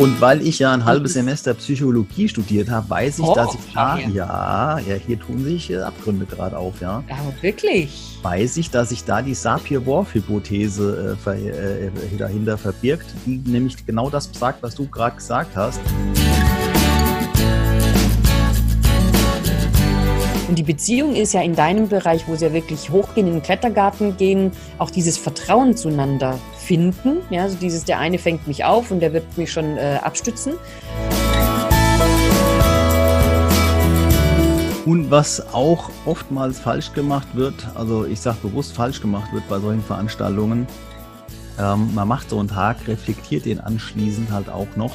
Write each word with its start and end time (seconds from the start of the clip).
Und 0.00 0.18
weil 0.18 0.40
ich 0.40 0.58
ja 0.60 0.72
ein 0.72 0.86
halbes 0.86 1.12
Semester 1.12 1.52
Psychologie 1.52 2.26
studiert 2.26 2.70
habe, 2.70 2.88
weiß 2.88 3.18
ich, 3.18 3.24
oh, 3.26 3.34
dass 3.34 3.54
ich 3.54 3.74
da, 3.74 3.98
ja, 3.98 4.78
ja, 4.78 4.94
hier 4.94 5.20
tun 5.20 5.44
sich 5.44 5.70
äh, 5.70 5.76
Abgründe 5.76 6.24
gerade 6.24 6.56
auf, 6.56 6.80
ja. 6.80 7.04
Aber 7.10 7.34
wirklich? 7.42 8.16
Weiß 8.22 8.56
ich, 8.56 8.70
dass 8.70 8.88
sich 8.88 9.04
da 9.04 9.20
die 9.20 9.34
Sapir-Whorf-Hypothese 9.34 11.18
äh, 11.26 11.88
äh, 11.88 11.90
dahinter 12.16 12.56
verbirgt, 12.56 13.14
die 13.26 13.42
nämlich 13.44 13.84
genau 13.84 14.08
das 14.08 14.30
sagt, 14.32 14.62
was 14.62 14.74
du 14.74 14.88
gerade 14.88 15.16
gesagt 15.16 15.54
hast. 15.54 15.80
Und 20.48 20.58
die 20.58 20.62
Beziehung 20.62 21.14
ist 21.14 21.34
ja 21.34 21.42
in 21.42 21.54
deinem 21.54 21.88
Bereich, 21.88 22.26
wo 22.26 22.36
sie 22.36 22.46
ja 22.46 22.54
wirklich 22.54 22.88
hochgehen, 22.88 23.26
in 23.26 23.34
den 23.34 23.42
Klettergarten 23.42 24.16
gehen, 24.16 24.52
auch 24.78 24.90
dieses 24.90 25.18
Vertrauen 25.18 25.76
zueinander 25.76 26.38
finden. 26.70 27.16
Ja, 27.30 27.42
also 27.42 27.56
dieses, 27.56 27.84
der 27.84 27.98
eine 27.98 28.16
fängt 28.16 28.46
mich 28.46 28.64
auf 28.64 28.92
und 28.92 29.00
der 29.00 29.12
wird 29.12 29.36
mich 29.36 29.50
schon 29.50 29.76
äh, 29.76 29.98
abstützen. 30.04 30.52
Und 34.86 35.10
was 35.10 35.52
auch 35.52 35.90
oftmals 36.06 36.60
falsch 36.60 36.92
gemacht 36.92 37.26
wird, 37.34 37.54
also 37.74 38.04
ich 38.04 38.20
sage 38.20 38.36
bewusst 38.40 38.72
falsch 38.72 39.00
gemacht 39.00 39.32
wird 39.32 39.48
bei 39.48 39.58
solchen 39.58 39.82
Veranstaltungen, 39.82 40.68
ähm, 41.58 41.92
man 41.92 42.06
macht 42.06 42.30
so 42.30 42.38
einen 42.38 42.46
Tag, 42.46 42.86
reflektiert 42.86 43.46
den 43.46 43.58
anschließend 43.58 44.30
halt 44.30 44.48
auch 44.48 44.76
noch, 44.76 44.94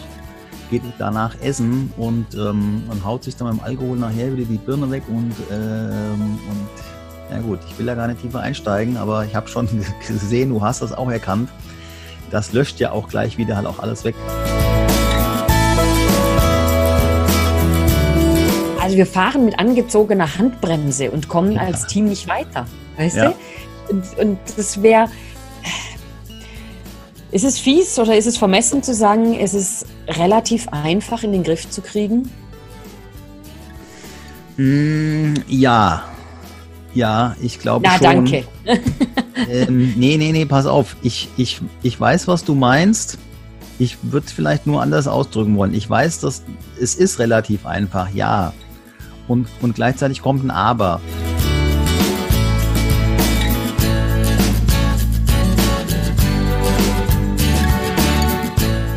geht 0.71 0.81
danach 0.97 1.35
essen 1.41 1.91
und 1.97 2.27
ähm, 2.35 2.83
man 2.87 3.03
haut 3.03 3.25
sich 3.25 3.35
dann 3.35 3.49
beim 3.49 3.59
Alkohol 3.59 3.97
nachher 3.97 4.31
wieder 4.31 4.47
die 4.47 4.57
Birne 4.57 4.89
weg 4.91 5.03
und, 5.09 5.33
ähm, 5.51 6.39
und 6.49 6.94
ja 7.31 7.39
gut, 7.39 7.59
ich 7.69 7.77
will 7.77 7.85
da 7.85 7.95
gar 7.95 8.07
nicht 8.07 8.21
tiefer 8.21 8.39
einsteigen, 8.39 8.97
aber 8.97 9.25
ich 9.25 9.35
habe 9.35 9.47
schon 9.47 9.67
gesehen, 10.07 10.49
du 10.49 10.61
hast 10.61 10.81
das 10.81 10.93
auch 10.93 11.09
erkannt. 11.09 11.49
Das 12.31 12.53
löscht 12.53 12.79
ja 12.79 12.91
auch 12.91 13.07
gleich 13.07 13.37
wieder 13.37 13.55
halt 13.55 13.67
auch 13.67 13.79
alles 13.79 14.03
weg. 14.03 14.15
Also 18.81 18.97
wir 18.97 19.05
fahren 19.07 19.45
mit 19.45 19.57
angezogener 19.57 20.37
Handbremse 20.37 21.09
und 21.09 21.27
kommen 21.27 21.53
ja. 21.53 21.61
als 21.61 21.87
Team 21.87 22.05
nicht 22.05 22.27
weiter. 22.27 22.67
Weißt 22.97 23.17
ja. 23.17 23.33
du? 23.89 23.93
Und, 23.93 24.17
und 24.17 24.39
das 24.57 24.81
wäre. 24.81 25.09
Ist 27.31 27.43
es 27.43 27.59
fies 27.59 27.97
oder 27.99 28.15
ist 28.15 28.27
es 28.27 28.37
vermessen 28.37 28.81
zu 28.81 28.93
sagen, 28.93 29.33
es 29.33 29.53
ist 29.53 29.87
relativ 30.07 30.69
einfach 30.69 31.23
in 31.23 31.31
den 31.31 31.43
Griff 31.43 31.69
zu 31.69 31.81
kriegen? 31.81 32.31
Mm, 34.57 35.33
ja, 35.47 36.03
ja, 36.95 37.35
ich 37.41 37.59
glaube 37.59 37.87
schon. 37.87 37.97
Na, 38.01 38.13
danke. 38.13 38.45
ähm, 39.49 39.93
nee, 39.95 40.17
nee, 40.17 40.31
nee, 40.31 40.45
pass 40.45 40.65
auf. 40.65 40.95
Ich, 41.01 41.29
ich, 41.37 41.61
ich 41.83 41.99
weiß, 41.99 42.27
was 42.27 42.43
du 42.43 42.55
meinst. 42.55 43.19
Ich 43.77 43.97
würde 44.01 44.25
es 44.25 44.31
vielleicht 44.31 44.65
nur 44.65 44.81
anders 44.81 45.07
ausdrücken 45.07 45.57
wollen. 45.57 45.73
Ich 45.73 45.89
weiß, 45.89 46.21
dass 46.21 46.43
es 46.81 46.95
ist 46.95 47.19
relativ 47.19 47.65
einfach, 47.65 48.09
ja. 48.13 48.53
Und, 49.27 49.47
und 49.61 49.75
gleichzeitig 49.75 50.21
kommt 50.21 50.43
ein 50.43 50.51
Aber. 50.51 51.01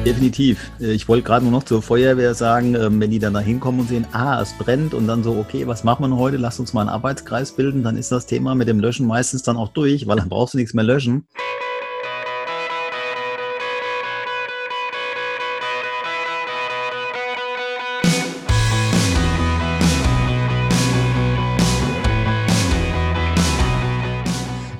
Definitiv. 0.08 0.70
Äh, 0.80 0.92
ich 0.92 1.06
wollte 1.06 1.24
gerade 1.24 1.44
nur 1.44 1.52
noch 1.52 1.64
zur 1.64 1.82
Feuerwehr 1.82 2.32
sagen, 2.32 2.74
ähm, 2.74 2.98
wenn 2.98 3.10
die 3.10 3.18
dann 3.18 3.34
da 3.34 3.40
hinkommen 3.40 3.80
und 3.80 3.90
sehen, 3.90 4.06
ah, 4.12 4.40
es 4.40 4.54
brennt 4.54 4.94
und 4.94 5.06
dann 5.06 5.22
so, 5.22 5.36
okay, 5.36 5.66
was 5.66 5.84
machen 5.84 6.08
wir 6.08 6.16
heute? 6.16 6.38
Lass 6.38 6.58
uns 6.58 6.72
mal 6.72 6.80
einen 6.80 6.88
Arbeitskreis 6.88 7.52
bilden, 7.52 7.82
dann 7.82 7.98
ist 7.98 8.10
das 8.10 8.24
Thema 8.24 8.54
mit 8.54 8.68
dem 8.68 8.80
Löschen 8.80 9.06
meistens 9.06 9.42
dann 9.42 9.58
auch 9.58 9.68
durch, 9.68 10.06
weil 10.06 10.16
dann 10.16 10.30
brauchst 10.30 10.54
du 10.54 10.58
nichts 10.58 10.72
mehr 10.72 10.82
löschen. 10.82 11.26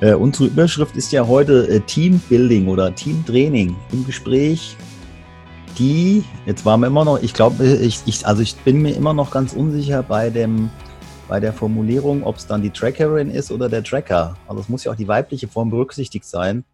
Äh, 0.01 0.15
unsere 0.15 0.47
Überschrift 0.47 0.97
ist 0.97 1.13
ja 1.13 1.27
heute 1.27 1.69
äh, 1.69 1.81
Teambuilding 1.81 2.69
oder 2.69 2.95
Teamtraining 2.95 3.77
im 3.93 4.07
Gespräch 4.07 4.79
die, 5.79 6.25
jetzt 6.47 6.65
waren 6.65 6.81
wir 6.81 6.87
immer 6.87 7.05
noch, 7.05 7.23
ich 7.23 7.35
glaube, 7.35 7.65
ich, 7.65 8.01
ich, 8.07 8.27
also 8.27 8.43
ich 8.43 8.57
bin 8.57 8.83
mir 8.83 8.95
immer 8.95 9.15
noch 9.15 9.31
ganz 9.31 9.53
unsicher 9.53 10.03
bei 10.03 10.31
dem, 10.31 10.71
bei 11.29 11.41
der 11.41 11.53
Formulierung, 11.53 12.25
ob 12.25 12.37
es 12.37 12.47
dann 12.47 12.63
die 12.63 12.71
Trackerin 12.71 13.31
ist 13.31 13.51
oder 13.51 13.69
der 13.69 13.85
Tracker. 13.85 14.37
Also 14.47 14.61
es 14.63 14.69
muss 14.69 14.85
ja 14.85 14.93
auch 14.93 14.97
die 14.97 15.09
weibliche 15.09 15.49
Form 15.49 15.71
berücksichtigt 15.71 16.25
sein 16.25 16.65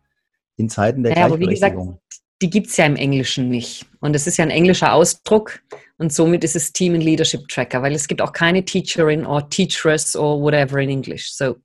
in 0.56 0.68
Zeiten 0.68 1.02
der 1.02 1.12
ja, 1.12 1.26
Gleichberechtigung. 1.26 1.82
Aber 1.82 1.90
wie 1.90 1.94
gesagt, 1.94 2.24
die 2.42 2.50
gibt 2.50 2.68
es 2.68 2.76
ja 2.76 2.86
im 2.86 2.96
Englischen 2.96 3.48
nicht. 3.48 3.86
Und 4.00 4.14
es 4.14 4.26
ist 4.26 4.36
ja 4.36 4.44
ein 4.44 4.50
englischer 4.50 4.92
Ausdruck 4.92 5.60
und 5.98 6.12
somit 6.12 6.44
ist 6.44 6.56
es 6.56 6.72
Team 6.72 6.94
and 6.94 7.02
Leadership 7.02 7.48
Tracker, 7.48 7.82
weil 7.82 7.94
es 7.94 8.08
gibt 8.08 8.20
auch 8.20 8.32
keine 8.32 8.64
Teacherin 8.64 9.24
or 9.24 9.48
Teacheress 9.48 10.16
or 10.16 10.40
whatever 10.40 10.78
in 10.78 10.90
English. 10.90 11.32
So, 11.32 11.56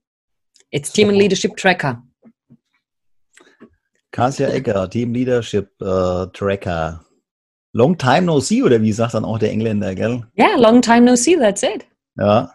it's 0.71 0.91
Team 0.91 1.09
and 1.09 1.17
Leadership 1.17 1.55
Tracker. 1.57 2.01
Kasia 4.11 4.49
Egger, 4.49 4.89
Team 4.89 5.13
Leadership 5.13 5.69
uh, 5.81 6.25
Tracker. 6.27 7.05
Long 7.73 7.97
time 7.97 8.23
no 8.23 8.39
see, 8.39 8.63
oder 8.63 8.81
wie 8.81 8.91
sagt 8.91 9.13
dann 9.13 9.25
auch 9.25 9.37
der 9.37 9.51
Engländer, 9.51 9.93
gell? 9.93 10.23
Yeah, 10.37 10.55
long 10.57 10.81
time 10.81 11.01
no 11.01 11.15
see, 11.15 11.35
that's 11.37 11.61
it. 11.63 11.85
Ja. 12.17 12.53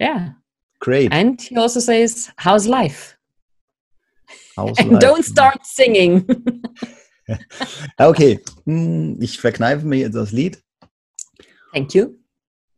Yeah. 0.00 0.34
Great. 0.80 1.10
And 1.12 1.40
he 1.40 1.56
also 1.56 1.80
says, 1.80 2.30
how's 2.38 2.66
life? 2.66 3.16
How's 4.56 4.78
And 4.78 4.92
life? 4.92 5.00
don't 5.00 5.24
start 5.24 5.64
singing. 5.64 6.26
okay, 7.98 8.40
hm, 8.64 9.16
ich 9.20 9.38
verkneife 9.40 9.86
mir 9.86 10.00
jetzt 10.00 10.14
das 10.14 10.32
Lied. 10.32 10.62
Thank 11.72 11.94
you. 11.94 12.18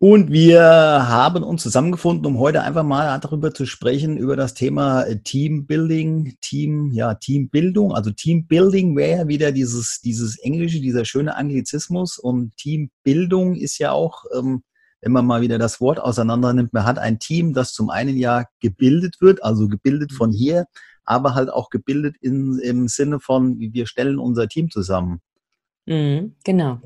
Und 0.00 0.30
wir 0.30 0.62
haben 0.62 1.42
uns 1.42 1.64
zusammengefunden, 1.64 2.24
um 2.24 2.38
heute 2.38 2.62
einfach 2.62 2.84
mal 2.84 3.18
darüber 3.18 3.52
zu 3.52 3.66
sprechen, 3.66 4.16
über 4.16 4.36
das 4.36 4.54
Thema 4.54 5.02
äh, 5.02 5.20
Teambuilding, 5.20 6.36
Team, 6.40 6.92
ja, 6.92 7.14
Teambildung. 7.14 7.92
Also 7.92 8.12
Teambuilding 8.12 8.96
wäre 8.96 9.18
ja 9.22 9.28
wieder 9.28 9.50
dieses, 9.50 10.00
dieses 10.00 10.38
Englische, 10.38 10.80
dieser 10.80 11.04
schöne 11.04 11.34
Anglizismus. 11.34 12.16
Und 12.16 12.56
Teambildung 12.56 13.56
ist 13.56 13.78
ja 13.78 13.90
auch, 13.90 14.24
ähm, 14.36 14.62
wenn 15.00 15.10
man 15.10 15.26
mal 15.26 15.40
wieder 15.40 15.58
das 15.58 15.80
Wort 15.80 15.98
auseinander 15.98 16.52
nimmt, 16.52 16.72
man 16.72 16.84
hat 16.84 17.00
ein 17.00 17.18
Team, 17.18 17.52
das 17.52 17.72
zum 17.72 17.90
einen 17.90 18.16
ja 18.16 18.44
gebildet 18.60 19.20
wird, 19.20 19.42
also 19.42 19.66
gebildet 19.66 20.12
von 20.12 20.30
hier, 20.30 20.66
aber 21.04 21.34
halt 21.34 21.50
auch 21.50 21.70
gebildet 21.70 22.14
in, 22.20 22.60
im 22.60 22.86
Sinne 22.86 23.18
von, 23.18 23.58
wir 23.58 23.86
stellen 23.88 24.20
unser 24.20 24.46
Team 24.46 24.70
zusammen. 24.70 25.20
Mhm, 25.86 26.36
genau. 26.44 26.80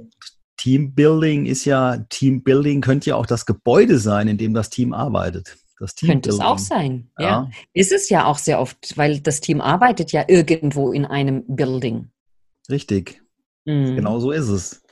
Teambuilding 0.57 1.47
ist 1.47 1.65
ja, 1.65 1.99
Teambuilding 2.09 2.81
könnte 2.81 3.11
ja 3.11 3.17
auch 3.17 3.27
das 3.27 3.47
Gebäude 3.47 3.99
sein, 3.99 4.29
in 4.29 4.39
dem 4.39 4.55
das 4.55 4.71
Team 4.71 4.93
arbeitet. 4.93 5.57
Das 5.79 5.97
könnte 5.97 6.31
es 6.31 6.39
auch 6.39 6.59
sein, 6.59 7.11
ja. 7.19 7.27
ja. 7.27 7.51
Ist 7.73 7.91
es 7.91 8.09
ja 8.09 8.27
auch 8.27 8.39
sehr 8.39 8.61
oft, 8.61 8.97
weil 8.97 9.19
das 9.19 9.41
Team 9.41 9.61
arbeitet 9.61 10.13
ja 10.13 10.25
irgendwo 10.29 10.93
in 10.93 11.05
einem 11.05 11.45
Building. 11.49 12.11
Richtig. 12.71 13.21
Mhm. 13.65 13.97
Genau 13.97 14.21
so 14.21 14.31
ist 14.31 14.49
es. 14.49 14.83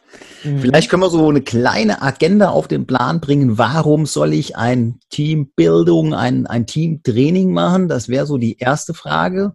Mhm. 0.43 0.59
Vielleicht 0.59 0.91
können 0.91 1.03
wir 1.03 1.11
so 1.11 1.29
eine 1.29 1.43
kleine 1.43 2.03
Agenda 2.03 2.51
auf 2.51 2.67
den 2.67 2.87
Plan 2.87 3.21
bringen. 3.21 3.57
Warum 3.57 4.07
soll 4.07 4.33
ich 4.33 4.57
ein 4.57 4.99
Teambildung, 5.11 6.15
ein, 6.15 6.49
ein 6.49 6.67
Teamtraining 6.67 7.53
machen? 7.53 7.89
Das 7.89 8.09
wäre 8.09 8.27
so 8.27 8.37
die 8.37 8.59
erste 8.59 8.95
Frage. 8.95 9.55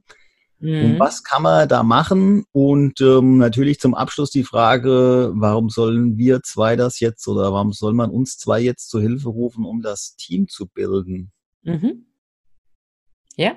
Mhm. 0.66 0.86
Und 0.86 1.00
was 1.00 1.24
kann 1.24 1.44
man 1.44 1.70
da 1.70 1.84
machen? 1.84 2.46
Und 2.52 3.00
ähm, 3.00 3.38
natürlich 3.38 3.80
zum 3.80 3.94
Abschluss 3.94 4.32
die 4.32 4.44
Frage, 4.44 5.32
warum 5.36 5.70
sollen 5.70 6.18
wir 6.18 6.42
zwei 6.42 6.76
das 6.76 7.00
jetzt 7.00 7.28
oder 7.28 7.54
warum 7.54 7.72
soll 7.72 7.94
man 7.94 8.10
uns 8.10 8.38
zwei 8.38 8.60
jetzt 8.60 8.90
zur 8.90 9.02
Hilfe 9.02 9.30
rufen, 9.30 9.64
um 9.64 9.82
das 9.82 10.16
Team 10.16 10.48
zu 10.48 10.68
bilden? 10.68 11.32
Mhm. 11.64 12.08
Ja, 13.36 13.56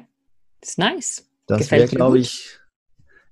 ist 0.60 0.78
nice. 0.78 1.24
Das 1.46 1.70
wäre, 1.70 1.88
glaube 1.88 2.18
ich, 2.18 2.58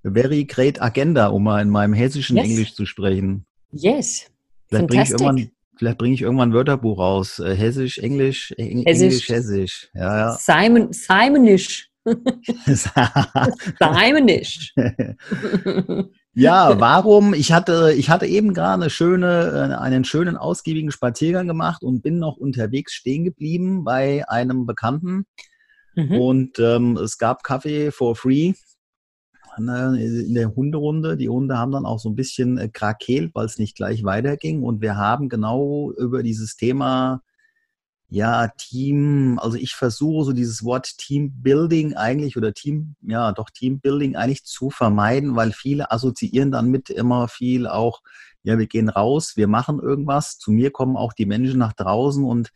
very 0.02 0.44
great 0.46 0.80
agenda, 0.80 1.26
um 1.26 1.44
mal 1.44 1.60
in 1.60 1.68
meinem 1.68 1.92
hessischen 1.92 2.36
yes. 2.36 2.46
Englisch 2.46 2.74
zu 2.74 2.86
sprechen. 2.86 3.44
Yes. 3.72 4.30
Vielleicht 4.68 4.88
bringe 4.88 5.02
ich 5.02 5.10
irgendwann 5.10 5.50
Vielleicht 5.78 5.98
bringe 5.98 6.14
ich 6.14 6.22
irgendwann 6.22 6.50
ein 6.50 6.54
Wörterbuch 6.54 6.98
raus. 6.98 7.38
Äh, 7.38 7.54
Hessisch, 7.54 7.98
Englisch, 7.98 8.52
Eng 8.56 8.82
Hessisch. 8.86 9.02
Englisch, 9.02 9.28
Hessisch. 9.28 9.88
Ja, 9.92 10.18
ja. 10.18 10.32
Simon, 10.32 10.90
Simonisch. 10.92 11.90
Daheim 13.78 14.24
nicht. 14.24 14.74
ja, 16.34 16.80
warum? 16.80 17.34
Ich 17.34 17.52
hatte, 17.52 17.92
ich 17.96 18.10
hatte 18.10 18.26
eben 18.26 18.54
gerade 18.54 18.82
eine 18.82 18.90
schöne, 18.90 19.70
äh, 19.72 19.74
einen 19.74 20.04
schönen, 20.04 20.36
ausgiebigen 20.36 20.90
Spaziergang 20.90 21.48
gemacht 21.48 21.82
und 21.82 22.02
bin 22.02 22.18
noch 22.18 22.36
unterwegs 22.36 22.92
stehen 22.92 23.24
geblieben 23.24 23.84
bei 23.84 24.28
einem 24.28 24.66
Bekannten. 24.66 25.26
Mhm. 25.94 26.12
Und 26.12 26.58
ähm, 26.58 26.96
es 26.96 27.18
gab 27.18 27.42
Kaffee 27.42 27.90
for 27.90 28.14
free 28.14 28.54
in 29.58 30.34
der 30.34 30.54
Hunderunde. 30.54 31.16
Die 31.16 31.30
Hunde 31.30 31.58
haben 31.58 31.72
dann 31.72 31.86
auch 31.86 31.98
so 31.98 32.10
ein 32.10 32.16
bisschen 32.16 32.58
äh, 32.58 32.68
krakeelt, 32.68 33.34
weil 33.34 33.46
es 33.46 33.58
nicht 33.58 33.76
gleich 33.76 34.04
weiterging. 34.04 34.62
Und 34.62 34.80
wir 34.80 34.96
haben 34.96 35.28
genau 35.28 35.92
über 35.92 36.22
dieses 36.22 36.56
Thema 36.56 37.22
Ja, 38.08 38.48
Team, 38.56 39.38
also 39.40 39.56
ich 39.56 39.74
versuche 39.74 40.26
so 40.26 40.32
dieses 40.32 40.62
Wort 40.62 40.96
Teambuilding 40.98 41.94
eigentlich 41.94 42.36
oder 42.36 42.54
Team, 42.54 42.94
ja, 43.02 43.32
doch 43.32 43.50
Teambuilding 43.50 44.14
eigentlich 44.14 44.44
zu 44.44 44.70
vermeiden, 44.70 45.34
weil 45.34 45.52
viele 45.52 45.90
assoziieren 45.90 46.52
dann 46.52 46.70
mit 46.70 46.88
immer 46.88 47.26
viel 47.26 47.66
auch, 47.66 48.02
ja, 48.44 48.58
wir 48.58 48.68
gehen 48.68 48.88
raus, 48.88 49.32
wir 49.36 49.48
machen 49.48 49.80
irgendwas. 49.80 50.38
Zu 50.38 50.52
mir 50.52 50.70
kommen 50.70 50.96
auch 50.96 51.12
die 51.14 51.26
Menschen 51.26 51.58
nach 51.58 51.72
draußen 51.72 52.24
und 52.24 52.52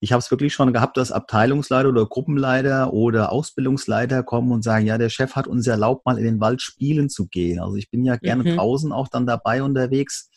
ich 0.00 0.12
habe 0.12 0.20
es 0.20 0.30
wirklich 0.30 0.54
schon 0.54 0.72
gehabt, 0.72 0.96
dass 0.96 1.10
Abteilungsleiter 1.10 1.88
oder 1.88 2.06
Gruppenleiter 2.06 2.92
oder 2.92 3.32
Ausbildungsleiter 3.32 4.22
kommen 4.22 4.52
und 4.52 4.62
sagen, 4.62 4.86
ja, 4.86 4.96
der 4.96 5.08
Chef 5.08 5.34
hat 5.34 5.48
uns 5.48 5.66
erlaubt, 5.66 6.06
mal 6.06 6.18
in 6.18 6.24
den 6.24 6.40
Wald 6.40 6.62
spielen 6.62 7.08
zu 7.08 7.26
gehen. 7.26 7.58
Also 7.58 7.74
ich 7.74 7.90
bin 7.90 8.04
ja 8.04 8.16
gerne 8.16 8.44
mhm. 8.44 8.56
draußen 8.56 8.92
auch 8.92 9.08
dann 9.08 9.26
dabei 9.26 9.62
unterwegs 9.62 10.30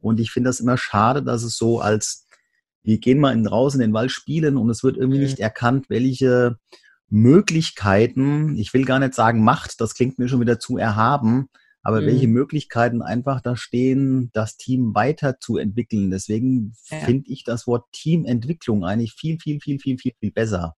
und 0.00 0.18
ich 0.18 0.30
finde 0.30 0.48
das 0.48 0.60
immer 0.60 0.78
schade, 0.78 1.22
dass 1.22 1.42
es 1.42 1.56
so 1.56 1.80
als 1.80 2.21
wir 2.82 2.98
gehen 2.98 3.18
mal 3.18 3.32
in, 3.32 3.44
draußen 3.44 3.80
in 3.80 3.90
den 3.90 3.94
Wald 3.94 4.10
spielen 4.10 4.56
und 4.56 4.68
es 4.70 4.82
wird 4.82 4.96
irgendwie 4.96 5.18
mhm. 5.18 5.24
nicht 5.24 5.40
erkannt, 5.40 5.86
welche 5.88 6.56
Möglichkeiten, 7.08 8.56
ich 8.56 8.72
will 8.72 8.84
gar 8.84 8.98
nicht 8.98 9.14
sagen 9.14 9.44
Macht, 9.44 9.80
das 9.80 9.94
klingt 9.94 10.18
mir 10.18 10.28
schon 10.28 10.40
wieder 10.40 10.58
zu 10.58 10.78
erhaben, 10.78 11.48
aber 11.82 12.00
mhm. 12.00 12.06
welche 12.06 12.28
Möglichkeiten 12.28 13.02
einfach 13.02 13.40
da 13.40 13.56
stehen, 13.56 14.30
das 14.32 14.56
Team 14.56 14.94
weiterzuentwickeln. 14.94 16.10
Deswegen 16.10 16.74
ja. 16.90 16.98
finde 17.00 17.30
ich 17.30 17.44
das 17.44 17.66
Wort 17.66 17.84
Teamentwicklung 17.92 18.84
eigentlich 18.84 19.12
viel, 19.12 19.38
viel, 19.38 19.60
viel, 19.60 19.78
viel, 19.78 19.98
viel, 19.98 20.12
viel 20.18 20.30
besser. 20.30 20.74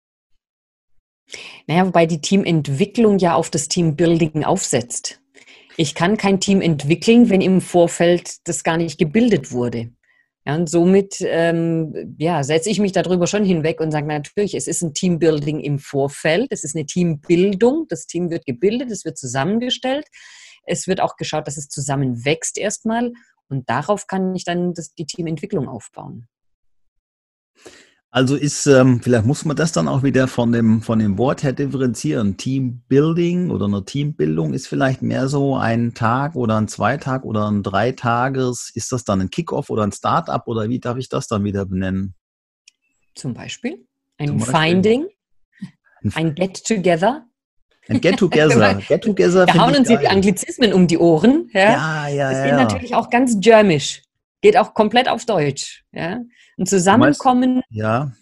Naja, 1.67 1.87
wobei 1.87 2.06
die 2.06 2.21
Teamentwicklung 2.21 3.19
ja 3.19 3.35
auf 3.35 3.51
das 3.51 3.69
Teambuilding 3.69 4.45
aufsetzt. 4.45 5.21
Ich 5.77 5.95
kann 5.95 6.17
kein 6.17 6.41
Team 6.41 6.61
entwickeln, 6.61 7.31
wenn 7.31 7.41
im 7.41 7.61
Vorfeld 7.61 8.47
das 8.47 8.62
gar 8.62 8.77
nicht 8.77 8.99
gebildet 8.99 9.53
wurde. 9.53 9.91
Ja, 10.46 10.56
und 10.56 10.69
somit 10.69 11.17
ähm, 11.20 12.17
ja, 12.19 12.43
setze 12.43 12.69
ich 12.69 12.79
mich 12.79 12.93
darüber 12.93 13.26
schon 13.26 13.44
hinweg 13.44 13.81
und 13.81 13.91
sage, 13.91 14.06
natürlich, 14.06 14.55
es 14.55 14.67
ist 14.67 14.82
ein 14.82 14.93
Teambuilding 14.93 15.61
im 15.61 15.79
Vorfeld, 15.79 16.49
es 16.50 16.64
ist 16.64 16.76
eine 16.76 16.85
Teambildung, 16.85 17.87
das 17.88 18.06
Team 18.06 18.31
wird 18.31 18.44
gebildet, 18.44 18.91
es 18.91 19.06
wird 19.06 19.17
zusammengestellt, 19.17 20.06
es 20.67 20.87
wird 20.87 21.00
auch 21.00 21.17
geschaut, 21.17 21.46
dass 21.46 21.56
es 21.56 21.69
zusammenwächst 21.69 22.58
erstmal 22.58 23.12
und 23.49 23.70
darauf 23.70 24.06
kann 24.06 24.35
ich 24.35 24.44
dann 24.44 24.75
das, 24.75 24.93
die 24.94 25.06
Teamentwicklung 25.06 25.67
aufbauen. 25.67 26.29
Also 28.14 28.37
ist, 28.37 28.66
ähm, 28.66 29.00
vielleicht 29.02 29.26
muss 29.26 29.44
man 29.44 29.56
das 29.56 29.72
dann 29.72 29.88
auch 29.88 30.05
wieder 30.05 30.28
von 30.28 30.52
dem, 30.52 30.82
von 30.82 31.00
dem 31.00 31.19
Wort 31.19 31.43
her 31.43 31.52
differenzieren. 31.52 32.37
Teambuilding 32.37 33.50
oder 33.50 33.64
eine 33.64 33.84
Teambildung 33.84 34.55
ist 34.55 34.69
vielleicht 34.69 35.02
mehr 35.02 35.26
so 35.26 35.56
ein 35.56 35.94
Tag 35.94 36.37
oder 36.37 36.56
ein 36.56 36.69
Zweitag 36.69 37.25
oder 37.25 37.50
ein 37.50 37.64
Dreitages. 37.64 38.70
Ist 38.72 38.93
das 38.93 39.02
dann 39.02 39.20
ein 39.20 39.31
Kickoff 39.31 39.69
oder 39.69 39.82
ein 39.82 39.90
Startup 39.90 40.46
oder 40.46 40.69
wie 40.69 40.78
darf 40.78 40.96
ich 40.96 41.08
das 41.08 41.26
dann 41.26 41.43
wieder 41.43 41.66
benennen? 41.66 42.14
Zum 43.16 43.34
Beispiel 43.34 43.84
ein 44.19 44.28
Zum 44.28 44.38
Beispiel. 44.38 44.55
Finding, 44.55 45.06
ein 46.14 46.37
Get-Together. 46.37 47.26
Ein 47.88 48.00
Get-Together. 48.00 48.75
Get-Together. 48.75 49.46
Da 49.46 49.55
hauen 49.55 49.75
uns 49.75 49.88
die 49.88 50.06
Anglizismen 50.06 50.72
um 50.72 50.87
die 50.87 50.99
Ohren. 50.99 51.50
Ja, 51.52 52.06
ja, 52.06 52.08
ja. 52.08 52.31
Das 52.31 52.38
ja, 52.38 52.44
geht 52.44 52.52
ja. 52.52 52.56
natürlich 52.58 52.94
auch 52.94 53.10
ganz 53.10 53.40
germisch. 53.40 54.04
Geht 54.44 54.58
auch 54.58 54.75
komplett 54.75 55.08
auf 55.08 55.25
Deutsch. 55.25 55.85
Ja. 55.91 56.20
Ein 56.58 56.67
Zusammenkommen, 56.67 57.62
ja. 57.70 58.12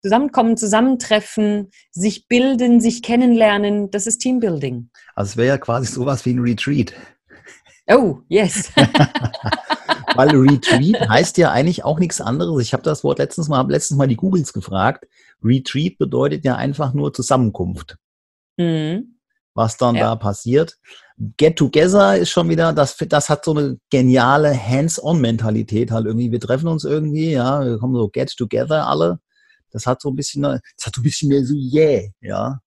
Zusammenkommen, 0.00 0.56
Zusammentreffen, 0.56 1.70
sich 1.90 2.28
bilden, 2.28 2.80
sich 2.80 3.02
kennenlernen, 3.02 3.90
das 3.90 4.06
ist 4.06 4.20
Teambuilding. 4.20 4.88
Also 5.14 5.32
es 5.32 5.36
wäre 5.36 5.48
ja 5.48 5.58
quasi 5.58 5.92
sowas 5.92 6.24
wie 6.24 6.32
ein 6.32 6.38
Retreat. 6.38 6.94
Oh, 7.88 8.20
yes. 8.28 8.72
Weil 10.14 10.30
Retreat 10.30 11.10
heißt 11.10 11.36
ja 11.36 11.50
eigentlich 11.50 11.84
auch 11.84 11.98
nichts 11.98 12.22
anderes. 12.22 12.62
Ich 12.62 12.72
habe 12.72 12.82
das 12.82 13.04
Wort 13.04 13.18
letztens 13.18 13.48
mal, 13.48 13.70
letztens 13.70 13.98
mal 13.98 14.08
die 14.08 14.16
Googles 14.16 14.54
gefragt. 14.54 15.06
Retreat 15.44 15.98
bedeutet 15.98 16.46
ja 16.46 16.56
einfach 16.56 16.94
nur 16.94 17.12
Zusammenkunft. 17.12 17.98
Mhm 18.56 19.16
was 19.56 19.76
dann 19.76 19.96
ja. 19.96 20.02
da 20.02 20.16
passiert. 20.16 20.76
Get 21.36 21.56
Together 21.56 22.16
ist 22.16 22.30
schon 22.30 22.48
wieder, 22.48 22.72
das, 22.72 22.96
das 23.08 23.30
hat 23.30 23.44
so 23.44 23.52
eine 23.52 23.78
geniale 23.90 24.54
Hands-on-Mentalität 24.54 25.90
halt 25.90 26.06
irgendwie. 26.06 26.30
Wir 26.30 26.40
treffen 26.40 26.68
uns 26.68 26.84
irgendwie, 26.84 27.32
ja, 27.32 27.64
wir 27.64 27.78
kommen 27.78 27.94
so 27.94 28.08
Get 28.08 28.36
Together 28.36 28.86
alle. 28.86 29.20
Das 29.70 29.86
hat 29.86 30.02
so 30.02 30.10
ein 30.10 30.16
bisschen, 30.16 30.42
das 30.42 30.60
hat 30.84 30.94
so 30.94 31.00
ein 31.00 31.04
bisschen 31.04 31.30
mehr 31.30 31.44
so 31.44 31.54
yeah, 31.54 32.02
ja. 32.20 32.60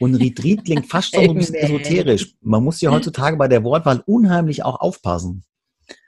Und 0.00 0.16
Retreat 0.16 0.64
klingt 0.64 0.88
fast 0.90 1.14
schon 1.14 1.24
so 1.24 1.30
ein 1.30 1.36
bisschen 1.38 1.54
esoterisch. 1.54 2.34
Man 2.40 2.64
muss 2.64 2.80
ja 2.80 2.90
heutzutage 2.90 3.36
bei 3.36 3.48
der 3.48 3.62
Wortwahl 3.62 4.02
unheimlich 4.06 4.64
auch 4.64 4.80
aufpassen. 4.80 5.44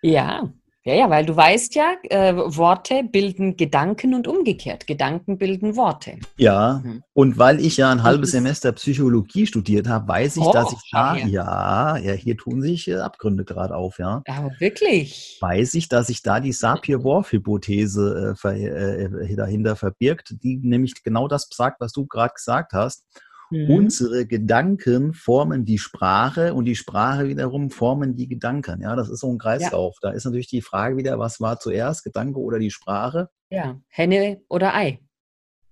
Ja, 0.03 0.53
ja, 0.87 0.95
ja, 0.95 1.11
weil 1.11 1.27
du 1.27 1.35
weißt 1.37 1.75
ja, 1.75 1.97
äh, 2.05 2.37
Worte 2.37 3.03
bilden 3.03 3.57
Gedanken 3.57 4.15
und 4.15 4.29
umgekehrt. 4.29 4.87
Gedanken 4.87 5.37
bilden 5.37 5.75
Worte. 5.75 6.21
Ja, 6.37 6.81
mhm. 6.85 7.03
und 7.13 7.39
weil 7.39 7.59
ich 7.59 7.77
ja 7.77 7.91
ein 7.91 8.05
halbes 8.05 8.31
Semester 8.31 8.71
Psychologie 8.71 9.49
studiert 9.49 9.89
habe, 9.89 10.07
weiß 10.07 10.37
ich, 10.37 10.45
oh, 10.45 10.53
dass 10.53 10.73
ich 10.73 10.79
da, 10.93 11.17
ja, 11.17 11.97
ja, 11.97 12.13
hier 12.13 12.37
tun 12.37 12.63
sich 12.63 12.87
äh, 12.87 12.99
Abgründe 12.99 13.45
gerade 13.45 13.75
auf, 13.75 13.99
ja. 13.99 14.23
Aber 14.29 14.53
wirklich? 14.61 15.39
Weiß 15.41 15.75
ich, 15.75 15.89
dass 15.89 16.07
sich 16.07 16.23
da 16.23 16.39
die 16.39 16.53
Sapir-Whorf-Hypothese 16.53 18.37
äh, 18.45 18.65
äh, 18.65 19.35
dahinter 19.35 19.75
verbirgt, 19.75 20.37
die 20.41 20.61
nämlich 20.63 21.03
genau 21.03 21.27
das 21.27 21.49
sagt, 21.51 21.81
was 21.81 21.91
du 21.93 22.07
gerade 22.07 22.35
gesagt 22.35 22.73
hast. 22.75 23.05
Mhm. 23.51 23.71
Unsere 23.71 24.27
Gedanken 24.27 25.13
formen 25.13 25.65
die 25.65 25.79
Sprache 25.79 26.55
und 26.55 26.65
die 26.65 26.75
Sprache 26.75 27.29
wiederum 27.29 27.71
formen 27.71 28.17
die 28.17 28.29
Gedanken. 28.29 28.83
Ja, 28.83 28.97
das 28.97 29.09
ist 29.09 29.21
so 29.21 29.33
ein 29.33 29.39
Kreislauf. 29.39 29.97
Ja. 30.03 30.11
Da 30.11 30.17
ist 30.17 30.25
natürlich 30.25 30.49
die 30.49 30.63
Frage 30.63 30.97
wieder, 30.97 31.19
was 31.19 31.41
war 31.41 31.59
zuerst, 31.61 32.05
Gedanke 32.05 32.41
oder 32.41 32.59
die 32.59 32.71
Sprache? 32.71 33.29
Ja, 33.51 33.81
Henne 33.89 34.41
oder 34.49 34.75
Ei. 34.75 35.01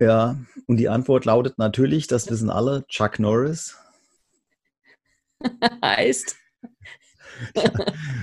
Ja, 0.00 0.36
und 0.66 0.76
die 0.76 0.88
Antwort 0.88 1.24
lautet 1.24 1.58
natürlich, 1.58 2.06
das 2.06 2.30
wissen 2.30 2.50
alle, 2.50 2.84
Chuck 2.88 3.18
Norris. 3.18 3.76
heißt. 5.82 6.36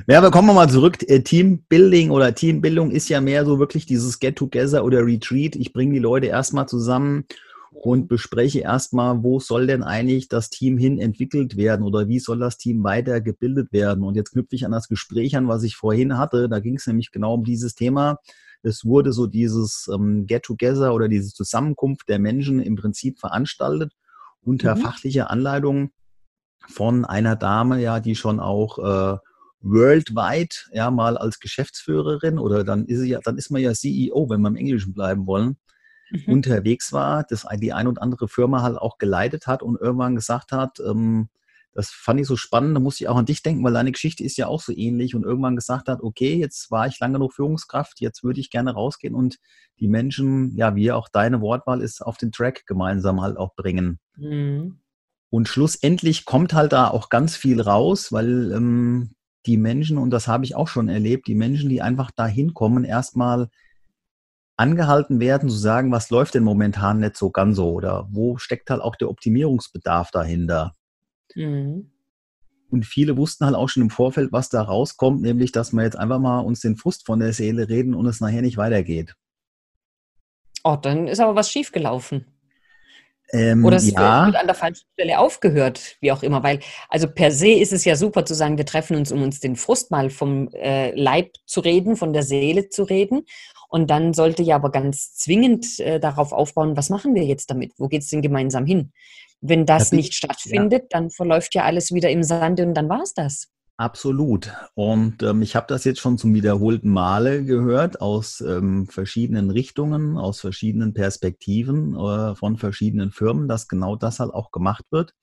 Ja, 0.07 0.18
aber 0.18 0.31
kommen 0.31 0.48
wir 0.48 0.53
mal 0.53 0.69
zurück. 0.69 0.98
Äh, 1.07 1.21
Teambuilding 1.21 2.12
oder 2.12 2.33
Teambildung 2.33 2.92
ist 2.92 3.09
ja 3.09 3.19
mehr 3.19 3.45
so 3.45 3.59
wirklich 3.59 3.86
dieses 3.86 4.19
Get-Together 4.19 4.86
oder 4.86 5.06
Retreat. 5.06 5.56
Ich 5.56 5.74
bringe 5.74 5.94
die 5.94 6.00
Leute 6.00 6.27
erstmal 6.27 6.68
zusammen 6.68 7.25
und 7.71 8.07
bespreche 8.07 8.59
erstmal, 8.59 9.23
wo 9.23 9.39
soll 9.39 9.65
denn 9.65 9.81
eigentlich 9.81 10.27
das 10.27 10.50
Team 10.50 10.77
hin 10.77 11.00
entwickelt 11.00 11.56
werden 11.56 11.83
oder 11.83 12.07
wie 12.07 12.19
soll 12.19 12.39
das 12.39 12.57
Team 12.57 12.83
weiter 12.83 13.21
gebildet 13.21 13.71
werden. 13.71 14.03
Und 14.03 14.15
jetzt 14.15 14.33
knüpfe 14.33 14.56
ich 14.56 14.65
an 14.65 14.71
das 14.71 14.88
Gespräch 14.88 15.35
an, 15.38 15.47
was 15.47 15.63
ich 15.63 15.75
vorhin 15.75 16.18
hatte. 16.18 16.50
Da 16.50 16.59
ging 16.59 16.75
es 16.75 16.85
nämlich 16.85 17.12
genau 17.12 17.33
um 17.35 17.44
dieses 17.44 17.73
Thema. 17.73 18.18
Es 18.62 18.85
wurde 18.85 19.13
so 19.13 19.25
dieses 19.25 19.89
ähm, 19.91 20.27
Get-Together 20.27 20.94
oder 20.94 21.07
diese 21.07 21.33
Zusammenkunft 21.33 22.09
der 22.09 22.19
Menschen 22.19 22.59
im 22.59 22.75
Prinzip 22.75 23.19
veranstaltet 23.19 23.94
unter 24.44 24.75
mhm. 24.75 24.81
fachlicher 24.81 25.29
Anleitung 25.31 25.91
von 26.67 27.05
einer 27.05 27.36
Dame, 27.36 27.81
ja, 27.81 28.00
die 28.00 28.15
schon 28.15 28.39
auch 28.39 28.77
äh, 28.79 29.17
worldwide 29.62 30.55
ja 30.74 30.91
mal 30.91 31.17
als 31.17 31.39
Geschäftsführerin 31.39 32.38
oder 32.38 32.63
dann 32.63 32.86
ist 32.86 33.00
sie 33.00 33.10
ja, 33.10 33.19
dann 33.24 33.38
ist 33.38 33.50
man 33.51 33.62
ja 33.62 33.74
CEO, 33.74 34.29
wenn 34.29 34.41
wir 34.41 34.50
im 34.50 34.55
Englischen 34.55 34.93
bleiben 34.93 35.25
wollen, 35.25 35.57
mhm. 36.12 36.34
unterwegs 36.34 36.94
war, 36.94 37.24
das 37.24 37.46
die 37.62 37.74
ein 37.74 37.88
und 37.88 38.01
andere 38.01 38.27
Firma 38.27 38.62
halt 38.62 38.77
auch 38.77 38.98
geleitet 38.98 39.48
hat 39.48 39.63
und 39.63 39.80
irgendwann 39.80 40.15
gesagt 40.15 40.51
hat, 40.51 40.80
ähm, 40.80 41.30
das 41.74 41.89
fand 41.89 42.20
ich 42.20 42.27
so 42.27 42.36
spannend, 42.36 42.75
da 42.75 42.80
musste 42.80 43.03
ich 43.03 43.08
auch 43.08 43.15
an 43.15 43.25
dich 43.25 43.44
denken, 43.44 43.63
weil 43.63 43.74
deine 43.74 43.91
Geschichte 43.91 44.24
ist 44.24 44.38
ja 44.38 44.48
auch 44.48 44.62
so 44.62 44.74
ähnlich 44.75 45.15
und 45.15 45.24
irgendwann 45.24 45.56
gesagt 45.56 45.88
hat, 45.88 46.01
okay, 46.01 46.36
jetzt 46.36 46.70
war 46.70 46.88
ich 46.88 47.00
lange 47.00 47.13
genug 47.13 47.34
Führungskraft, 47.34 48.01
jetzt 48.01 48.24
würde 48.24 48.41
ich 48.41 48.50
gerne 48.50 48.74
rausgehen 48.74 49.15
und 49.15 49.38
die 49.80 49.88
Menschen, 49.88 50.56
ja, 50.58 50.75
wie 50.75 50.91
auch 50.91 51.08
deine 51.08 51.39
Wortwahl 51.39 51.82
ist, 51.82 52.01
auf 52.01 52.18
den 52.18 52.32
Track 52.32 52.65
gemeinsam 52.65 53.22
halt 53.22 53.38
auch 53.38 53.56
bringen. 53.56 54.00
Mhm. 54.18 54.80
Und 55.30 55.48
schlussendlich 55.48 56.25
kommt 56.25 56.53
halt 56.53 56.74
da 56.74 56.89
auch 56.89 57.08
ganz 57.08 57.38
viel 57.38 57.62
raus, 57.62 58.12
weil 58.12 58.51
ähm, 58.51 59.12
die 59.46 59.58
Menschen, 59.58 59.98
und 59.98 60.12
das 60.12 60.27
habe 60.27 60.44
ich 60.44 60.56
auch 60.56 60.68
schon 60.68 60.89
erlebt, 60.89 61.27
die 61.27 61.36
Menschen, 61.36 61.70
die 61.70 61.82
einfach 61.82 62.12
da 62.13 62.27
hinkommen, 62.27 62.84
erstmal 62.84 63.50
angehalten 64.62 65.20
werden 65.20 65.50
zu 65.50 65.58
sagen, 65.58 65.91
was 65.91 66.12
läuft 66.12 66.36
denn 66.36 66.44
momentan 66.44 67.00
nicht 67.00 67.18
so 67.18 67.32
ganz 67.32 67.58
so 67.58 67.72
oder 67.72 68.08
wo 68.12 68.38
steckt 68.38 68.70
halt 68.70 68.82
auch 68.82 68.96
der 68.96 69.10
Optimierungsbedarf 69.10 70.12
dahinter. 70.12 70.75
Mhm. 71.36 71.91
Und 72.70 72.86
viele 72.86 73.18
wussten 73.18 73.46
halt 73.46 73.56
auch 73.56 73.68
schon 73.68 73.84
im 73.84 73.89
Vorfeld, 73.89 74.32
was 74.32 74.50
da 74.50 74.62
rauskommt, 74.62 75.22
nämlich, 75.22 75.51
dass 75.51 75.74
wir 75.74 75.84
jetzt 75.84 75.98
einfach 75.98 76.20
mal 76.20 76.39
uns 76.39 76.62
den 76.62 76.77
Frust 76.77 77.06
von 77.06 77.20
der 77.20 77.34
Seele 77.34 77.68
reden 77.68 77.96
und 77.96 78.06
es 78.06 78.22
nachher 78.22 78.44
nicht 78.44 78.56
weitergeht. 78.56 79.15
Oh, 80.63 80.77
dann 80.80 81.08
ist 81.08 81.20
aber 81.20 81.36
was 81.36 81.50
schiefgelaufen. 81.50 82.27
Ähm, 83.33 83.63
Oder 83.63 83.77
es 83.77 83.89
ja. 83.89 84.25
wird 84.25 84.35
an 84.35 84.47
der 84.47 84.55
falschen 84.55 84.85
Stelle 84.93 85.19
aufgehört, 85.19 85.97
wie 86.01 86.11
auch 86.11 86.23
immer. 86.23 86.43
Weil, 86.43 86.59
also 86.89 87.07
per 87.07 87.31
se 87.31 87.51
ist 87.51 87.73
es 87.73 87.85
ja 87.85 87.95
super 87.95 88.25
zu 88.25 88.33
sagen, 88.33 88.57
wir 88.57 88.65
treffen 88.65 88.95
uns, 88.97 89.11
um 89.11 89.21
uns 89.21 89.39
den 89.39 89.55
Frust 89.55 89.91
mal 89.91 90.09
vom 90.09 90.50
äh, 90.53 90.93
Leib 91.00 91.33
zu 91.45 91.61
reden, 91.61 91.95
von 91.95 92.13
der 92.13 92.23
Seele 92.23 92.69
zu 92.69 92.83
reden. 92.83 93.25
Und 93.69 93.89
dann 93.89 94.13
sollte 94.13 94.43
ja 94.43 94.55
aber 94.55 94.69
ganz 94.69 95.15
zwingend 95.15 95.79
äh, 95.79 96.00
darauf 96.00 96.33
aufbauen, 96.33 96.75
was 96.75 96.89
machen 96.89 97.15
wir 97.15 97.23
jetzt 97.23 97.50
damit? 97.50 97.71
Wo 97.77 97.88
geht 97.88 98.01
es 98.01 98.09
denn 98.09 98.21
gemeinsam 98.21 98.65
hin? 98.65 98.91
Wenn 99.39 99.65
das 99.65 99.91
nicht 99.91 100.13
stattfindet, 100.13 100.83
ja. 100.83 100.88
dann 100.89 101.09
verläuft 101.09 101.55
ja 101.55 101.63
alles 101.63 101.93
wieder 101.93 102.09
im 102.09 102.21
Sande 102.21 102.65
und 102.65 102.73
dann 102.73 102.89
war 102.89 103.01
es 103.01 103.13
das. 103.13 103.47
Absolut. 103.81 104.53
Und 104.75 105.23
ähm, 105.23 105.41
ich 105.41 105.55
habe 105.55 105.65
das 105.67 105.85
jetzt 105.85 106.00
schon 106.00 106.19
zum 106.19 106.35
wiederholten 106.35 106.91
Male 106.91 107.43
gehört 107.43 108.00
aus 108.00 108.39
ähm, 108.39 108.85
verschiedenen 108.85 109.50
Richtungen, 109.50 110.19
aus 110.19 110.39
verschiedenen 110.39 110.93
Perspektiven 110.93 111.95
äh, 111.95 112.35
von 112.35 112.57
verschiedenen 112.57 113.09
Firmen, 113.09 113.47
dass 113.47 113.67
genau 113.67 113.95
das 113.95 114.19
halt 114.19 114.35
auch 114.35 114.51
gemacht 114.51 114.85
wird. 114.91 115.15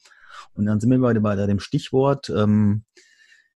Und 0.54 0.66
dann 0.66 0.80
sind 0.80 0.90
wir 0.90 0.98
bei, 0.98 1.14
bei 1.14 1.36
dem 1.46 1.60
Stichwort, 1.60 2.30
ähm, 2.30 2.82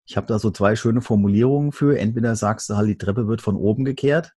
ich 0.05 0.19
habe 0.19 0.27
da 0.27 0.39
so 0.39 0.51
zwei 0.51 0.77
schöne 0.77 1.01
Formulierungen 1.01 1.73
für. 1.73 1.99
Entweder 1.99 2.37
sagst 2.37 2.69
du 2.69 2.77
halt, 2.77 2.91
die 2.91 2.99
Treppe 2.99 3.27
wird 3.27 3.41
von 3.41 3.57
oben 3.57 3.87
gekehrt 3.87 4.35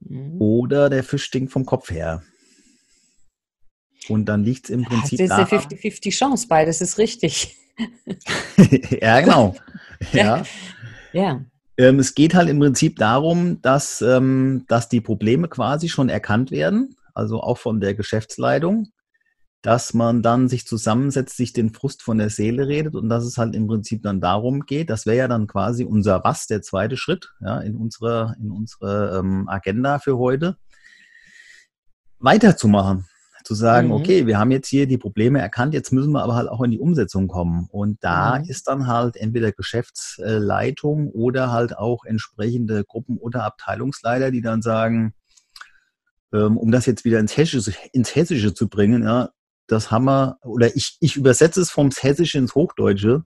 mhm. 0.00 0.40
oder 0.40 0.90
der 0.90 1.04
Fisch 1.04 1.22
stinkt 1.22 1.52
vom 1.52 1.66
Kopf 1.66 1.92
her. 1.92 2.24
Und 4.08 4.24
dann 4.24 4.42
liegt 4.42 4.64
es 4.64 4.70
im 4.70 4.82
Prinzip. 4.82 5.20
Das 5.20 5.28
ist 5.28 5.52
eine 5.52 5.62
50-50 5.62 6.10
Chance, 6.10 6.48
beides 6.48 6.80
ist 6.80 6.98
richtig. 6.98 7.60
ja, 9.00 9.20
genau. 9.20 9.56
Ja. 10.12 10.44
ja. 11.12 11.44
Ähm, 11.76 11.98
es 11.98 12.14
geht 12.14 12.34
halt 12.34 12.48
im 12.48 12.60
Prinzip 12.60 12.96
darum, 12.96 13.60
dass, 13.62 14.00
ähm, 14.00 14.64
dass 14.68 14.88
die 14.88 15.00
Probleme 15.00 15.48
quasi 15.48 15.88
schon 15.88 16.08
erkannt 16.08 16.50
werden, 16.50 16.96
also 17.14 17.40
auch 17.40 17.58
von 17.58 17.80
der 17.80 17.94
Geschäftsleitung, 17.94 18.88
dass 19.62 19.94
man 19.94 20.22
dann 20.22 20.48
sich 20.48 20.66
zusammensetzt, 20.66 21.36
sich 21.36 21.52
den 21.52 21.72
Frust 21.72 22.02
von 22.02 22.18
der 22.18 22.30
Seele 22.30 22.68
redet 22.68 22.94
und 22.94 23.08
dass 23.08 23.24
es 23.24 23.38
halt 23.38 23.56
im 23.56 23.66
Prinzip 23.66 24.02
dann 24.02 24.20
darum 24.20 24.66
geht, 24.66 24.90
das 24.90 25.06
wäre 25.06 25.16
ja 25.16 25.28
dann 25.28 25.46
quasi 25.46 25.84
unser 25.84 26.22
Was, 26.22 26.46
der 26.46 26.62
zweite 26.62 26.96
Schritt 26.96 27.32
ja, 27.40 27.60
in 27.60 27.74
unserer 27.74 28.36
in 28.38 28.50
unsere 28.50 29.18
ähm, 29.18 29.48
Agenda 29.48 29.98
für 29.98 30.18
heute, 30.18 30.56
weiterzumachen 32.18 33.06
zu 33.44 33.54
sagen, 33.54 33.88
mhm. 33.88 33.94
okay, 33.94 34.26
wir 34.26 34.38
haben 34.38 34.50
jetzt 34.50 34.68
hier 34.68 34.86
die 34.86 34.98
Probleme 34.98 35.38
erkannt, 35.38 35.74
jetzt 35.74 35.92
müssen 35.92 36.12
wir 36.12 36.22
aber 36.22 36.34
halt 36.34 36.48
auch 36.48 36.62
in 36.62 36.70
die 36.70 36.78
Umsetzung 36.78 37.28
kommen. 37.28 37.68
Und 37.70 38.02
da 38.02 38.38
mhm. 38.38 38.48
ist 38.48 38.66
dann 38.68 38.86
halt 38.86 39.16
entweder 39.16 39.52
Geschäftsleitung 39.52 41.10
oder 41.10 41.52
halt 41.52 41.76
auch 41.76 42.04
entsprechende 42.04 42.84
Gruppen- 42.84 43.18
oder 43.18 43.44
Abteilungsleiter, 43.44 44.30
die 44.30 44.40
dann 44.40 44.62
sagen, 44.62 45.14
ähm, 46.32 46.56
um 46.56 46.72
das 46.72 46.86
jetzt 46.86 47.04
wieder 47.04 47.20
ins 47.20 47.36
Hessische, 47.36 47.74
ins 47.92 48.14
Hessische 48.14 48.54
zu 48.54 48.68
bringen, 48.68 49.04
ja, 49.04 49.28
das 49.66 49.90
haben 49.90 50.06
wir, 50.06 50.38
oder 50.42 50.74
ich, 50.74 50.96
ich 51.00 51.16
übersetze 51.16 51.60
es 51.60 51.70
vom 51.70 51.90
Hessische 51.90 52.38
ins 52.38 52.54
Hochdeutsche, 52.54 53.24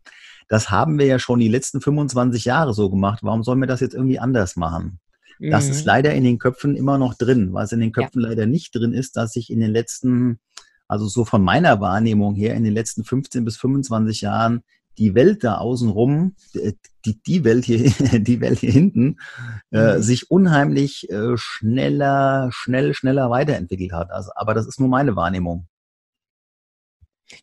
das 0.49 0.71
haben 0.71 0.99
wir 0.99 1.07
ja 1.07 1.19
schon 1.19 1.39
die 1.39 1.49
letzten 1.49 1.81
25 1.81 2.45
Jahre 2.45 2.73
so 2.75 2.91
gemacht. 2.91 3.21
Warum 3.23 3.43
sollen 3.43 3.61
wir 3.61 3.67
das 3.67 3.81
jetzt 3.81 3.95
irgendwie 3.95 4.19
anders 4.19 4.57
machen? 4.57 4.99
Das 5.41 5.67
mhm. 5.67 5.71
ist 5.71 5.85
leider 5.85 6.15
in 6.15 6.25
den 6.25 6.39
Köpfen 6.39 6.77
immer 6.77 6.99
noch 6.99 7.15
drin. 7.15 7.53
Was 7.53 7.73
in 7.73 7.81
den 7.81 7.93
Köpfen 7.93 8.23
ja. 8.23 8.29
leider 8.29 8.47
nicht 8.47 8.75
drin 8.75 8.93
ist, 8.93 9.17
dass 9.17 9.33
sich 9.33 9.51
in 9.51 9.61
den 9.61 9.71
letzten, 9.71 10.41
also 10.87 11.07
so 11.07 11.25
von 11.25 11.43
meiner 11.43 11.81
Wahrnehmung 11.81 12.35
her, 12.35 12.55
in 12.55 12.65
den 12.65 12.75
letzten 12.75 13.05
15 13.05 13.45
bis 13.45 13.57
25 13.57 14.21
Jahren 14.21 14.63
die 14.99 15.15
Welt 15.15 15.45
da 15.45 15.59
außenrum, 15.59 16.35
äh, 16.55 16.73
die, 17.05 17.23
die 17.23 17.45
Welt 17.45 17.65
hier, 17.65 17.79
die 18.21 18.41
Welt 18.41 18.59
hier 18.59 18.73
hinten, 18.73 19.17
äh, 19.71 19.77
mhm. 19.77 19.89
äh, 19.99 20.03
sich 20.03 20.31
unheimlich 20.31 21.09
äh, 21.11 21.37
schneller, 21.37 22.51
schnell, 22.53 22.95
schneller 22.95 23.31
weiterentwickelt 23.31 23.93
hat. 23.93 24.11
Also, 24.11 24.31
aber 24.35 24.55
das 24.55 24.67
ist 24.67 24.81
nur 24.81 24.89
meine 24.89 25.17
Wahrnehmung. 25.17 25.69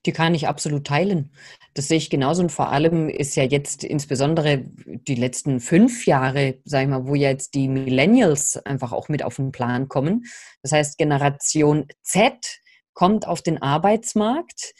Die 0.05 0.11
kann 0.11 0.33
ich 0.33 0.47
absolut 0.47 0.85
teilen. 0.87 1.31
Das 1.73 1.87
sehe 1.87 1.97
ich 1.97 2.09
genauso. 2.09 2.41
Und 2.41 2.51
vor 2.51 2.69
allem 2.69 3.09
ist 3.09 3.35
ja 3.35 3.43
jetzt 3.43 3.83
insbesondere 3.83 4.63
die 4.85 5.15
letzten 5.15 5.59
fünf 5.59 6.05
Jahre, 6.05 6.59
sag 6.63 6.83
ich 6.83 6.89
mal, 6.89 7.05
wo 7.05 7.15
jetzt 7.15 7.53
die 7.53 7.67
Millennials 7.67 8.57
einfach 8.65 8.91
auch 8.91 9.09
mit 9.09 9.23
auf 9.23 9.35
den 9.35 9.51
Plan 9.51 9.87
kommen. 9.87 10.25
Das 10.61 10.71
heißt, 10.71 10.97
Generation 10.97 11.87
Z 12.01 12.33
kommt 12.93 13.27
auf 13.27 13.41
den 13.41 13.61
Arbeitsmarkt 13.61 14.73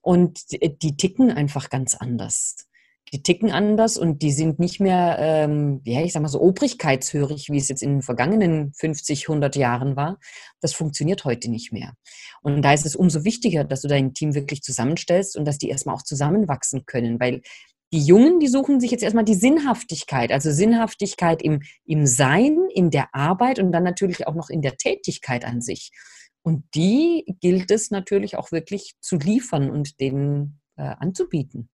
und 0.00 0.40
die 0.50 0.96
ticken 0.96 1.30
einfach 1.30 1.68
ganz 1.68 1.94
anders 1.94 2.65
die 3.12 3.22
ticken 3.22 3.50
anders 3.52 3.96
und 3.98 4.22
die 4.22 4.32
sind 4.32 4.58
nicht 4.58 4.80
mehr, 4.80 5.16
ähm, 5.20 5.80
ja, 5.84 6.02
ich 6.02 6.12
sag 6.12 6.22
mal 6.22 6.28
so 6.28 6.40
obrigkeitshörig, 6.40 7.50
wie 7.50 7.58
es 7.58 7.68
jetzt 7.68 7.82
in 7.82 7.94
den 7.94 8.02
vergangenen 8.02 8.72
50, 8.74 9.28
100 9.28 9.54
Jahren 9.54 9.96
war. 9.96 10.18
Das 10.60 10.72
funktioniert 10.72 11.24
heute 11.24 11.50
nicht 11.50 11.72
mehr. 11.72 11.94
Und 12.42 12.62
da 12.62 12.72
ist 12.72 12.84
es 12.84 12.96
umso 12.96 13.24
wichtiger, 13.24 13.64
dass 13.64 13.82
du 13.82 13.88
dein 13.88 14.12
Team 14.12 14.34
wirklich 14.34 14.62
zusammenstellst 14.62 15.36
und 15.36 15.44
dass 15.44 15.58
die 15.58 15.68
erstmal 15.68 15.94
auch 15.94 16.02
zusammenwachsen 16.02 16.84
können, 16.86 17.20
weil 17.20 17.42
die 17.92 18.02
Jungen, 18.02 18.40
die 18.40 18.48
suchen 18.48 18.80
sich 18.80 18.90
jetzt 18.90 19.04
erstmal 19.04 19.24
die 19.24 19.34
Sinnhaftigkeit, 19.34 20.32
also 20.32 20.50
Sinnhaftigkeit 20.50 21.40
im, 21.42 21.62
im 21.84 22.06
Sein, 22.06 22.58
in 22.74 22.90
der 22.90 23.14
Arbeit 23.14 23.60
und 23.60 23.70
dann 23.70 23.84
natürlich 23.84 24.26
auch 24.26 24.34
noch 24.34 24.50
in 24.50 24.62
der 24.62 24.76
Tätigkeit 24.76 25.44
an 25.44 25.60
sich. 25.60 25.92
Und 26.42 26.64
die 26.74 27.24
gilt 27.40 27.70
es 27.70 27.90
natürlich 27.90 28.36
auch 28.36 28.50
wirklich 28.50 28.94
zu 29.00 29.16
liefern 29.16 29.70
und 29.70 30.00
denen 30.00 30.60
äh, 30.76 30.82
anzubieten. 30.82 31.68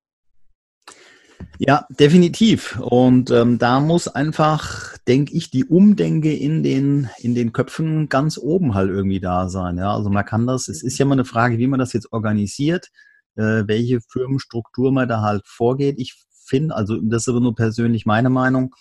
Ja, 1.58 1.86
definitiv. 1.98 2.78
Und 2.80 3.30
ähm, 3.30 3.58
da 3.58 3.80
muss 3.80 4.08
einfach, 4.08 4.96
denke 5.06 5.32
ich, 5.34 5.50
die 5.50 5.64
Umdenke 5.64 6.32
in 6.34 6.62
den, 6.62 7.08
in 7.18 7.34
den 7.34 7.52
Köpfen 7.52 8.08
ganz 8.08 8.38
oben 8.38 8.74
halt 8.74 8.90
irgendwie 8.90 9.20
da 9.20 9.48
sein. 9.48 9.78
Ja, 9.78 9.94
also 9.94 10.10
man 10.10 10.24
kann 10.24 10.46
das, 10.46 10.68
es 10.68 10.82
ist 10.82 10.98
ja 10.98 11.04
mal 11.04 11.14
eine 11.14 11.24
Frage, 11.24 11.58
wie 11.58 11.66
man 11.66 11.78
das 11.78 11.92
jetzt 11.92 12.12
organisiert, 12.12 12.88
äh, 13.36 13.64
welche 13.66 14.00
Firmenstruktur 14.00 14.92
man 14.92 15.08
da 15.08 15.20
halt 15.22 15.42
vorgeht. 15.46 15.96
Ich 15.98 16.24
finde, 16.44 16.74
also 16.74 16.98
das 17.00 17.22
ist 17.22 17.28
aber 17.28 17.40
nur 17.40 17.54
persönlich 17.54 18.06
meine 18.06 18.30
Meinung, 18.30 18.74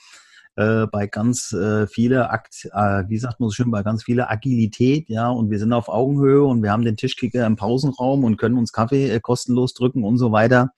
äh, 0.55 0.85
bei 0.87 1.07
ganz 1.07 1.53
äh, 1.53 1.87
vieler 1.87 2.31
Akt, 2.31 2.69
äh, 2.73 3.03
wie 3.07 3.17
sagt 3.17 3.39
man 3.39 3.49
so 3.49 3.53
schön, 3.53 3.71
bei 3.71 3.83
ganz 3.83 4.03
vieler 4.03 4.29
Agilität, 4.29 5.09
ja, 5.09 5.29
und 5.29 5.49
wir 5.49 5.59
sind 5.59 5.71
auf 5.71 5.87
Augenhöhe 5.87 6.43
und 6.43 6.61
wir 6.61 6.71
haben 6.71 6.83
den 6.83 6.97
Tischkicker 6.97 7.45
im 7.45 7.55
Pausenraum 7.55 8.23
und 8.23 8.37
können 8.37 8.57
uns 8.57 8.73
Kaffee 8.73 9.09
äh, 9.09 9.19
kostenlos 9.19 9.73
drücken 9.73 10.03
und 10.03 10.17
so 10.17 10.31
weiter. 10.31 10.73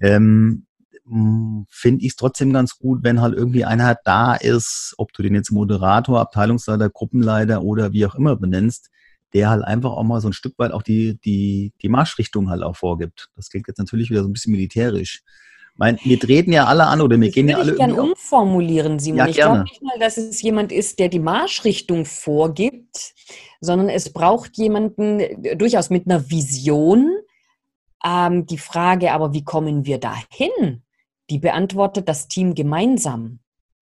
Ähm, 0.00 0.66
finde 1.68 2.04
ich 2.04 2.10
es 2.10 2.16
trotzdem 2.16 2.52
ganz 2.52 2.78
gut, 2.78 3.00
wenn 3.02 3.20
halt 3.20 3.34
irgendwie 3.34 3.64
einer 3.64 3.96
da 4.04 4.34
ist, 4.34 4.94
ob 4.96 5.12
du 5.12 5.22
den 5.22 5.34
jetzt 5.34 5.50
Moderator, 5.50 6.20
Abteilungsleiter, 6.20 6.88
Gruppenleiter 6.88 7.62
oder 7.62 7.92
wie 7.92 8.06
auch 8.06 8.14
immer 8.14 8.36
benennst, 8.36 8.90
der 9.32 9.50
halt 9.50 9.64
einfach 9.64 9.92
auch 9.92 10.04
mal 10.04 10.20
so 10.20 10.28
ein 10.28 10.32
Stück 10.32 10.54
weit 10.58 10.72
auch 10.72 10.82
die, 10.82 11.18
die, 11.24 11.72
die 11.82 11.88
Marschrichtung 11.88 12.48
halt 12.48 12.62
auch 12.62 12.76
vorgibt. 12.76 13.28
Das 13.36 13.48
klingt 13.50 13.68
jetzt 13.68 13.78
natürlich 13.78 14.10
wieder 14.10 14.22
so 14.22 14.28
ein 14.28 14.32
bisschen 14.32 14.52
militärisch. 14.52 15.22
Mein, 15.76 15.98
wir 16.02 16.18
treten 16.20 16.52
ja 16.52 16.66
alle 16.66 16.86
an 16.86 17.00
oder 17.00 17.18
wir 17.18 17.28
das 17.28 17.34
gehen 17.34 17.48
ja 17.48 17.58
alle. 17.58 17.72
Ich 17.72 17.78
gerne 17.78 18.02
umformulieren, 18.02 18.98
Simon. 18.98 19.18
Ja, 19.18 19.26
ich 19.28 19.36
glaube 19.36 19.62
nicht 19.62 19.82
mal, 19.82 19.98
dass 19.98 20.16
es 20.16 20.42
jemand 20.42 20.72
ist, 20.72 20.98
der 20.98 21.08
die 21.08 21.20
Marschrichtung 21.20 22.04
vorgibt, 22.04 23.14
sondern 23.60 23.88
es 23.88 24.12
braucht 24.12 24.58
jemanden 24.58 25.20
äh, 25.20 25.56
durchaus 25.56 25.90
mit 25.90 26.06
einer 26.06 26.30
Vision. 26.30 27.16
Ähm, 28.04 28.46
die 28.46 28.58
Frage 28.58 29.12
aber, 29.12 29.32
wie 29.32 29.44
kommen 29.44 29.86
wir 29.86 29.98
dahin? 29.98 30.82
Die 31.30 31.38
beantwortet 31.38 32.08
das 32.08 32.28
Team 32.28 32.54
gemeinsam. 32.54 33.40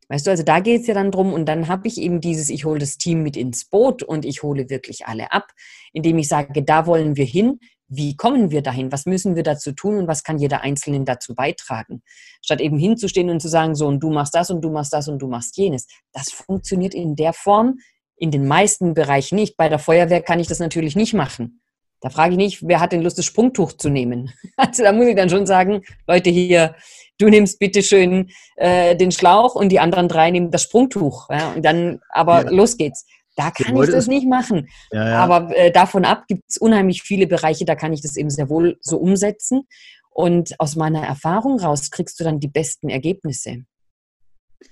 Weißt 0.08 0.26
du, 0.26 0.30
also 0.30 0.42
da 0.42 0.60
geht 0.60 0.82
es 0.82 0.86
ja 0.86 0.94
dann 0.94 1.10
drum 1.10 1.32
und 1.32 1.46
dann 1.46 1.68
habe 1.68 1.86
ich 1.86 1.98
eben 1.98 2.20
dieses, 2.20 2.48
ich 2.48 2.64
hole 2.64 2.78
das 2.78 2.96
Team 2.96 3.22
mit 3.22 3.36
ins 3.36 3.66
Boot 3.66 4.02
und 4.02 4.24
ich 4.24 4.42
hole 4.42 4.70
wirklich 4.70 5.06
alle 5.06 5.32
ab, 5.32 5.52
indem 5.92 6.16
ich 6.18 6.28
sage, 6.28 6.62
da 6.62 6.86
wollen 6.86 7.16
wir 7.16 7.26
hin, 7.26 7.58
wie 7.88 8.16
kommen 8.16 8.50
wir 8.50 8.62
dahin, 8.62 8.92
was 8.92 9.06
müssen 9.06 9.34
wir 9.34 9.42
dazu 9.42 9.72
tun 9.72 9.96
und 9.98 10.08
was 10.08 10.22
kann 10.22 10.38
jeder 10.38 10.62
Einzelne 10.62 11.04
dazu 11.04 11.34
beitragen. 11.34 12.02
Statt 12.42 12.60
eben 12.60 12.78
hinzustehen 12.78 13.28
und 13.30 13.40
zu 13.40 13.48
sagen, 13.48 13.74
so 13.74 13.86
und 13.86 14.00
du 14.00 14.10
machst 14.10 14.34
das 14.34 14.50
und 14.50 14.62
du 14.62 14.70
machst 14.70 14.92
das 14.92 15.08
und 15.08 15.20
du 15.20 15.28
machst 15.28 15.56
jenes. 15.56 15.86
Das 16.12 16.30
funktioniert 16.30 16.94
in 16.94 17.16
der 17.16 17.32
Form 17.32 17.78
in 18.16 18.30
den 18.30 18.46
meisten 18.46 18.94
Bereichen 18.94 19.36
nicht. 19.36 19.56
Bei 19.56 19.68
der 19.68 19.78
Feuerwehr 19.78 20.22
kann 20.22 20.40
ich 20.40 20.48
das 20.48 20.58
natürlich 20.58 20.96
nicht 20.96 21.14
machen. 21.14 21.60
Da 22.00 22.10
frage 22.10 22.32
ich 22.32 22.36
nicht, 22.36 22.66
wer 22.66 22.80
hat 22.80 22.92
denn 22.92 23.02
Lust, 23.02 23.18
das 23.18 23.24
Sprungtuch 23.24 23.72
zu 23.72 23.88
nehmen? 23.88 24.32
Also 24.56 24.82
da 24.82 24.92
muss 24.92 25.06
ich 25.06 25.16
dann 25.16 25.30
schon 25.30 25.46
sagen, 25.46 25.82
Leute 26.06 26.30
hier, 26.30 26.74
du 27.18 27.28
nimmst 27.28 27.58
bitte 27.58 27.82
schön 27.82 28.30
äh, 28.56 28.96
den 28.96 29.12
Schlauch 29.12 29.54
und 29.54 29.70
die 29.70 29.80
anderen 29.80 30.08
drei 30.08 30.30
nehmen 30.30 30.50
das 30.50 30.62
Sprungtuch. 30.62 31.28
Ja? 31.30 31.52
Und 31.52 31.64
dann, 31.64 32.00
aber 32.10 32.44
ja. 32.44 32.50
los 32.50 32.76
geht's. 32.76 33.06
Da 33.36 33.52
kann 33.52 33.76
ich 33.76 33.90
das 33.90 34.08
nicht 34.08 34.26
machen. 34.26 34.68
Ja, 34.90 35.08
ja. 35.08 35.24
Aber 35.24 35.56
äh, 35.56 35.70
davon 35.70 36.04
ab 36.04 36.24
gibt 36.26 36.42
es 36.48 36.56
unheimlich 36.56 37.02
viele 37.02 37.28
Bereiche, 37.28 37.64
da 37.64 37.76
kann 37.76 37.92
ich 37.92 38.02
das 38.02 38.16
eben 38.16 38.30
sehr 38.30 38.48
wohl 38.50 38.78
so 38.80 38.98
umsetzen. 38.98 39.62
Und 40.10 40.58
aus 40.58 40.74
meiner 40.74 41.04
Erfahrung 41.06 41.60
raus 41.60 41.92
kriegst 41.92 42.18
du 42.18 42.24
dann 42.24 42.40
die 42.40 42.48
besten 42.48 42.88
Ergebnisse. 42.88 43.50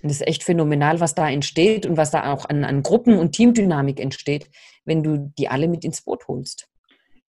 Und 0.02 0.10
das 0.10 0.14
ist 0.14 0.26
echt 0.26 0.42
phänomenal, 0.42 0.98
was 0.98 1.14
da 1.14 1.30
entsteht 1.30 1.86
und 1.86 1.96
was 1.96 2.10
da 2.10 2.32
auch 2.32 2.48
an, 2.48 2.64
an 2.64 2.82
Gruppen- 2.82 3.18
und 3.18 3.32
Teamdynamik 3.32 4.00
entsteht, 4.00 4.50
wenn 4.84 5.04
du 5.04 5.32
die 5.38 5.48
alle 5.48 5.68
mit 5.68 5.84
ins 5.84 6.02
Boot 6.02 6.26
holst. 6.26 6.66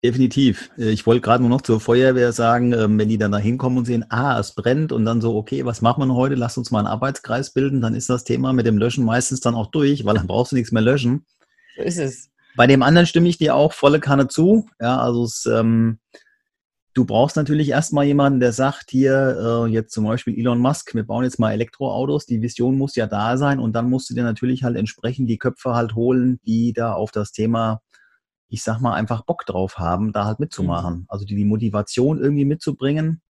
Definitiv. 0.02 0.70
Äh, 0.78 0.90
ich 0.90 1.06
wollte 1.06 1.20
gerade 1.20 1.42
nur 1.42 1.50
noch 1.50 1.60
zur 1.60 1.80
Feuerwehr 1.80 2.32
sagen, 2.32 2.72
ähm, 2.72 2.98
wenn 2.98 3.08
die 3.08 3.18
dann 3.18 3.32
da 3.32 3.38
hinkommen 3.38 3.78
und 3.78 3.84
sehen, 3.84 4.04
ah, 4.08 4.38
es 4.38 4.54
brennt 4.54 4.92
und 4.92 5.04
dann 5.04 5.20
so, 5.20 5.36
okay, 5.36 5.64
was 5.66 5.82
machen 5.82 6.06
wir 6.06 6.14
heute? 6.14 6.36
Lass 6.36 6.56
uns 6.56 6.70
mal 6.70 6.78
einen 6.80 6.88
Arbeitskreis 6.88 7.52
bilden, 7.52 7.80
dann 7.80 7.94
ist 7.94 8.08
das 8.08 8.24
Thema 8.24 8.52
mit 8.52 8.66
dem 8.66 8.78
Löschen 8.78 9.04
meistens 9.04 9.40
dann 9.40 9.54
auch 9.54 9.70
durch, 9.70 10.04
weil 10.04 10.14
dann 10.14 10.26
brauchst 10.26 10.52
du 10.52 10.56
nichts 10.56 10.72
mehr 10.72 10.82
löschen. 10.82 11.26
So 11.76 11.82
ist 11.82 11.98
es. 11.98 12.30
Bei 12.56 12.66
dem 12.66 12.82
anderen 12.82 13.06
stimme 13.06 13.28
ich 13.28 13.38
dir 13.38 13.54
auch 13.54 13.72
volle 13.72 14.00
Kanne 14.00 14.26
zu. 14.26 14.66
Ja, 14.80 14.98
also 14.98 15.24
es, 15.24 15.46
ähm, 15.46 15.98
du 16.94 17.04
brauchst 17.04 17.36
natürlich 17.36 17.68
erstmal 17.68 18.06
jemanden, 18.06 18.40
der 18.40 18.52
sagt 18.52 18.90
hier, 18.90 19.66
äh, 19.66 19.70
jetzt 19.70 19.92
zum 19.92 20.04
Beispiel 20.04 20.36
Elon 20.38 20.58
Musk, 20.58 20.94
wir 20.94 21.04
bauen 21.04 21.24
jetzt 21.24 21.38
mal 21.38 21.52
Elektroautos, 21.52 22.26
die 22.26 22.42
Vision 22.42 22.76
muss 22.76 22.96
ja 22.96 23.06
da 23.06 23.36
sein 23.36 23.60
und 23.60 23.74
dann 23.74 23.88
musst 23.88 24.08
du 24.10 24.14
dir 24.14 24.24
natürlich 24.24 24.64
halt 24.64 24.76
entsprechend 24.76 25.28
die 25.28 25.38
Köpfe 25.38 25.74
halt 25.74 25.94
holen, 25.94 26.40
die 26.46 26.72
da 26.72 26.94
auf 26.94 27.10
das 27.12 27.32
Thema 27.32 27.82
ich 28.50 28.62
sag 28.62 28.80
mal, 28.80 28.94
einfach 28.94 29.22
Bock 29.22 29.46
drauf 29.46 29.78
haben, 29.78 30.12
da 30.12 30.26
halt 30.26 30.40
mitzumachen. 30.40 30.94
Mhm. 30.94 31.04
Also 31.08 31.24
die, 31.24 31.36
die 31.36 31.44
Motivation 31.44 32.20
irgendwie 32.20 32.44
mitzubringen. 32.44 33.22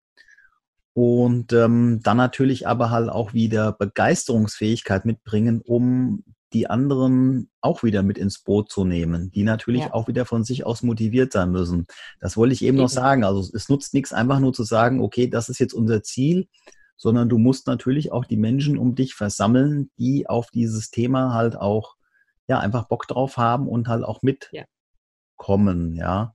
und 0.95 1.53
ähm, 1.53 2.01
dann 2.03 2.17
natürlich 2.17 2.67
aber 2.67 2.91
halt 2.91 3.11
auch 3.11 3.33
wieder 3.33 3.73
Begeisterungsfähigkeit 3.73 5.05
mitbringen, 5.05 5.61
um 5.65 6.25
die 6.53 6.69
anderen 6.69 7.49
auch 7.61 7.83
wieder 7.83 8.03
mit 8.03 8.19
ins 8.19 8.43
Boot 8.43 8.71
zu 8.71 8.85
nehmen, 8.85 9.31
die 9.31 9.45
natürlich 9.45 9.83
ja. 9.83 9.95
auch 9.95 10.09
wieder 10.09 10.27
von 10.27 10.43
sich 10.43 10.67
aus 10.67 10.83
motiviert 10.83 11.33
sein 11.33 11.53
müssen. 11.53 11.87
Das 12.21 12.37
wollte 12.37 12.55
ich 12.55 12.63
eben, 12.63 12.77
eben 12.77 12.83
noch 12.83 12.89
sagen. 12.89 13.23
Also 13.23 13.49
es 13.55 13.69
nutzt 13.69 13.95
nichts, 13.95 14.13
einfach 14.13 14.41
nur 14.41 14.53
zu 14.53 14.65
sagen, 14.65 15.01
okay, 15.01 15.29
das 15.29 15.49
ist 15.49 15.61
jetzt 15.61 15.75
unser 15.75 16.03
Ziel, 16.03 16.49
sondern 16.97 17.29
du 17.29 17.39
musst 17.39 17.67
natürlich 17.67 18.11
auch 18.11 18.25
die 18.25 18.37
Menschen 18.37 18.79
um 18.79 18.95
dich 18.95 19.15
versammeln, 19.15 19.91
die 19.99 20.29
auf 20.29 20.51
dieses 20.51 20.91
Thema 20.91 21.35
halt 21.35 21.57
auch 21.57 21.95
ja 22.49 22.59
einfach 22.59 22.89
Bock 22.89 23.07
drauf 23.07 23.37
haben 23.37 23.69
und 23.69 23.87
halt 23.87 24.05
auch 24.05 24.23
mitkommen, 24.23 24.63
ja. 24.63 24.65
Ja. 25.95 26.35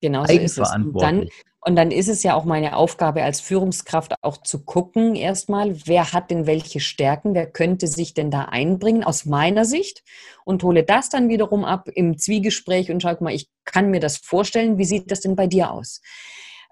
Genau 0.00 0.24
so 0.26 0.32
ist 0.32 0.58
es. 0.58 0.74
Und 0.74 1.00
dann, 1.00 1.28
und 1.60 1.76
dann 1.76 1.92
ist 1.92 2.08
es 2.08 2.24
ja 2.24 2.34
auch 2.34 2.44
meine 2.44 2.76
Aufgabe 2.76 3.22
als 3.22 3.40
Führungskraft 3.40 4.14
auch 4.20 4.36
zu 4.38 4.64
gucken, 4.64 5.14
erstmal, 5.14 5.86
wer 5.86 6.12
hat 6.12 6.30
denn 6.32 6.46
welche 6.46 6.80
Stärken, 6.80 7.34
wer 7.34 7.46
könnte 7.46 7.86
sich 7.86 8.14
denn 8.14 8.32
da 8.32 8.46
einbringen 8.46 9.04
aus 9.04 9.26
meiner 9.26 9.64
Sicht 9.64 10.02
und 10.44 10.64
hole 10.64 10.82
das 10.82 11.08
dann 11.08 11.28
wiederum 11.28 11.64
ab 11.64 11.88
im 11.94 12.18
Zwiegespräch 12.18 12.90
und 12.90 13.00
schau 13.00 13.16
mal, 13.20 13.32
ich 13.32 13.48
kann 13.64 13.90
mir 13.90 14.00
das 14.00 14.16
vorstellen, 14.16 14.76
wie 14.76 14.84
sieht 14.84 15.10
das 15.10 15.20
denn 15.20 15.36
bei 15.36 15.46
dir 15.46 15.70
aus? 15.70 16.02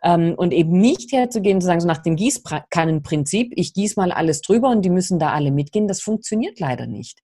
Ähm, 0.02 0.34
und 0.36 0.52
eben 0.52 0.78
nicht 0.78 1.12
herzugehen 1.12 1.56
und 1.56 1.60
zu 1.60 1.66
sagen, 1.66 1.80
so 1.80 1.86
nach 1.86 2.02
dem 2.02 2.16
Gießkannenprinzip, 2.16 3.52
ich 3.56 3.74
gieße 3.74 3.98
mal 3.98 4.12
alles 4.12 4.40
drüber 4.40 4.70
und 4.70 4.82
die 4.82 4.90
müssen 4.90 5.18
da 5.18 5.32
alle 5.32 5.50
mitgehen, 5.50 5.88
das 5.88 6.00
funktioniert 6.00 6.58
leider 6.58 6.86
nicht. 6.86 7.20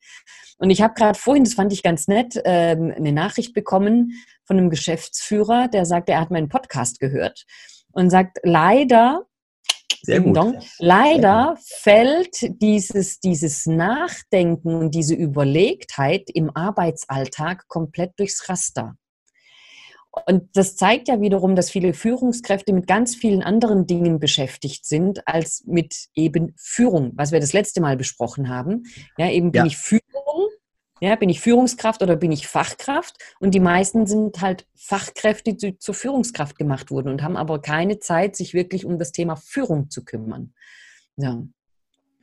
Und 0.58 0.70
ich 0.70 0.82
habe 0.82 0.94
gerade 0.94 1.18
vorhin, 1.18 1.44
das 1.44 1.54
fand 1.54 1.72
ich 1.72 1.82
ganz 1.82 2.08
nett, 2.08 2.40
ähm, 2.44 2.92
eine 2.96 3.12
Nachricht 3.12 3.54
bekommen 3.54 4.12
von 4.44 4.58
einem 4.58 4.70
Geschäftsführer, 4.70 5.68
der 5.68 5.84
sagt, 5.84 6.08
er 6.08 6.20
hat 6.20 6.30
meinen 6.30 6.48
Podcast 6.48 7.00
gehört 7.00 7.44
und 7.92 8.10
sagt, 8.10 8.38
leider 8.42 9.26
sehr 10.02 10.20
gut. 10.20 10.36
Leider 10.78 11.56
fällt 11.60 12.62
dieses, 12.62 13.18
dieses 13.18 13.66
Nachdenken 13.66 14.76
und 14.76 14.94
diese 14.94 15.14
Überlegtheit 15.14 16.30
im 16.32 16.54
Arbeitsalltag 16.54 17.66
komplett 17.66 18.12
durchs 18.18 18.48
Raster. 18.48 18.96
Und 20.24 20.56
das 20.56 20.76
zeigt 20.76 21.08
ja 21.08 21.20
wiederum, 21.20 21.54
dass 21.56 21.70
viele 21.70 21.92
Führungskräfte 21.92 22.72
mit 22.72 22.86
ganz 22.86 23.14
vielen 23.14 23.42
anderen 23.42 23.86
Dingen 23.86 24.18
beschäftigt 24.18 24.86
sind, 24.86 25.26
als 25.28 25.64
mit 25.66 26.08
eben 26.14 26.54
Führung, 26.56 27.12
was 27.14 27.32
wir 27.32 27.40
das 27.40 27.52
letzte 27.52 27.80
Mal 27.80 27.96
besprochen 27.96 28.48
haben. 28.48 28.84
Ja, 29.18 29.30
eben 29.30 29.52
bin 29.52 29.60
ja. 29.60 29.66
ich 29.66 29.76
Führung, 29.76 30.48
ja, 31.00 31.14
bin 31.16 31.28
ich 31.28 31.40
Führungskraft 31.40 32.02
oder 32.02 32.16
bin 32.16 32.32
ich 32.32 32.46
Fachkraft? 32.46 33.16
Und 33.40 33.54
die 33.54 33.60
meisten 33.60 34.06
sind 34.06 34.40
halt 34.40 34.66
Fachkräfte, 34.74 35.54
die 35.54 35.78
zur 35.78 35.94
Führungskraft 35.94 36.56
gemacht 36.56 36.90
wurden 36.90 37.10
und 37.10 37.22
haben 37.22 37.36
aber 37.36 37.60
keine 37.60 37.98
Zeit, 37.98 38.36
sich 38.36 38.54
wirklich 38.54 38.86
um 38.86 38.98
das 38.98 39.12
Thema 39.12 39.36
Führung 39.36 39.90
zu 39.90 40.04
kümmern. 40.04 40.54
Ja. 41.16 41.42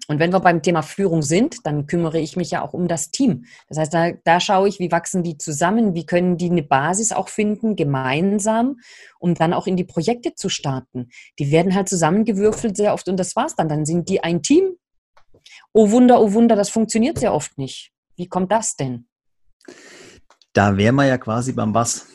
Und 0.08 0.20
wenn 0.20 0.34
wir 0.34 0.42
beim 0.42 0.62
Thema 0.62 0.82
Führung 0.82 1.22
sind, 1.22 1.66
dann 1.66 1.88
kümmere 1.88 2.20
ich 2.20 2.36
mich 2.36 2.52
ja 2.52 2.62
auch 2.62 2.74
um 2.74 2.88
das 2.88 3.12
Team. 3.12 3.46
Das 3.70 3.78
heißt, 3.78 3.94
da, 3.94 4.12
da 4.24 4.40
schaue 4.40 4.68
ich, 4.68 4.80
wie 4.80 4.92
wachsen 4.92 5.24
die 5.24 5.38
zusammen, 5.38 5.94
wie 5.94 6.06
können 6.06 6.38
die 6.38 6.50
eine 6.50 6.64
Basis 6.64 7.14
auch 7.14 7.30
finden, 7.30 7.76
gemeinsam, 7.76 8.80
um 9.20 9.34
dann 9.34 9.54
auch 9.54 9.66
in 9.66 9.78
die 9.78 9.86
Projekte 9.86 10.36
zu 10.36 10.50
starten. 10.50 11.10
Die 11.40 11.52
werden 11.52 11.74
halt 11.74 11.88
zusammengewürfelt 11.88 12.76
sehr 12.76 12.94
oft 12.94 13.08
und 13.08 13.18
das 13.18 13.36
war's 13.36 13.56
dann. 13.56 13.70
Dann 13.70 13.86
sind 13.86 14.10
die 14.10 14.22
ein 14.22 14.42
Team. 14.42 14.76
Oh 15.72 15.92
Wunder, 15.92 16.20
oh 16.22 16.34
Wunder, 16.34 16.56
das 16.56 16.70
funktioniert 16.70 17.20
sehr 17.20 17.34
oft 17.34 17.58
nicht. 17.58 17.92
Wie 18.16 18.28
kommt 18.28 18.52
das 18.52 18.76
denn? 18.76 19.08
Da 20.52 20.78
wären 20.78 20.96
wir 20.96 21.06
ja 21.06 21.18
quasi 21.18 21.54
beim 21.54 21.74
Was. 21.74 22.13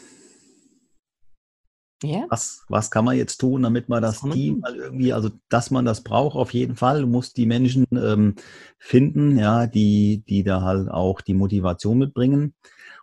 Yeah. 2.05 2.27
Was, 2.29 2.65
was 2.69 2.91
kann 2.91 3.05
man 3.05 3.17
jetzt 3.17 3.39
tun, 3.39 3.63
damit 3.63 3.89
man 3.89 4.01
das 4.01 4.21
Team 4.21 4.61
mal 4.61 4.77
irgendwie, 4.77 5.13
also 5.13 5.31
dass 5.49 5.73
man 5.73 5.85
das 5.85 6.05
braucht 6.05 6.37
auf 6.37 6.55
jeden 6.55 6.77
Fall. 6.77 7.01
Du 7.01 7.09
musst 7.09 7.37
die 7.37 7.47
Menschen 7.47 7.87
ähm, 7.93 8.37
finden, 8.79 9.37
ja, 9.37 9.67
die, 9.67 10.23
die 10.29 10.45
da 10.45 10.63
halt 10.63 10.89
auch 10.89 11.21
die 11.21 11.35
Motivation 11.35 11.99
mitbringen. 11.99 12.55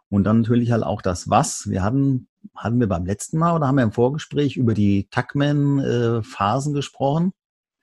Und 0.09 0.23
dann 0.23 0.41
natürlich 0.41 0.71
halt 0.71 0.83
auch 0.83 1.01
das 1.01 1.29
Was. 1.29 1.69
Wir 1.69 1.83
hatten, 1.83 2.27
hatten 2.55 2.79
wir 2.79 2.87
beim 2.87 3.05
letzten 3.05 3.37
Mal 3.37 3.55
oder 3.55 3.67
haben 3.67 3.75
wir 3.75 3.83
im 3.83 3.91
Vorgespräch 3.91 4.55
über 4.55 4.73
die 4.73 5.09
Tuckman-Phasen 5.09 6.73
äh, 6.73 6.75
gesprochen? 6.75 7.33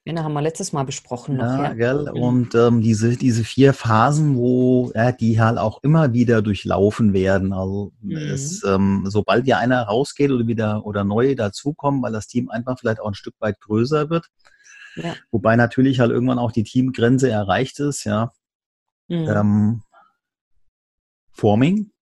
Ja, 0.04 0.24
haben 0.24 0.32
wir 0.32 0.42
letztes 0.42 0.72
Mal 0.72 0.82
besprochen. 0.82 1.36
Noch, 1.36 1.44
ja, 1.44 1.62
ja. 1.62 1.74
Gell? 1.74 2.10
Mhm. 2.12 2.22
Und 2.22 2.54
ähm, 2.56 2.80
diese, 2.80 3.16
diese 3.16 3.44
vier 3.44 3.72
Phasen, 3.72 4.36
wo 4.36 4.90
ja, 4.94 5.12
die 5.12 5.40
halt 5.40 5.58
auch 5.58 5.82
immer 5.84 6.12
wieder 6.12 6.42
durchlaufen 6.42 7.12
werden. 7.12 7.52
Also 7.52 7.92
mhm. 8.00 8.16
es, 8.16 8.64
ähm, 8.64 9.04
sobald 9.06 9.46
ja 9.46 9.58
einer 9.58 9.82
rausgeht 9.82 10.32
oder 10.32 10.46
wieder 10.46 10.84
oder 10.84 11.04
neu 11.04 11.36
dazukommen, 11.36 12.02
weil 12.02 12.12
das 12.12 12.26
Team 12.26 12.50
einfach 12.50 12.78
vielleicht 12.80 13.00
auch 13.00 13.06
ein 13.06 13.14
Stück 13.14 13.34
weit 13.38 13.60
größer 13.60 14.10
wird. 14.10 14.26
Ja. 14.96 15.14
Wobei 15.30 15.54
natürlich 15.54 16.00
halt 16.00 16.10
irgendwann 16.10 16.38
auch 16.38 16.52
die 16.52 16.64
Teamgrenze 16.64 17.30
erreicht 17.30 17.78
ist, 17.78 18.02
ja. 18.04 18.32
Mhm. 19.06 19.28
Ähm, 19.28 19.82
Forming, 21.30 21.92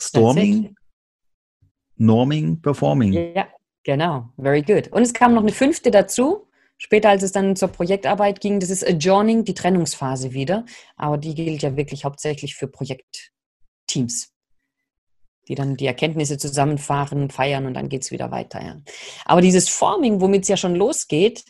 Storming, 0.00 0.76
Norming, 1.96 2.60
Performing. 2.60 3.12
Ja, 3.12 3.46
Genau, 3.86 4.30
very 4.36 4.62
good. 4.62 4.88
Und 4.88 5.02
es 5.02 5.14
kam 5.14 5.32
noch 5.32 5.42
eine 5.42 5.52
fünfte 5.52 5.92
dazu, 5.92 6.48
später 6.76 7.08
als 7.08 7.22
es 7.22 7.30
dann 7.30 7.54
zur 7.54 7.68
Projektarbeit 7.68 8.40
ging, 8.40 8.58
das 8.58 8.68
ist 8.68 8.84
Adjourning, 8.84 9.44
die 9.44 9.54
Trennungsphase 9.54 10.32
wieder. 10.32 10.66
Aber 10.96 11.18
die 11.18 11.36
gilt 11.36 11.62
ja 11.62 11.76
wirklich 11.76 12.04
hauptsächlich 12.04 12.56
für 12.56 12.66
Projektteams, 12.66 14.32
die 15.46 15.54
dann 15.54 15.76
die 15.76 15.86
Erkenntnisse 15.86 16.36
zusammenfahren, 16.36 17.30
feiern 17.30 17.64
und 17.64 17.74
dann 17.74 17.88
geht 17.88 18.02
es 18.02 18.10
wieder 18.10 18.32
weiter. 18.32 18.60
Ja. 18.60 18.76
Aber 19.24 19.40
dieses 19.40 19.68
Forming, 19.68 20.20
womit 20.20 20.42
es 20.42 20.48
ja 20.48 20.56
schon 20.56 20.74
losgeht, 20.74 21.44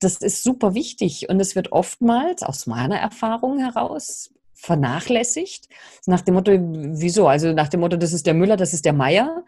das 0.00 0.16
ist 0.16 0.44
super 0.44 0.72
wichtig 0.72 1.28
und 1.28 1.40
es 1.40 1.56
wird 1.56 1.72
oftmals 1.72 2.42
aus 2.42 2.66
meiner 2.66 2.96
Erfahrung 2.96 3.58
heraus 3.58 4.30
vernachlässigt. 4.54 5.68
Nach 6.06 6.22
dem 6.22 6.36
Motto, 6.36 6.52
wieso? 6.52 7.28
Also 7.28 7.52
nach 7.52 7.68
dem 7.68 7.80
Motto, 7.80 7.98
das 7.98 8.14
ist 8.14 8.26
der 8.26 8.32
Müller, 8.32 8.56
das 8.56 8.72
ist 8.72 8.86
der 8.86 8.94
Meier 8.94 9.44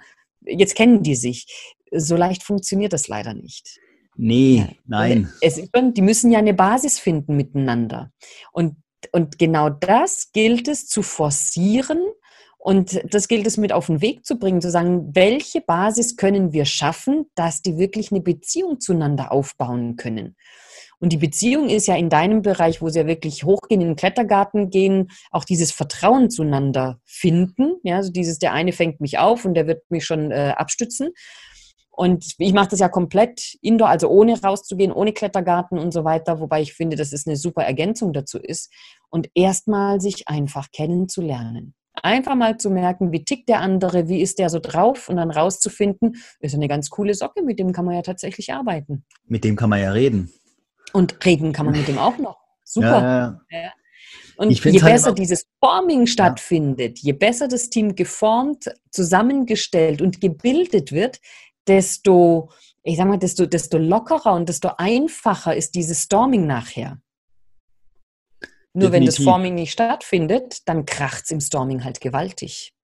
jetzt 0.49 0.75
kennen 0.75 1.03
die 1.03 1.15
sich. 1.15 1.77
So 1.95 2.17
leicht 2.17 2.43
funktioniert 2.43 2.93
das 2.93 3.09
leider 3.09 3.35
nicht. 3.35 3.79
Nee, 4.17 4.67
nein. 4.87 5.33
Es, 5.41 5.61
die 5.73 6.03
müssen 6.03 6.33
ja 6.33 6.41
eine 6.41 6.55
Basis 6.55 6.99
finden 6.99 7.37
miteinander. 7.37 8.11
Und, 8.53 8.77
und 9.13 9.39
genau 9.39 9.71
das 9.71 10.33
gilt 10.33 10.67
es 10.67 10.87
zu 10.89 11.03
forcieren 11.03 12.01
und 12.59 13.01
das 13.15 13.29
gilt 13.29 13.47
es 13.47 13.57
mit 13.57 13.73
auf 13.73 13.87
den 13.87 14.01
Weg 14.01 14.27
zu 14.27 14.39
bringen, 14.39 14.61
zu 14.61 14.71
sagen, 14.71 15.15
welche 15.15 15.61
Basis 15.61 16.17
können 16.17 16.53
wir 16.53 16.65
schaffen, 16.65 17.27
dass 17.37 17.63
die 17.63 17.79
wirklich 17.79 18.11
eine 18.11 18.21
Beziehung 18.21 18.81
zueinander 18.81 19.31
aufbauen 19.31 19.97
können. 19.97 20.37
Und 21.01 21.13
die 21.13 21.19
Beziehung 21.19 21.69
ist 21.69 21.87
ja 21.87 21.95
in 21.95 22.11
deinem 22.11 22.43
Bereich, 22.43 22.83
wo 22.83 22.89
sie 22.89 22.99
ja 22.99 23.07
wirklich 23.07 23.45
hochgehen, 23.45 23.81
in 23.81 23.89
den 23.89 23.97
Klettergarten 23.97 24.71
gehen, 24.71 25.11
auch 25.31 25.45
dieses 25.45 25.71
Vertrauen 25.71 26.29
zueinander 26.29 27.01
finden. 27.05 27.77
Ja, 27.85 27.97
also 27.97 28.11
dieses, 28.11 28.41
der 28.41 28.53
eine 28.53 28.73
fängt 28.73 29.01
mich 29.01 29.19
auf 29.19 29.45
und 29.45 29.55
der 29.55 29.69
wird 29.69 29.89
mich 29.91 30.05
schon 30.05 30.33
äh, 30.33 30.55
abstützen. 30.57 31.11
Und 31.99 32.37
ich 32.39 32.53
mache 32.53 32.69
das 32.69 32.79
ja 32.79 32.89
komplett 32.89 33.59
indoor, 33.61 33.89
also 33.89 34.09
ohne 34.09 34.41
rauszugehen, 34.41 34.93
ohne 34.93 35.13
Klettergarten 35.13 35.81
und 35.81 35.93
so 35.93 36.05
weiter, 36.05 36.39
wobei 36.39 36.63
ich 36.63 36.75
finde, 36.75 36.95
dass 36.95 37.13
es 37.13 37.27
eine 37.27 37.37
super 37.37 37.65
Ergänzung 37.65 38.13
dazu 38.13 38.39
ist. 38.39 38.73
Und 39.11 39.29
erstmal 39.35 40.01
sich 40.01 40.29
einfach 40.29 40.71
kennenzulernen. 40.71 41.75
Einfach 42.01 42.37
mal 42.37 42.57
zu 42.57 42.71
merken, 42.71 43.11
wie 43.11 43.25
tickt 43.25 43.49
der 43.49 43.59
andere, 43.59 44.07
wie 44.07 44.21
ist 44.21 44.39
der 44.39 44.49
so 44.49 44.61
drauf 44.61 45.09
und 45.09 45.17
dann 45.17 45.33
rauszufinden, 45.33 46.23
ist 46.39 46.55
eine 46.55 46.69
ganz 46.69 46.89
coole 46.89 47.15
Socke, 47.15 47.43
mit 47.43 47.59
dem 47.59 47.73
kann 47.73 47.85
man 47.85 47.97
ja 47.97 48.03
tatsächlich 48.03 48.53
arbeiten. 48.53 49.05
Mit 49.25 49.43
dem 49.43 49.57
kann 49.57 49.69
man 49.69 49.81
ja 49.81 49.91
reden. 49.91 50.33
Und 50.93 51.27
reden 51.27 51.53
kann 51.53 51.67
man 51.67 51.77
mit 51.77 51.89
dem 51.89 51.99
auch 51.99 52.19
noch. 52.19 52.39
Super. 52.63 53.43
Ja, 53.51 53.59
ja. 53.59 53.73
Und 54.37 54.53
je 54.53 54.81
halt 54.81 54.93
besser 54.93 55.13
dieses 55.13 55.47
Forming 55.59 56.07
stattfindet, 56.07 57.01
je 57.01 57.13
besser 57.13 57.49
das 57.49 57.71
Team 57.71 57.97
geformt, 57.97 58.67
zusammengestellt 58.93 60.01
und 60.01 60.21
gebildet 60.21 60.93
wird, 60.93 61.19
desto, 61.69 62.51
ich 62.83 62.97
sag 62.97 63.07
mal, 63.07 63.19
desto, 63.19 63.47
desto 63.47 63.79
lockerer 63.79 64.35
und 64.35 64.49
desto 64.49 64.71
einfacher 64.79 65.55
ist 65.55 65.75
dieses 65.75 66.03
Storming 66.03 66.47
nachher. 66.47 67.01
Nur 68.75 68.91
Definitiv. 68.91 68.93
wenn 68.93 69.07
das 69.07 69.19
Forming 69.19 69.55
nicht 69.55 69.73
stattfindet, 69.73 70.69
dann 70.69 70.87
kracht 70.87 71.25
es 71.25 71.31
im 71.31 71.41
Storming 71.41 71.85
halt 71.85 72.01
gewaltig. 72.01 72.75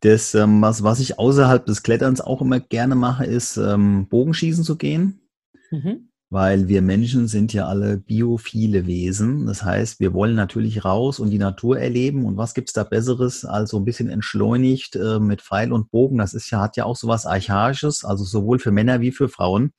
Das, 0.00 0.34
ähm, 0.34 0.60
was, 0.60 0.82
was 0.82 1.00
ich 1.00 1.18
außerhalb 1.18 1.64
des 1.64 1.82
Kletterns 1.82 2.20
auch 2.20 2.42
immer 2.42 2.60
gerne 2.60 2.94
mache, 2.94 3.24
ist 3.24 3.56
ähm, 3.56 4.06
Bogenschießen 4.08 4.62
zu 4.62 4.76
gehen. 4.76 5.26
Mhm. 5.70 6.10
Weil 6.34 6.66
wir 6.66 6.82
Menschen 6.82 7.28
sind 7.28 7.52
ja 7.52 7.68
alle 7.68 7.96
biophile 7.96 8.88
Wesen. 8.88 9.46
Das 9.46 9.62
heißt, 9.62 10.00
wir 10.00 10.12
wollen 10.14 10.34
natürlich 10.34 10.84
raus 10.84 11.20
und 11.20 11.30
die 11.30 11.38
Natur 11.38 11.78
erleben. 11.78 12.26
Und 12.26 12.36
was 12.36 12.54
gibt 12.54 12.70
es 12.70 12.72
da 12.72 12.82
Besseres 12.82 13.44
als 13.44 13.70
so 13.70 13.76
ein 13.76 13.84
bisschen 13.84 14.08
entschleunigt 14.08 14.96
äh, 14.96 15.20
mit 15.20 15.42
Pfeil 15.42 15.72
und 15.72 15.92
Bogen? 15.92 16.18
Das 16.18 16.34
ist 16.34 16.50
ja, 16.50 16.60
hat 16.60 16.76
ja 16.76 16.86
auch 16.86 16.96
so 16.96 17.06
was 17.06 17.24
Archaisches, 17.24 18.04
also 18.04 18.24
sowohl 18.24 18.58
für 18.58 18.72
Männer 18.72 19.00
wie 19.00 19.12
für 19.12 19.28
Frauen, 19.28 19.74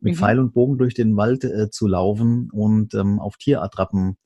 mit 0.00 0.14
mhm. 0.14 0.18
Pfeil 0.18 0.40
und 0.40 0.52
Bogen 0.52 0.78
durch 0.78 0.94
den 0.94 1.16
Wald 1.16 1.44
äh, 1.44 1.70
zu 1.70 1.86
laufen 1.86 2.50
und 2.50 2.92
ähm, 2.94 3.20
auf 3.20 3.36
Tierattrappen 3.36 4.16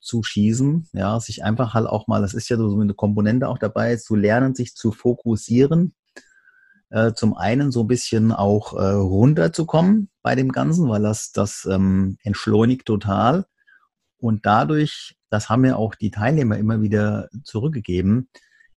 zu 0.00 0.22
schießen. 0.22 0.88
Ja, 0.94 1.20
sich 1.20 1.44
einfach 1.44 1.74
halt 1.74 1.88
auch 1.88 2.06
mal, 2.06 2.22
das 2.22 2.32
ist 2.32 2.48
ja 2.48 2.56
so 2.56 2.80
eine 2.80 2.94
Komponente 2.94 3.48
auch 3.48 3.58
dabei, 3.58 3.96
zu 3.96 4.14
lernen, 4.14 4.54
sich 4.54 4.74
zu 4.74 4.92
fokussieren 4.92 5.92
äh, 6.92 7.14
zum 7.14 7.34
einen 7.34 7.72
so 7.72 7.84
ein 7.84 7.88
bisschen 7.88 8.32
auch 8.32 8.74
äh, 8.74 8.84
runterzukommen 8.84 10.10
bei 10.20 10.34
dem 10.34 10.52
Ganzen, 10.52 10.88
weil 10.90 11.02
das, 11.02 11.32
das 11.32 11.66
ähm, 11.70 12.18
entschleunigt 12.22 12.84
total. 12.84 13.46
Und 14.18 14.44
dadurch, 14.44 15.16
das 15.30 15.48
haben 15.48 15.64
ja 15.64 15.76
auch 15.76 15.94
die 15.94 16.10
Teilnehmer 16.10 16.58
immer 16.58 16.82
wieder 16.82 17.28
zurückgegeben, 17.44 18.28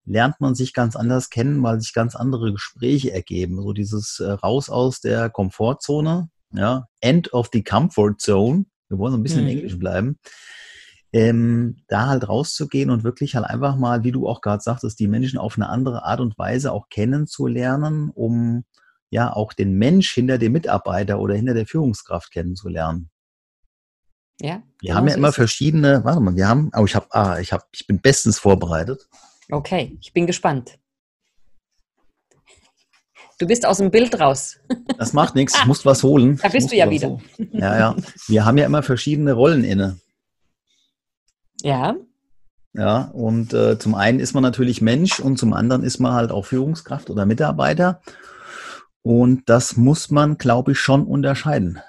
lernt 0.06 0.40
man 0.40 0.56
sich 0.56 0.74
ganz 0.74 0.96
anders 0.96 1.30
kennen, 1.30 1.62
weil 1.62 1.82
sich 1.82 1.94
ganz 1.94 2.16
andere 2.16 2.54
Gespräche 2.54 3.12
ergeben. 3.12 3.62
So 3.62 3.74
dieses 3.74 4.22
äh, 4.22 4.32
raus 4.32 4.70
aus 4.70 5.02
der 5.02 5.30
Komfortzone, 5.30 6.30
ja, 6.52 6.88
end 7.02 7.34
of 7.34 7.50
the 7.52 7.64
comfort 7.64 8.16
zone. 8.20 8.66
Wir 8.88 8.98
wollen 8.98 9.12
so 9.12 9.18
ein 9.18 9.24
bisschen 9.24 9.44
mhm. 9.44 9.50
im 9.50 9.58
Englischen 9.58 9.80
bleiben. 9.80 10.20
Ähm, 11.16 11.78
da 11.88 12.08
halt 12.08 12.28
rauszugehen 12.28 12.90
und 12.90 13.06
wirklich 13.06 13.36
halt 13.36 13.46
einfach 13.46 13.78
mal, 13.78 14.04
wie 14.04 14.12
du 14.12 14.28
auch 14.28 14.42
gerade 14.42 14.62
sagtest, 14.62 15.00
die 15.00 15.08
Menschen 15.08 15.40
auf 15.40 15.56
eine 15.56 15.70
andere 15.70 16.04
Art 16.04 16.20
und 16.20 16.38
Weise 16.38 16.74
auch 16.74 16.90
kennenzulernen, 16.90 18.12
um 18.14 18.66
ja 19.12 19.32
auch 19.32 19.54
den 19.54 19.78
Mensch 19.78 20.14
hinter 20.14 20.38
dem 20.38 20.52
Mitarbeiter 20.52 21.20
oder 21.20 21.36
hinter 21.36 21.54
der 21.54 21.68
Führungskraft 21.68 22.32
kennenzulernen. 22.34 23.10
Ja. 24.42 24.64
Wir 24.82 24.90
genau 24.90 24.96
haben 24.96 25.08
ja 25.08 25.14
so 25.14 25.20
immer 25.20 25.32
verschiedene, 25.32 26.04
warte 26.04 26.20
mal, 26.20 26.36
wir 26.36 26.50
haben, 26.50 26.70
oh, 26.76 26.84
ich 26.84 26.96
habe, 26.96 27.08
ah, 27.12 27.40
ich 27.40 27.54
habe, 27.54 27.64
ich 27.72 27.88
bin 27.88 28.02
bestens 28.02 28.38
vorbereitet. 28.38 29.08
Okay, 29.50 29.98
ich 30.02 30.12
bin 30.12 30.28
gespannt. 30.28 30.78
Du 33.40 33.48
bist 33.48 33.66
aus 33.66 33.78
dem 33.78 33.92
Bild 33.92 34.20
raus. 34.20 34.58
Das 34.98 35.14
macht 35.14 35.36
nichts, 35.36 35.58
ich 35.58 35.66
muss 35.66 35.86
was 35.86 36.04
holen. 36.04 36.38
Da 36.42 36.50
bist 36.50 36.72
du 36.72 36.76
ja 36.76 36.90
wieder. 36.90 37.10
Holen. 37.10 37.22
Ja, 37.54 37.78
ja. 37.78 37.96
Wir 38.28 38.46
haben 38.46 38.58
ja 38.58 38.66
immer 38.66 38.84
verschiedene 38.84 39.34
Rollen 39.34 39.64
inne. 39.64 39.98
Ja. 41.66 41.96
Ja, 42.74 43.10
und 43.14 43.54
äh, 43.54 43.80
zum 43.80 43.96
einen 43.96 44.20
ist 44.20 44.36
man 44.36 44.44
natürlich 44.44 44.82
Mensch 44.82 45.20
und 45.20 45.40
zum 45.40 45.54
anderen 45.54 45.82
ist 45.82 45.98
man 45.98 46.14
halt 46.14 46.30
auch 46.30 46.46
Führungskraft 46.46 47.10
oder 47.10 47.26
Mitarbeiter. 47.26 48.02
Und 49.02 49.50
das 49.50 49.76
muss 49.76 50.12
man, 50.12 50.38
glaube 50.38 50.74
ich, 50.74 50.80
schon 50.80 51.08
unterscheiden. 51.08 51.80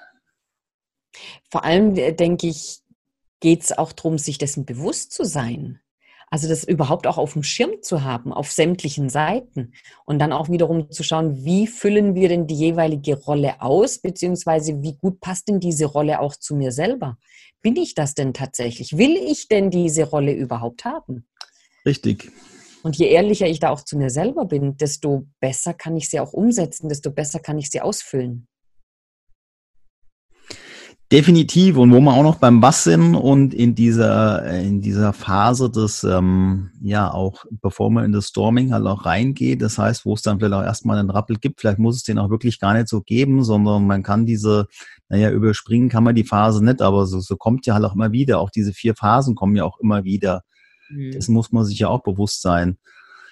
Vor 1.51 1.63
allem, 1.63 1.95
äh, 1.95 2.11
denke 2.11 2.47
ich, 2.47 2.79
geht 3.39 3.65
es 3.65 3.77
auch 3.77 3.91
darum, 3.91 4.17
sich 4.17 4.39
dessen 4.39 4.65
bewusst 4.65 5.11
zu 5.11 5.25
sein. 5.25 5.79
Also 6.31 6.49
das 6.49 6.63
überhaupt 6.63 7.05
auch 7.05 7.19
auf 7.19 7.33
dem 7.33 7.43
Schirm 7.43 7.83
zu 7.83 8.03
haben, 8.03 8.33
auf 8.33 8.51
sämtlichen 8.51 9.09
Seiten. 9.09 9.73
Und 10.05 10.17
dann 10.17 10.33
auch 10.33 10.49
wiederum 10.49 10.89
zu 10.89 11.03
schauen, 11.03 11.45
wie 11.45 11.67
füllen 11.67 12.15
wir 12.15 12.29
denn 12.29 12.47
die 12.47 12.55
jeweilige 12.55 13.15
Rolle 13.15 13.61
aus, 13.61 13.99
beziehungsweise 13.99 14.81
wie 14.81 14.97
gut 14.97 15.21
passt 15.21 15.47
denn 15.47 15.59
diese 15.59 15.85
Rolle 15.85 16.19
auch 16.19 16.35
zu 16.35 16.55
mir 16.55 16.71
selber? 16.71 17.17
Bin 17.61 17.75
ich 17.75 17.95
das 17.95 18.13
denn 18.13 18.33
tatsächlich? 18.33 18.97
Will 18.97 19.15
ich 19.15 19.47
denn 19.47 19.71
diese 19.71 20.05
Rolle 20.05 20.33
überhaupt 20.33 20.85
haben? 20.85 21.27
Richtig. 21.85 22.31
Und 22.83 22.95
je 22.95 23.07
ehrlicher 23.07 23.47
ich 23.47 23.59
da 23.59 23.69
auch 23.69 23.81
zu 23.81 23.97
mir 23.97 24.09
selber 24.09 24.45
bin, 24.45 24.77
desto 24.77 25.27
besser 25.39 25.73
kann 25.73 25.97
ich 25.97 26.09
sie 26.09 26.19
auch 26.19 26.33
umsetzen, 26.33 26.89
desto 26.89 27.11
besser 27.11 27.39
kann 27.39 27.57
ich 27.57 27.69
sie 27.69 27.81
ausfüllen. 27.81 28.47
Definitiv. 31.09 31.77
Und 31.77 31.93
wo 31.93 32.01
wir 32.01 32.11
auch 32.11 32.23
noch 32.23 32.35
beim 32.35 32.59
Bass 32.59 32.83
sind 32.83 33.15
und 33.15 33.53
in 33.53 33.75
dieser, 33.75 34.45
in 34.59 34.81
dieser 34.81 35.13
Phase 35.13 35.69
des, 35.69 36.03
ähm, 36.03 36.71
ja, 36.81 37.09
auch 37.13 37.45
bevor 37.61 37.89
man 37.89 38.03
in 38.03 38.11
das 38.11 38.27
Storming 38.27 38.73
halt 38.73 38.85
auch 38.85 39.05
reingeht, 39.05 39.61
das 39.61 39.77
heißt, 39.77 40.05
wo 40.05 40.15
es 40.15 40.21
dann 40.21 40.37
vielleicht 40.37 40.53
auch 40.53 40.63
erstmal 40.63 40.97
einen 40.97 41.09
Rappel 41.09 41.37
gibt, 41.37 41.61
vielleicht 41.61 41.79
muss 41.79 41.95
es 41.95 42.03
den 42.03 42.19
auch 42.19 42.29
wirklich 42.29 42.59
gar 42.59 42.73
nicht 42.73 42.89
so 42.89 43.01
geben, 43.01 43.45
sondern 43.45 43.87
man 43.87 44.03
kann 44.03 44.25
diese, 44.25 44.67
naja, 45.09 45.31
überspringen 45.31 45.89
kann 45.89 46.03
man 46.03 46.15
die 46.15 46.23
Phase 46.23 46.63
nicht, 46.63 46.81
aber 46.81 47.05
so, 47.05 47.19
so 47.19 47.37
kommt 47.37 47.65
ja 47.65 47.73
halt 47.73 47.85
auch 47.85 47.95
immer 47.95 48.11
wieder. 48.11 48.39
Auch 48.39 48.49
diese 48.49 48.73
vier 48.73 48.95
Phasen 48.95 49.35
kommen 49.35 49.55
ja 49.55 49.63
auch 49.63 49.79
immer 49.79 50.03
wieder. 50.03 50.43
Mhm. 50.89 51.11
Das 51.13 51.27
muss 51.27 51.51
man 51.51 51.65
sich 51.65 51.79
ja 51.79 51.87
auch 51.87 52.03
bewusst 52.03 52.41
sein 52.41 52.77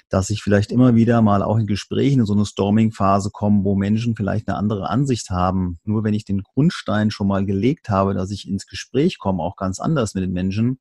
dass 0.10 0.30
ich 0.30 0.42
vielleicht 0.42 0.72
immer 0.72 0.96
wieder 0.96 1.22
mal 1.22 1.42
auch 1.42 1.58
in 1.58 1.66
Gesprächen 1.66 2.20
in 2.20 2.26
so 2.26 2.34
eine 2.34 2.46
Storming-Phase 2.46 3.32
komme, 3.32 3.64
wo 3.64 3.76
Menschen 3.76 4.16
vielleicht 4.16 4.48
eine 4.48 4.58
andere 4.58 4.90
Ansicht 4.90 5.30
haben. 5.30 5.80
Nur 5.84 6.04
wenn 6.04 6.14
ich 6.14 6.26
den 6.26 6.44
Grundstein 6.44 7.12
schon 7.12 7.28
mal 7.28 7.46
gelegt 7.46 7.90
habe, 7.90 8.14
dass 8.14 8.32
ich 8.32 8.48
ins 8.48 8.68
Gespräch 8.68 9.18
komme, 9.18 9.42
auch 9.42 9.56
ganz 9.56 9.80
anders 9.80 10.14
mit 10.14 10.24
den 10.24 10.32
Menschen, 10.32 10.80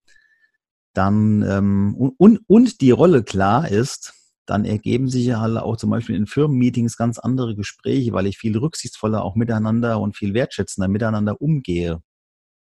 dann 0.93 1.43
ähm, 1.43 1.95
und, 2.19 2.41
und 2.47 2.81
die 2.81 2.91
Rolle 2.91 3.25
klar 3.25 3.69
ist, 3.69 4.15
dann 4.47 4.65
ergeben 4.65 5.09
sich 5.09 5.27
ja 5.27 5.41
halt 5.41 5.57
auch 5.57 5.77
zum 5.77 5.91
Beispiel 5.91 6.17
in 6.17 6.27
Firmenmeetings 6.27 6.97
ganz 6.97 7.19
andere 7.19 7.55
Gespräche, 7.55 8.13
weil 8.13 8.27
ich 8.27 8.39
viel 8.39 8.57
rücksichtsvoller 8.57 9.23
auch 9.23 9.35
miteinander 9.37 10.01
und 10.01 10.17
viel 10.17 10.35
wertschätzender 10.35 10.89
miteinander 10.89 11.41
umgehe. 11.41 12.01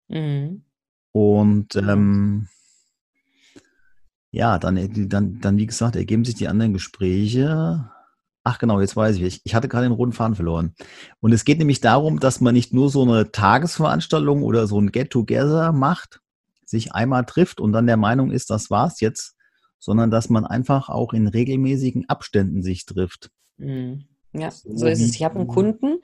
Mhm. 0.08 0.66
Und 1.12 1.76
ähm, 1.76 2.48
ja, 4.32 4.58
dann, 4.58 5.10
dann, 5.10 5.40
dann, 5.40 5.58
wie 5.58 5.68
gesagt, 5.68 5.96
ergeben 5.96 6.26
sich 6.26 6.36
die 6.36 6.48
anderen 6.48 6.74
Gespräche. 6.74 7.90
Ach 8.44 8.58
genau, 8.58 8.82
jetzt 8.82 8.96
weiß 8.96 9.18
ich. 9.18 9.42
Ich 9.44 9.56
hatte 9.56 9.70
gerade 9.70 9.86
den 9.86 9.94
roten 9.94 10.12
Faden 10.12 10.36
verloren. 10.36 10.74
Und 11.20 11.32
es 11.32 11.46
geht 11.46 11.60
nämlich 11.60 11.82
darum, 11.82 12.20
dass 12.20 12.42
man 12.42 12.54
nicht 12.54 12.74
nur 12.74 12.90
so 12.90 13.04
eine 13.04 13.32
Tagesveranstaltung 13.32 14.44
oder 14.44 14.68
so 14.68 14.82
ein 14.82 14.92
Get-Together 14.92 15.72
macht, 15.72 16.20
sich 16.66 16.94
einmal 16.94 17.26
trifft 17.26 17.62
und 17.62 17.74
dann 17.74 17.86
der 17.88 17.98
Meinung 17.98 18.32
ist, 18.32 18.50
das 18.50 18.70
war's 18.70 19.00
jetzt, 19.02 19.33
sondern 19.84 20.12
dass 20.12 20.30
man 20.30 20.46
einfach 20.46 20.88
auch 20.88 21.12
in 21.12 21.28
regelmäßigen 21.28 22.08
Abständen 22.08 22.64
sich 22.64 22.86
trifft. 22.86 23.32
Mhm. 23.58 24.06
Ja, 24.36 24.50
so 24.50 24.88
ist 24.88 25.02
es. 25.02 25.14
Ich 25.14 25.24
habe 25.24 25.36
einen 25.36 25.48
Kunden, 25.48 26.00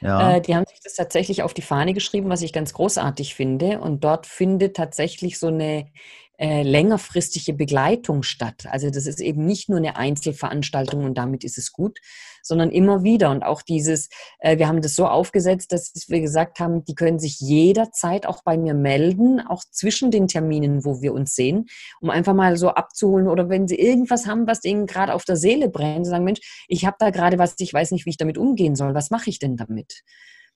ja. 0.00 0.36
äh, 0.36 0.40
die 0.40 0.54
haben 0.54 0.64
sich 0.66 0.80
das 0.82 0.94
tatsächlich 0.94 1.42
auf 1.42 1.52
die 1.52 1.60
Fahne 1.60 1.92
geschrieben, 1.92 2.30
was 2.30 2.40
ich 2.40 2.52
ganz 2.52 2.72
großartig 2.72 3.34
finde. 3.34 3.80
Und 3.80 4.04
dort 4.04 4.26
findet 4.26 4.76
tatsächlich 4.76 5.38
so 5.38 5.48
eine 5.48 5.88
äh, 6.36 6.62
längerfristige 6.62 7.52
Begleitung 7.52 8.22
statt. 8.22 8.66
Also 8.68 8.90
das 8.90 9.06
ist 9.06 9.20
eben 9.20 9.46
nicht 9.46 9.68
nur 9.68 9.78
eine 9.78 9.96
Einzelveranstaltung 9.96 11.04
und 11.04 11.16
damit 11.16 11.44
ist 11.44 11.58
es 11.58 11.72
gut, 11.72 12.00
sondern 12.42 12.70
immer 12.70 13.04
wieder. 13.04 13.30
Und 13.30 13.44
auch 13.44 13.62
dieses, 13.62 14.08
äh, 14.40 14.58
wir 14.58 14.66
haben 14.66 14.82
das 14.82 14.96
so 14.96 15.06
aufgesetzt, 15.06 15.70
dass 15.72 15.92
wir 16.08 16.20
gesagt 16.20 16.58
haben, 16.58 16.84
die 16.84 16.94
können 16.94 17.18
sich 17.18 17.38
jederzeit 17.38 18.26
auch 18.26 18.42
bei 18.42 18.56
mir 18.56 18.74
melden, 18.74 19.40
auch 19.40 19.62
zwischen 19.70 20.10
den 20.10 20.26
Terminen, 20.26 20.84
wo 20.84 21.00
wir 21.00 21.12
uns 21.12 21.34
sehen, 21.34 21.66
um 22.00 22.10
einfach 22.10 22.34
mal 22.34 22.56
so 22.56 22.70
abzuholen 22.70 23.28
oder 23.28 23.48
wenn 23.48 23.68
sie 23.68 23.78
irgendwas 23.78 24.26
haben, 24.26 24.46
was 24.46 24.64
ihnen 24.64 24.86
gerade 24.86 25.14
auf 25.14 25.24
der 25.24 25.36
Seele 25.36 25.68
brennt, 25.68 26.06
sagen, 26.06 26.24
Mensch, 26.24 26.40
ich 26.68 26.84
habe 26.84 26.96
da 26.98 27.10
gerade 27.10 27.38
was, 27.38 27.54
ich 27.58 27.72
weiß 27.72 27.92
nicht, 27.92 28.06
wie 28.06 28.10
ich 28.10 28.16
damit 28.16 28.38
umgehen 28.38 28.74
soll. 28.74 28.94
Was 28.94 29.10
mache 29.10 29.30
ich 29.30 29.38
denn 29.38 29.56
damit? 29.56 30.02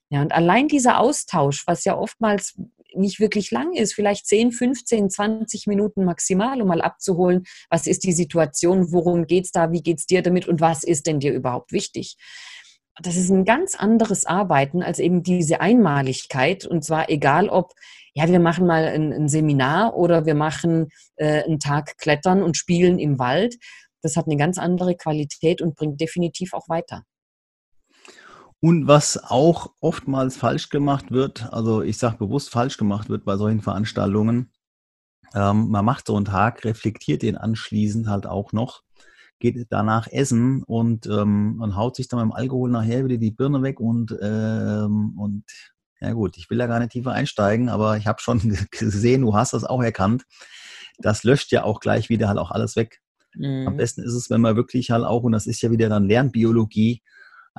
Ja, 0.09 0.21
und 0.21 0.33
allein 0.33 0.67
dieser 0.67 0.99
Austausch, 0.99 1.65
was 1.67 1.85
ja 1.85 1.95
oftmals 1.97 2.59
nicht 2.95 3.19
wirklich 3.19 3.51
lang 3.51 3.73
ist, 3.73 3.93
vielleicht 3.93 4.27
10, 4.27 4.51
15, 4.51 5.09
20 5.09 5.67
Minuten 5.67 6.05
maximal, 6.05 6.61
um 6.61 6.67
mal 6.67 6.81
abzuholen, 6.81 7.43
was 7.69 7.87
ist 7.87 8.03
die 8.03 8.11
Situation, 8.11 8.91
worum 8.91 9.27
geht 9.27 9.45
es 9.45 9.51
da, 9.51 9.71
wie 9.71 9.81
geht 9.81 9.99
es 9.99 10.05
dir 10.05 10.21
damit 10.21 10.47
und 10.47 10.61
was 10.61 10.83
ist 10.83 11.07
denn 11.07 11.19
dir 11.19 11.33
überhaupt 11.33 11.71
wichtig. 11.71 12.17
Das 13.01 13.15
ist 13.15 13.29
ein 13.29 13.45
ganz 13.45 13.75
anderes 13.75 14.25
Arbeiten 14.25 14.83
als 14.83 14.99
eben 14.99 15.23
diese 15.23 15.61
Einmaligkeit 15.61 16.65
und 16.65 16.83
zwar 16.83 17.09
egal 17.09 17.47
ob, 17.47 17.73
ja, 18.13 18.27
wir 18.27 18.39
machen 18.39 18.67
mal 18.67 18.85
ein, 18.85 19.13
ein 19.13 19.29
Seminar 19.29 19.95
oder 19.95 20.25
wir 20.25 20.35
machen 20.35 20.89
äh, 21.15 21.43
einen 21.43 21.59
Tag 21.59 21.97
Klettern 21.97 22.43
und 22.43 22.57
spielen 22.57 22.99
im 22.99 23.17
Wald. 23.17 23.55
Das 24.01 24.17
hat 24.17 24.25
eine 24.25 24.37
ganz 24.37 24.57
andere 24.57 24.95
Qualität 24.95 25.61
und 25.61 25.75
bringt 25.75 26.01
definitiv 26.01 26.53
auch 26.53 26.67
weiter. 26.67 27.03
Und 28.61 28.87
was 28.87 29.17
auch 29.23 29.73
oftmals 29.79 30.35
falsch 30.35 30.69
gemacht 30.69 31.11
wird, 31.11 31.51
also 31.53 31.81
ich 31.81 31.97
sage 31.97 32.17
bewusst 32.17 32.49
falsch 32.49 32.77
gemacht 32.77 33.09
wird 33.09 33.23
bei 33.23 33.37
solchen 33.37 33.61
Veranstaltungen, 33.61 34.51
ähm, 35.33 35.69
man 35.69 35.85
macht 35.85 36.07
so 36.07 36.15
einen 36.15 36.25
Tag, 36.25 36.65
reflektiert 36.65 37.21
den 37.21 37.37
anschließend 37.37 38.07
halt 38.07 38.25
auch 38.25 38.51
noch, 38.51 38.81
geht 39.39 39.67
danach 39.69 40.07
essen 40.07 40.63
und, 40.63 41.05
ähm, 41.05 41.61
und 41.61 41.75
haut 41.75 41.95
sich 41.95 42.07
dann 42.07 42.19
beim 42.19 42.31
Alkohol 42.31 42.69
nachher 42.69 43.05
wieder 43.05 43.17
die 43.17 43.31
Birne 43.31 43.61
weg 43.61 43.79
und, 43.79 44.17
ähm, 44.21 45.17
und 45.17 45.45
ja 46.01 46.13
gut, 46.13 46.37
ich 46.37 46.49
will 46.49 46.57
da 46.57 46.67
gar 46.67 46.79
nicht 46.79 46.91
tiefer 46.91 47.11
einsteigen, 47.11 47.69
aber 47.69 47.97
ich 47.97 48.07
habe 48.07 48.21
schon 48.21 48.39
gesehen, 48.71 49.21
du 49.21 49.35
hast 49.35 49.53
das 49.53 49.63
auch 49.63 49.81
erkannt. 49.81 50.23
Das 50.97 51.23
löscht 51.23 51.51
ja 51.51 51.63
auch 51.63 51.79
gleich 51.79 52.09
wieder 52.09 52.27
halt 52.27 52.39
auch 52.39 52.51
alles 52.51 52.75
weg. 52.75 52.99
Mhm. 53.35 53.67
Am 53.67 53.77
besten 53.77 54.03
ist 54.03 54.13
es, 54.13 54.29
wenn 54.29 54.41
man 54.41 54.55
wirklich 54.55 54.91
halt 54.91 55.05
auch, 55.05 55.23
und 55.23 55.31
das 55.31 55.47
ist 55.47 55.61
ja 55.61 55.71
wieder 55.71 55.87
dann 55.87 56.07
Lernbiologie, 56.07 57.01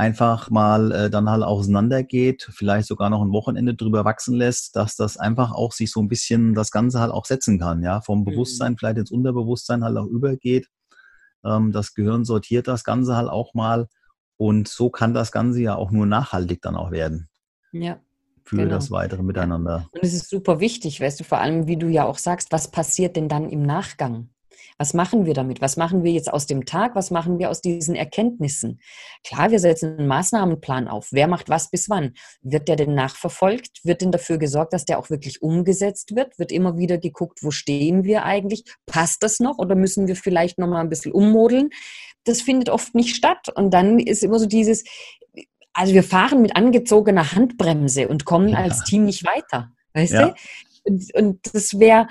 einfach 0.00 0.48
mal 0.48 0.92
äh, 0.92 1.10
dann 1.10 1.28
halt 1.28 1.42
auseinandergeht, 1.42 2.48
vielleicht 2.50 2.88
sogar 2.88 3.10
noch 3.10 3.20
ein 3.20 3.32
Wochenende 3.32 3.74
drüber 3.74 4.06
wachsen 4.06 4.34
lässt, 4.34 4.74
dass 4.74 4.96
das 4.96 5.18
einfach 5.18 5.52
auch 5.52 5.72
sich 5.72 5.92
so 5.92 6.00
ein 6.00 6.08
bisschen 6.08 6.54
das 6.54 6.70
Ganze 6.70 7.00
halt 7.00 7.12
auch 7.12 7.26
setzen 7.26 7.60
kann, 7.60 7.82
ja, 7.82 8.00
vom 8.00 8.20
mhm. 8.20 8.24
Bewusstsein 8.24 8.78
vielleicht 8.78 8.96
ins 8.96 9.10
Unterbewusstsein 9.10 9.84
halt 9.84 9.98
auch 9.98 10.06
übergeht. 10.06 10.68
Ähm, 11.44 11.70
das 11.70 11.92
Gehirn 11.92 12.24
sortiert 12.24 12.66
das 12.66 12.82
Ganze 12.82 13.14
halt 13.14 13.28
auch 13.28 13.52
mal 13.52 13.88
und 14.38 14.68
so 14.68 14.88
kann 14.88 15.12
das 15.12 15.32
Ganze 15.32 15.60
ja 15.60 15.74
auch 15.74 15.90
nur 15.90 16.06
nachhaltig 16.06 16.62
dann 16.62 16.76
auch 16.76 16.90
werden. 16.90 17.28
Ja. 17.72 18.00
Für 18.44 18.56
genau. 18.56 18.70
das 18.70 18.90
weitere 18.90 19.22
Miteinander. 19.22 19.86
Und 19.92 20.02
es 20.02 20.14
ist 20.14 20.30
super 20.30 20.60
wichtig, 20.60 21.02
weißt 21.02 21.20
du, 21.20 21.24
vor 21.24 21.38
allem, 21.38 21.66
wie 21.66 21.76
du 21.76 21.88
ja 21.88 22.06
auch 22.06 22.16
sagst, 22.16 22.52
was 22.52 22.70
passiert 22.70 23.16
denn 23.16 23.28
dann 23.28 23.50
im 23.50 23.62
Nachgang? 23.62 24.30
Was 24.79 24.94
machen 24.94 25.27
wir 25.27 25.35
damit? 25.35 25.61
Was 25.61 25.77
machen 25.77 26.05
wir 26.05 26.12
jetzt 26.12 26.33
aus 26.33 26.46
dem 26.46 26.64
Tag? 26.64 26.94
Was 26.94 27.11
machen 27.11 27.38
wir 27.38 27.51
aus 27.51 27.61
diesen 27.61 27.94
Erkenntnissen? 27.94 28.81
Klar, 29.25 29.51
wir 29.51 29.59
setzen 29.59 29.99
einen 29.99 30.09
Maßnahmenplan 30.09 30.88
auf. 30.88 31.09
Wer 31.11 31.29
macht 31.29 31.49
was 31.49 31.70
bis 31.70 31.88
wann? 31.90 32.14
Wird 32.42 32.68
der 32.68 32.77
denn 32.77 32.94
nachverfolgt? 32.94 33.85
Wird 33.85 34.03
denn 34.03 34.12
dafür 34.12 34.38
gesorgt, 34.38 34.73
dass 34.73 34.85
der 34.85 34.99
auch 34.99 35.11
wirklich 35.11 35.42
umgesetzt 35.42 36.16
wird? 36.16 36.38
Wird 36.38 36.53
immer 36.53 36.79
wieder 36.79 36.99
geguckt, 36.99 37.42
wo 37.42 37.51
stehen 37.51 38.05
wir 38.05 38.25
eigentlich? 38.25 38.64
Passt 38.87 39.23
das 39.23 39.40
noch 39.40 39.59
oder 39.59 39.75
müssen 39.75 40.07
wir 40.07 40.16
vielleicht 40.16 40.59
noch 40.59 40.68
mal 40.68 40.81
ein 40.81 40.88
bisschen 40.88 41.12
ummodeln? 41.12 41.70
Das 42.25 42.40
findet 42.40 42.68
oft 42.68 42.94
nicht 42.94 43.16
statt. 43.16 43.49
Und 43.55 43.73
dann 43.73 43.99
ist 43.99 44.23
immer 44.23 44.38
so 44.38 44.46
dieses, 44.46 44.85
also 45.73 45.94
wir 45.94 46.03
fahren 46.03 46.42
mit 46.42 46.57
angezogener 46.57 47.33
Handbremse 47.33 48.09
und 48.09 48.25
kommen 48.25 48.51
ja. 48.51 48.59
als 48.59 48.85
Team 48.85 49.05
nicht 49.05 49.25
weiter. 49.25 49.73
Weißt 49.94 50.12
ja. 50.12 50.29
du? 50.29 50.35
Und, 50.85 51.14
und 51.14 51.55
das 51.55 51.79
wäre, 51.79 52.09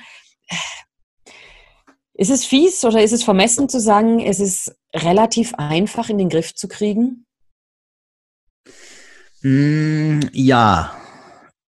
ist 2.20 2.30
es 2.30 2.46
fies 2.46 2.84
oder 2.84 3.02
ist 3.02 3.14
es 3.14 3.24
vermessen 3.24 3.70
zu 3.70 3.80
sagen, 3.80 4.20
es 4.20 4.42
ist 4.42 4.76
relativ 4.94 5.54
einfach 5.56 6.10
in 6.10 6.18
den 6.18 6.28
Griff 6.28 6.54
zu 6.54 6.68
kriegen? 6.68 7.26
Mm, 9.42 10.20
ja, 10.34 10.94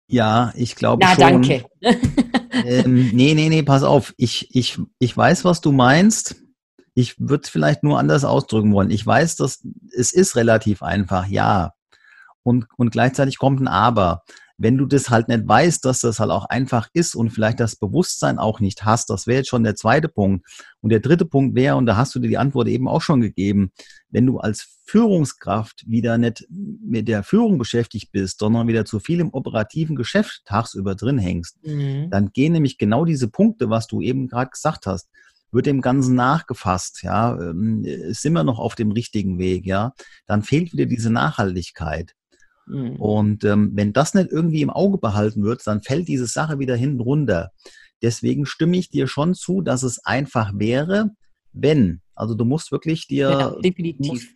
ja, 0.08 0.52
ich 0.56 0.74
glaube 0.74 1.04
ja, 1.04 1.14
schon. 1.14 1.20
Ja, 1.20 1.30
danke. 1.30 1.64
ähm, 2.66 3.10
nee, 3.12 3.34
nee, 3.34 3.48
nee, 3.48 3.62
pass 3.62 3.84
auf. 3.84 4.12
Ich, 4.16 4.52
ich, 4.52 4.80
ich 4.98 5.16
weiß, 5.16 5.44
was 5.44 5.60
du 5.60 5.70
meinst. 5.70 6.42
Ich 6.94 7.14
würde 7.20 7.42
es 7.44 7.48
vielleicht 7.48 7.84
nur 7.84 8.00
anders 8.00 8.24
ausdrücken 8.24 8.72
wollen. 8.72 8.90
Ich 8.90 9.06
weiß, 9.06 9.36
dass 9.36 9.64
es 9.96 10.12
ist 10.12 10.34
relativ 10.34 10.82
einfach, 10.82 11.28
ja. 11.28 11.74
Und, 12.42 12.66
und 12.76 12.90
gleichzeitig 12.90 13.38
kommt 13.38 13.60
ein 13.60 13.68
Aber 13.68 14.24
wenn 14.60 14.76
du 14.76 14.84
das 14.84 15.08
halt 15.08 15.28
nicht 15.28 15.48
weißt, 15.48 15.86
dass 15.86 16.00
das 16.00 16.20
halt 16.20 16.30
auch 16.30 16.44
einfach 16.44 16.88
ist 16.92 17.14
und 17.14 17.30
vielleicht 17.30 17.60
das 17.60 17.76
Bewusstsein 17.76 18.38
auch 18.38 18.60
nicht 18.60 18.84
hast, 18.84 19.08
das 19.08 19.26
wäre 19.26 19.38
jetzt 19.38 19.48
schon 19.48 19.64
der 19.64 19.74
zweite 19.74 20.08
Punkt. 20.08 20.46
Und 20.82 20.90
der 20.90 21.00
dritte 21.00 21.24
Punkt 21.24 21.54
wäre, 21.54 21.76
und 21.76 21.86
da 21.86 21.96
hast 21.96 22.14
du 22.14 22.18
dir 22.18 22.28
die 22.28 22.36
Antwort 22.36 22.68
eben 22.68 22.86
auch 22.86 23.00
schon 23.00 23.22
gegeben, 23.22 23.72
wenn 24.10 24.26
du 24.26 24.38
als 24.38 24.78
Führungskraft 24.84 25.84
wieder 25.86 26.18
nicht 26.18 26.46
mit 26.50 27.08
der 27.08 27.22
Führung 27.22 27.56
beschäftigt 27.56 28.12
bist, 28.12 28.38
sondern 28.38 28.68
wieder 28.68 28.84
zu 28.84 29.00
viel 29.00 29.20
im 29.20 29.32
operativen 29.32 29.96
Geschäft 29.96 30.42
tagsüber 30.44 30.94
drin 30.94 31.16
hängst, 31.16 31.56
mhm. 31.64 32.10
dann 32.10 32.30
gehen 32.30 32.52
nämlich 32.52 32.76
genau 32.76 33.06
diese 33.06 33.28
Punkte, 33.28 33.70
was 33.70 33.86
du 33.86 34.02
eben 34.02 34.28
gerade 34.28 34.50
gesagt 34.50 34.84
hast, 34.84 35.08
wird 35.52 35.64
dem 35.64 35.80
Ganzen 35.80 36.14
nachgefasst, 36.16 37.02
ja, 37.02 37.34
ähm, 37.40 37.84
sind 38.10 38.34
wir 38.34 38.44
noch 38.44 38.58
auf 38.58 38.74
dem 38.74 38.92
richtigen 38.92 39.38
Weg, 39.38 39.64
ja, 39.64 39.94
dann 40.26 40.42
fehlt 40.42 40.72
wieder 40.74 40.84
diese 40.84 41.10
Nachhaltigkeit. 41.10 42.14
Mhm. 42.66 42.96
Und 42.96 43.44
ähm, 43.44 43.72
wenn 43.74 43.92
das 43.92 44.14
nicht 44.14 44.30
irgendwie 44.30 44.62
im 44.62 44.70
Auge 44.70 44.98
behalten 44.98 45.42
wird, 45.42 45.66
dann 45.66 45.82
fällt 45.82 46.08
diese 46.08 46.26
Sache 46.26 46.58
wieder 46.58 46.76
hinten 46.76 47.00
runter. 47.00 47.50
Deswegen 48.02 48.46
stimme 48.46 48.76
ich 48.76 48.88
dir 48.88 49.06
schon 49.06 49.34
zu, 49.34 49.60
dass 49.60 49.82
es 49.82 50.04
einfach 50.04 50.52
wäre, 50.54 51.10
wenn. 51.52 52.00
Also 52.14 52.34
du 52.34 52.44
musst 52.44 52.72
wirklich 52.72 53.06
dir. 53.06 53.30
Ja, 53.30 53.50
definitiv. 53.60 54.32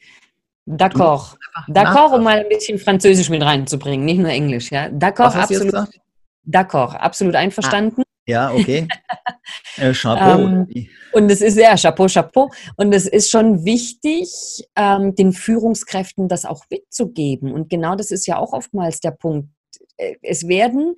D'accord. 0.67 1.37
D'accord, 1.69 2.15
um 2.15 2.25
mal 2.25 2.41
ein 2.41 2.49
bisschen 2.49 2.79
Französisch 2.79 3.29
mit 3.29 3.43
reinzubringen, 3.43 4.05
nicht 4.05 4.19
nur 4.19 4.31
Englisch. 4.31 4.71
Ja? 4.71 4.87
D'accord, 4.89 5.35
absolut. 5.35 5.75
D'accord, 6.47 6.97
absolut 6.97 7.35
einverstanden. 7.35 8.03
Ah. 8.03 8.14
Ja, 8.27 8.53
okay. 8.53 8.89
äh, 9.77 9.93
Chapeau. 9.93 10.39
Ähm, 10.39 10.89
und 11.13 11.31
es 11.31 11.41
ist 11.41 11.59
ja 11.59 11.77
Chapeau, 11.77 12.07
Chapeau. 12.07 12.51
Und 12.77 12.93
es 12.93 13.07
ist 13.07 13.31
schon 13.31 13.65
wichtig, 13.65 14.29
ähm, 14.77 15.15
den 15.15 15.33
Führungskräften 15.33 16.29
das 16.29 16.45
auch 16.45 16.65
mitzugeben. 16.71 17.53
Und 17.53 17.69
genau 17.69 17.97
das 17.97 18.11
ist 18.11 18.27
ja 18.27 18.39
auch 18.39 18.53
oftmals 18.53 19.01
der 19.01 19.11
Punkt. 19.11 19.51
Äh, 19.97 20.15
es 20.23 20.49
werden 20.49 20.97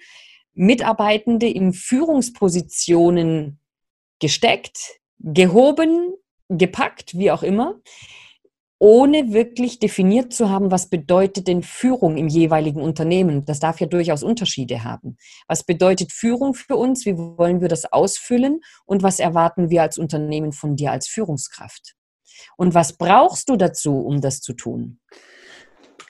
Mitarbeitende 0.54 1.48
in 1.48 1.72
Führungspositionen 1.72 3.60
gesteckt, 4.20 4.78
gehoben, 5.18 6.14
gepackt, 6.48 7.18
wie 7.18 7.30
auch 7.30 7.42
immer 7.42 7.80
ohne 8.78 9.32
wirklich 9.32 9.78
definiert 9.78 10.34
zu 10.34 10.50
haben, 10.50 10.70
was 10.70 10.90
bedeutet 10.90 11.48
denn 11.48 11.62
Führung 11.62 12.16
im 12.16 12.28
jeweiligen 12.28 12.82
Unternehmen. 12.82 13.44
Das 13.46 13.58
darf 13.58 13.80
ja 13.80 13.86
durchaus 13.86 14.22
Unterschiede 14.22 14.84
haben. 14.84 15.16
Was 15.48 15.64
bedeutet 15.64 16.12
Führung 16.12 16.54
für 16.54 16.76
uns? 16.76 17.06
Wie 17.06 17.16
wollen 17.16 17.60
wir 17.60 17.68
das 17.68 17.90
ausfüllen? 17.90 18.60
Und 18.84 19.02
was 19.02 19.18
erwarten 19.18 19.70
wir 19.70 19.82
als 19.82 19.96
Unternehmen 19.96 20.52
von 20.52 20.76
dir 20.76 20.92
als 20.92 21.08
Führungskraft? 21.08 21.94
Und 22.58 22.74
was 22.74 22.98
brauchst 22.98 23.48
du 23.48 23.56
dazu, 23.56 23.98
um 23.98 24.20
das 24.20 24.40
zu 24.40 24.52
tun? 24.52 25.00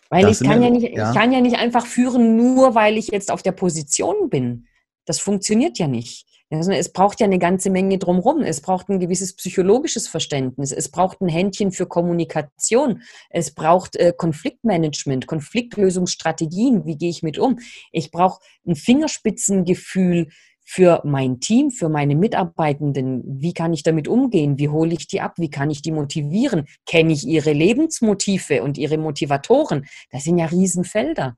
Weil 0.08 0.28
ich 0.28 0.40
kann, 0.40 0.62
ja 0.62 0.70
nicht, 0.70 0.96
ja. 0.96 1.10
ich 1.10 1.16
kann 1.16 1.32
ja 1.32 1.40
nicht 1.40 1.56
einfach 1.56 1.86
führen, 1.86 2.36
nur 2.36 2.74
weil 2.74 2.96
ich 2.96 3.08
jetzt 3.08 3.30
auf 3.30 3.42
der 3.42 3.52
Position 3.52 4.28
bin. 4.28 4.66
Das 5.04 5.20
funktioniert 5.20 5.78
ja 5.78 5.86
nicht. 5.88 6.35
Also 6.50 6.70
es 6.70 6.92
braucht 6.92 7.20
ja 7.20 7.26
eine 7.26 7.40
ganze 7.40 7.70
Menge 7.70 7.98
drumherum. 7.98 8.42
Es 8.42 8.60
braucht 8.60 8.88
ein 8.88 9.00
gewisses 9.00 9.34
psychologisches 9.34 10.06
Verständnis. 10.06 10.70
Es 10.70 10.88
braucht 10.90 11.20
ein 11.20 11.28
Händchen 11.28 11.72
für 11.72 11.86
Kommunikation. 11.86 13.02
Es 13.30 13.52
braucht 13.52 13.96
äh, 13.96 14.12
Konfliktmanagement, 14.16 15.26
Konfliktlösungsstrategien. 15.26 16.86
Wie 16.86 16.96
gehe 16.96 17.10
ich 17.10 17.24
mit 17.24 17.38
um? 17.38 17.58
Ich 17.90 18.12
brauche 18.12 18.40
ein 18.64 18.76
Fingerspitzengefühl 18.76 20.28
für 20.68 21.00
mein 21.04 21.40
Team, 21.40 21.70
für 21.70 21.88
meine 21.88 22.14
Mitarbeitenden. 22.14 23.22
Wie 23.40 23.54
kann 23.54 23.72
ich 23.72 23.82
damit 23.82 24.06
umgehen? 24.06 24.58
Wie 24.58 24.68
hole 24.68 24.94
ich 24.94 25.08
die 25.08 25.20
ab? 25.20 25.34
Wie 25.38 25.50
kann 25.50 25.70
ich 25.70 25.82
die 25.82 25.92
motivieren? 25.92 26.66
Kenne 26.86 27.12
ich 27.12 27.24
ihre 27.26 27.52
Lebensmotive 27.52 28.62
und 28.62 28.78
ihre 28.78 28.98
Motivatoren? 28.98 29.86
Das 30.10 30.24
sind 30.24 30.38
ja 30.38 30.46
Riesenfelder. 30.46 31.36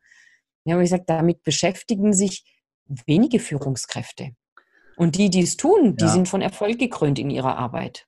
Ja, 0.64 0.75
aber 0.75 0.83
ich 0.83 0.90
sage, 0.90 1.05
damit 1.07 1.42
beschäftigen 1.44 2.12
sich 2.12 2.44
wenige 3.07 3.38
Führungskräfte. 3.38 4.33
Und 4.99 5.17
die, 5.17 5.31
die 5.31 5.43
es 5.43 5.57
tun, 5.57 5.97
die 5.97 6.05
ja. 6.05 6.11
sind 6.11 6.29
von 6.29 6.43
Erfolg 6.43 6.79
gekrönt 6.79 7.19
in 7.19 7.31
ihrer 7.31 7.57
Arbeit. 7.57 8.07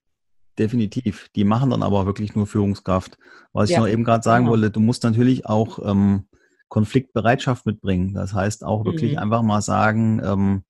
Definitiv. 0.59 1.29
Die 1.35 1.45
machen 1.45 1.69
dann 1.69 1.83
aber 1.83 2.05
wirklich 2.05 2.35
nur 2.35 2.45
Führungskraft. 2.45 3.17
Was 3.53 3.69
ja. 3.69 3.77
ich 3.77 3.81
noch 3.81 3.87
eben 3.87 4.03
gerade 4.03 4.23
sagen 4.23 4.45
genau. 4.45 4.51
wollte, 4.51 4.71
du 4.71 4.81
musst 4.81 5.03
natürlich 5.03 5.45
auch 5.45 5.79
ähm, 5.83 6.27
Konfliktbereitschaft 6.67 7.65
mitbringen. 7.65 8.13
Das 8.13 8.33
heißt 8.33 8.65
auch 8.65 8.85
wirklich 8.85 9.13
mhm. 9.13 9.19
einfach 9.19 9.41
mal 9.41 9.61
sagen, 9.61 10.21
ähm, 10.23 10.63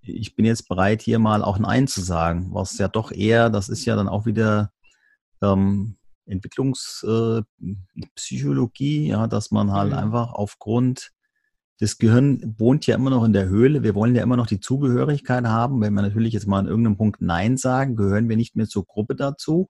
ich 0.00 0.34
bin 0.34 0.44
jetzt 0.44 0.68
bereit, 0.68 1.02
hier 1.02 1.18
mal 1.18 1.42
auch 1.42 1.58
Nein 1.58 1.86
zu 1.86 2.00
sagen, 2.00 2.48
was 2.52 2.78
ja 2.78 2.88
doch 2.88 3.12
eher, 3.12 3.50
das 3.50 3.68
ist 3.68 3.84
ja 3.84 3.96
dann 3.96 4.08
auch 4.08 4.26
wieder 4.26 4.70
ähm, 5.42 5.96
Entwicklungspsychologie, 6.26 9.06
äh, 9.06 9.10
ja, 9.10 9.26
dass 9.26 9.50
man 9.50 9.72
halt 9.72 9.92
mhm. 9.92 9.98
einfach 9.98 10.32
aufgrund 10.32 11.13
das 11.84 11.98
Gehirn 11.98 12.54
wohnt 12.56 12.86
ja 12.86 12.94
immer 12.94 13.10
noch 13.10 13.24
in 13.24 13.34
der 13.34 13.46
Höhle. 13.46 13.82
Wir 13.82 13.94
wollen 13.94 14.14
ja 14.14 14.22
immer 14.22 14.38
noch 14.38 14.46
die 14.46 14.58
Zugehörigkeit 14.58 15.44
haben. 15.44 15.82
Wenn 15.82 15.92
wir 15.92 16.00
natürlich 16.00 16.32
jetzt 16.32 16.46
mal 16.46 16.60
an 16.60 16.66
irgendeinem 16.66 16.96
Punkt 16.96 17.20
Nein 17.20 17.58
sagen, 17.58 17.94
gehören 17.94 18.26
wir 18.26 18.38
nicht 18.38 18.56
mehr 18.56 18.66
zur 18.66 18.86
Gruppe 18.86 19.14
dazu. 19.14 19.68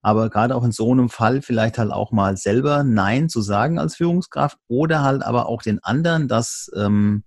Aber 0.00 0.30
gerade 0.30 0.54
auch 0.54 0.64
in 0.64 0.72
so 0.72 0.90
einem 0.90 1.10
Fall 1.10 1.42
vielleicht 1.42 1.76
halt 1.76 1.90
auch 1.90 2.10
mal 2.10 2.38
selber 2.38 2.84
Nein 2.84 3.28
zu 3.28 3.42
sagen 3.42 3.78
als 3.78 3.96
Führungskraft 3.96 4.56
oder 4.66 5.02
halt 5.02 5.22
aber 5.22 5.46
auch 5.46 5.60
den 5.60 5.78
anderen 5.84 6.26
das, 6.26 6.70
ähm, 6.74 7.24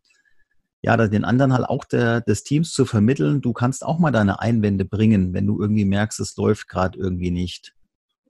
ja, 0.81 0.97
den 0.97 1.23
anderen 1.23 1.53
halt 1.53 1.65
auch 1.65 1.85
der, 1.85 2.21
des 2.21 2.43
Teams 2.43 2.71
zu 2.71 2.85
vermitteln, 2.85 3.41
du 3.41 3.53
kannst 3.53 3.85
auch 3.85 3.99
mal 3.99 4.11
deine 4.11 4.39
Einwände 4.39 4.85
bringen, 4.85 5.35
wenn 5.35 5.45
du 5.45 5.61
irgendwie 5.61 5.85
merkst, 5.85 6.19
es 6.19 6.35
läuft 6.35 6.67
gerade 6.67 6.97
irgendwie 6.97 7.29
nicht. 7.29 7.75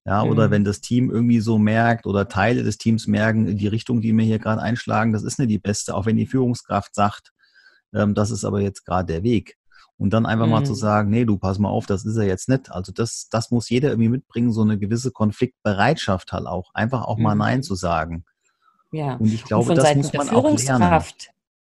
Ja, 0.05 0.23
oder 0.23 0.47
mhm. 0.47 0.51
wenn 0.51 0.63
das 0.63 0.81
Team 0.81 1.11
irgendwie 1.11 1.39
so 1.39 1.57
merkt 1.57 2.07
oder 2.07 2.27
Teile 2.27 2.63
des 2.63 2.77
Teams 2.77 3.05
merken, 3.05 3.57
die 3.57 3.67
Richtung, 3.67 4.01
die 4.01 4.13
wir 4.15 4.25
hier 4.25 4.39
gerade 4.39 4.61
einschlagen, 4.61 5.13
das 5.13 5.23
ist 5.23 5.39
nicht 5.39 5.51
die 5.51 5.59
beste, 5.59 5.93
auch 5.93 6.05
wenn 6.05 6.15
die 6.15 6.25
Führungskraft 6.25 6.95
sagt, 6.95 7.31
ähm, 7.93 8.13
das 8.13 8.31
ist 8.31 8.45
aber 8.45 8.61
jetzt 8.61 8.85
gerade 8.85 9.13
der 9.13 9.23
Weg. 9.23 9.57
Und 9.97 10.11
dann 10.11 10.25
einfach 10.25 10.45
mhm. 10.45 10.51
mal 10.53 10.63
zu 10.63 10.71
mhm. 10.71 10.77
sagen, 10.77 11.09
nee, 11.09 11.25
du 11.25 11.37
pass 11.37 11.59
mal 11.59 11.69
auf, 11.69 11.85
das 11.85 12.05
ist 12.05 12.15
ja 12.15 12.23
jetzt 12.23 12.47
nicht. 12.47 12.71
Also 12.71 12.93
das, 12.93 13.27
das 13.29 13.51
muss 13.51 13.69
jeder 13.69 13.89
irgendwie 13.89 14.09
mitbringen, 14.09 14.53
so 14.53 14.61
eine 14.61 14.79
gewisse 14.79 15.11
Konfliktbereitschaft 15.11 16.31
halt 16.31 16.47
auch, 16.47 16.73
einfach 16.73 17.03
auch 17.03 17.17
mal 17.17 17.35
mhm. 17.35 17.39
Nein 17.39 17.63
zu 17.63 17.75
sagen. 17.75 18.23
Ja. 18.91 19.15
Und 19.15 19.33
ich 19.33 19.43
glaube, 19.43 19.69
und 19.69 19.75
das 19.75 19.85
Seiten 19.85 19.99
muss 19.99 20.13
man 20.13 20.29
auch 20.29 20.57
lernen. 20.57 21.03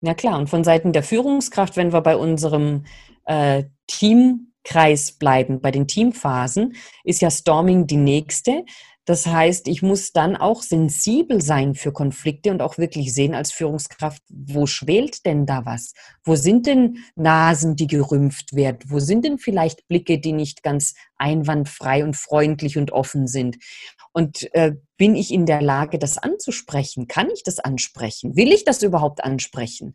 Ja 0.01 0.15
klar, 0.15 0.39
und 0.39 0.49
von 0.49 0.63
Seiten 0.63 0.93
der 0.93 1.03
Führungskraft, 1.03 1.77
wenn 1.77 1.93
wir 1.93 2.01
bei 2.01 2.17
unserem 2.17 2.85
äh, 3.25 3.65
Team 3.89 4.53
Kreis 4.65 5.13
bleiben, 5.13 5.61
bei 5.61 5.71
den 5.71 5.87
Teamphasen, 5.87 6.75
ist 7.05 7.23
ja 7.23 7.31
Storming 7.31 7.87
die 7.87 7.97
nächste. 7.97 8.65
Das 9.09 9.27
heißt, 9.27 9.69
ich 9.69 9.81
muss 9.81 10.13
dann 10.13 10.37
auch 10.37 10.61
sensibel 10.61 11.41
sein 11.41 11.75
für 11.75 11.93
Konflikte 11.93 12.51
und 12.51 12.61
auch 12.61 12.77
wirklich 12.77 13.15
sehen 13.15 13.35
als 13.35 13.53
Führungskraft, 13.53 14.23
wo 14.29 14.67
schwelt 14.67 15.25
denn 15.25 15.47
da 15.47 15.65
was? 15.65 15.95
Wo 16.25 16.37
sind 16.37 16.67
denn 16.67 16.99
Nasen, 17.17 17.75
die 17.75 17.87
gerümpft 17.87 18.55
werden? 18.55 18.81
Wo 18.87 18.99
sind 18.99 19.25
denn 19.25 19.39
vielleicht 19.39 19.89
Blicke, 19.89 20.19
die 20.19 20.33
nicht 20.33 20.63
ganz 20.63 20.93
einwandfrei 21.17 22.05
und 22.05 22.19
freundlich 22.19 22.77
und 22.77 22.93
offen 22.93 23.27
sind? 23.27 23.57
Und 24.13 24.55
äh, 24.55 24.73
bin 24.99 25.17
ich 25.17 25.33
in 25.33 25.47
der 25.47 25.63
Lage, 25.63 25.99
das 25.99 26.19
anzusprechen? 26.19 27.09
Kann 27.09 27.31
ich 27.31 27.43
das 27.43 27.61
ansprechen? 27.61 28.37
Will 28.37 28.53
ich 28.53 28.65
das 28.65 28.83
überhaupt 28.83 29.25
ansprechen? 29.25 29.95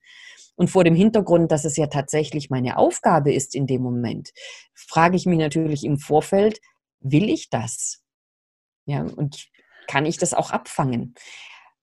Und 0.55 0.69
vor 0.69 0.83
dem 0.83 0.95
Hintergrund, 0.95 1.51
dass 1.51 1.65
es 1.65 1.77
ja 1.77 1.87
tatsächlich 1.87 2.49
meine 2.49 2.77
Aufgabe 2.77 3.33
ist 3.33 3.55
in 3.55 3.67
dem 3.67 3.81
Moment, 3.81 4.31
frage 4.73 5.15
ich 5.15 5.25
mich 5.25 5.39
natürlich 5.39 5.83
im 5.83 5.97
Vorfeld, 5.97 6.61
will 6.99 7.29
ich 7.29 7.49
das? 7.49 8.03
Ja, 8.85 9.01
und 9.01 9.47
kann 9.87 10.05
ich 10.05 10.17
das 10.17 10.33
auch 10.33 10.51
abfangen? 10.51 11.15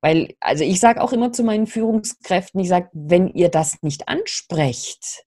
Weil, 0.01 0.35
also 0.41 0.65
ich 0.65 0.81
sage 0.81 1.03
auch 1.03 1.13
immer 1.13 1.33
zu 1.33 1.43
meinen 1.45 1.67
Führungskräften, 1.67 2.61
ich 2.61 2.69
sage, 2.69 2.89
wenn 2.93 3.29
ihr 3.29 3.51
das 3.51 3.83
nicht 3.83 4.09
ansprecht 4.09 5.25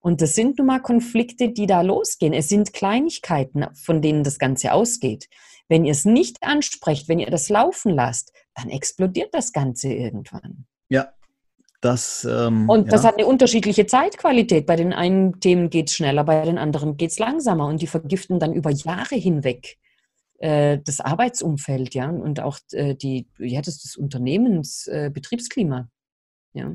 Und 0.00 0.20
das 0.20 0.34
sind 0.34 0.58
nun 0.58 0.66
mal 0.66 0.80
Konflikte, 0.80 1.50
die 1.50 1.66
da 1.66 1.80
losgehen. 1.80 2.32
Es 2.32 2.48
sind 2.48 2.72
Kleinigkeiten, 2.72 3.66
von 3.74 4.02
denen 4.02 4.24
das 4.24 4.38
Ganze 4.38 4.72
ausgeht. 4.72 5.28
Wenn 5.68 5.84
ihr 5.84 5.92
es 5.92 6.04
nicht 6.04 6.42
ansprecht, 6.42 7.08
wenn 7.08 7.20
ihr 7.20 7.30
das 7.30 7.48
laufen 7.48 7.94
lasst, 7.94 8.32
dann 8.54 8.68
explodiert 8.68 9.32
das 9.32 9.52
Ganze 9.52 9.92
irgendwann. 9.92 10.66
Ja, 10.88 11.12
das, 11.82 12.24
ähm, 12.30 12.70
und 12.70 12.92
das 12.92 13.02
ja. 13.02 13.08
hat 13.08 13.18
eine 13.18 13.26
unterschiedliche 13.26 13.86
Zeitqualität. 13.86 14.66
Bei 14.66 14.76
den 14.76 14.92
einen 14.92 15.40
Themen 15.40 15.68
geht 15.68 15.88
es 15.88 15.96
schneller, 15.96 16.22
bei 16.22 16.44
den 16.44 16.56
anderen 16.56 16.96
geht 16.96 17.10
es 17.10 17.18
langsamer 17.18 17.66
und 17.66 17.82
die 17.82 17.88
vergiften 17.88 18.38
dann 18.38 18.52
über 18.52 18.70
Jahre 18.70 19.16
hinweg 19.16 19.78
äh, 20.38 20.78
das 20.84 21.00
Arbeitsumfeld, 21.00 21.92
ja, 21.94 22.08
und 22.08 22.38
auch 22.38 22.58
äh, 22.70 22.94
die, 22.94 23.26
ja, 23.36 23.60
das, 23.62 23.82
das 23.82 23.96
Unternehmensbetriebsklima. 23.96 25.88
Äh, 26.54 26.60
ja. 26.60 26.72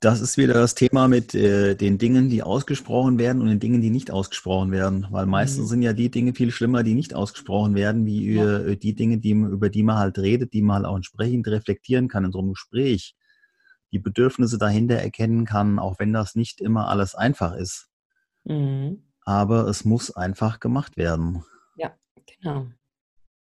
Das 0.00 0.20
ist 0.20 0.36
wieder 0.36 0.54
das 0.54 0.74
Thema 0.74 1.08
mit 1.08 1.34
äh, 1.34 1.74
den 1.74 1.96
Dingen, 1.96 2.28
die 2.28 2.42
ausgesprochen 2.42 3.18
werden 3.18 3.40
und 3.40 3.48
den 3.48 3.60
Dingen, 3.60 3.80
die 3.80 3.90
nicht 3.90 4.10
ausgesprochen 4.10 4.70
werden. 4.70 5.06
Weil 5.10 5.24
meistens 5.24 5.64
mhm. 5.64 5.68
sind 5.68 5.82
ja 5.82 5.94
die 5.94 6.10
Dinge 6.10 6.34
viel 6.34 6.50
schlimmer, 6.50 6.82
die 6.82 6.94
nicht 6.94 7.14
ausgesprochen 7.14 7.74
werden, 7.74 8.04
wie 8.04 8.34
ja. 8.34 8.58
äh, 8.58 8.76
die 8.76 8.94
Dinge, 8.94 9.16
die, 9.16 9.30
über 9.30 9.70
die 9.70 9.82
man 9.82 9.96
halt 9.96 10.18
redet, 10.18 10.52
die 10.52 10.60
man 10.60 10.76
halt 10.76 10.86
auch 10.86 10.96
entsprechend 10.96 11.48
reflektieren 11.48 12.08
kann 12.08 12.26
in 12.26 12.32
so 12.32 12.38
einem 12.38 12.50
Gespräch. 12.50 13.14
Die 13.92 13.98
Bedürfnisse 13.98 14.58
dahinter 14.58 14.96
erkennen 14.96 15.44
kann, 15.44 15.78
auch 15.78 15.98
wenn 15.98 16.12
das 16.12 16.34
nicht 16.34 16.60
immer 16.60 16.88
alles 16.88 17.14
einfach 17.14 17.54
ist. 17.54 17.88
Mhm. 18.44 19.04
Aber 19.24 19.66
es 19.66 19.84
muss 19.84 20.14
einfach 20.14 20.60
gemacht 20.60 20.96
werden. 20.96 21.44
Ja, 21.76 21.94
genau. 22.26 22.66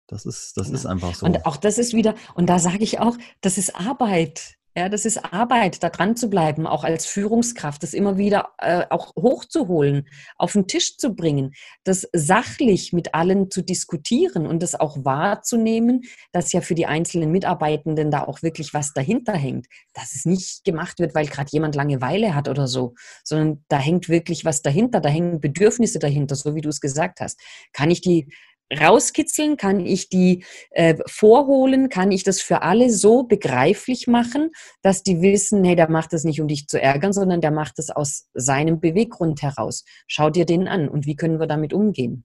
Das 0.06 0.26
ist, 0.26 0.56
das 0.56 0.66
genau. 0.66 0.78
ist 0.78 0.86
einfach 0.86 1.14
so. 1.14 1.26
Und 1.26 1.46
auch 1.46 1.56
das 1.56 1.78
ist 1.78 1.94
wieder, 1.94 2.14
und 2.34 2.46
da 2.46 2.58
sage 2.58 2.84
ich 2.84 3.00
auch, 3.00 3.16
das 3.40 3.56
ist 3.56 3.74
Arbeit. 3.74 4.58
Ja, 4.74 4.88
das 4.88 5.04
ist 5.04 5.18
Arbeit, 5.34 5.82
da 5.82 5.90
dran 5.90 6.16
zu 6.16 6.30
bleiben, 6.30 6.66
auch 6.66 6.82
als 6.82 7.04
Führungskraft, 7.04 7.82
das 7.82 7.92
immer 7.92 8.16
wieder 8.16 8.52
äh, 8.56 8.86
auch 8.88 9.12
hochzuholen, 9.16 10.08
auf 10.38 10.52
den 10.52 10.66
Tisch 10.66 10.96
zu 10.96 11.14
bringen, 11.14 11.52
das 11.84 12.08
sachlich 12.14 12.94
mit 12.94 13.14
allen 13.14 13.50
zu 13.50 13.60
diskutieren 13.60 14.46
und 14.46 14.62
das 14.62 14.74
auch 14.74 15.04
wahrzunehmen, 15.04 16.04
dass 16.32 16.52
ja 16.52 16.62
für 16.62 16.74
die 16.74 16.86
einzelnen 16.86 17.30
Mitarbeitenden 17.30 18.10
da 18.10 18.24
auch 18.24 18.40
wirklich 18.40 18.72
was 18.72 18.94
dahinter 18.94 19.34
hängt. 19.34 19.66
Dass 19.92 20.14
es 20.14 20.24
nicht 20.24 20.64
gemacht 20.64 21.00
wird, 21.00 21.14
weil 21.14 21.26
gerade 21.26 21.50
jemand 21.52 21.74
Langeweile 21.74 22.34
hat 22.34 22.48
oder 22.48 22.66
so, 22.66 22.94
sondern 23.24 23.62
da 23.68 23.78
hängt 23.78 24.08
wirklich 24.08 24.46
was 24.46 24.62
dahinter, 24.62 25.00
da 25.00 25.10
hängen 25.10 25.38
Bedürfnisse 25.40 25.98
dahinter, 25.98 26.34
so 26.34 26.54
wie 26.54 26.62
du 26.62 26.70
es 26.70 26.80
gesagt 26.80 27.20
hast. 27.20 27.38
Kann 27.74 27.90
ich 27.90 28.00
die 28.00 28.32
rauskitzeln? 28.80 29.56
Kann 29.56 29.80
ich 29.80 30.08
die 30.08 30.44
äh, 30.70 30.96
vorholen? 31.06 31.88
Kann 31.88 32.12
ich 32.12 32.24
das 32.24 32.40
für 32.40 32.62
alle 32.62 32.90
so 32.90 33.22
begreiflich 33.24 34.06
machen, 34.06 34.50
dass 34.82 35.02
die 35.02 35.20
wissen, 35.20 35.64
hey, 35.64 35.76
der 35.76 35.90
macht 35.90 36.12
das 36.12 36.24
nicht, 36.24 36.40
um 36.40 36.48
dich 36.48 36.66
zu 36.66 36.80
ärgern, 36.80 37.12
sondern 37.12 37.40
der 37.40 37.50
macht 37.50 37.78
das 37.78 37.90
aus 37.90 38.28
seinem 38.34 38.80
Beweggrund 38.80 39.42
heraus. 39.42 39.84
Schau 40.06 40.30
dir 40.30 40.46
den 40.46 40.68
an 40.68 40.88
und 40.88 41.06
wie 41.06 41.16
können 41.16 41.40
wir 41.40 41.46
damit 41.46 41.72
umgehen? 41.72 42.24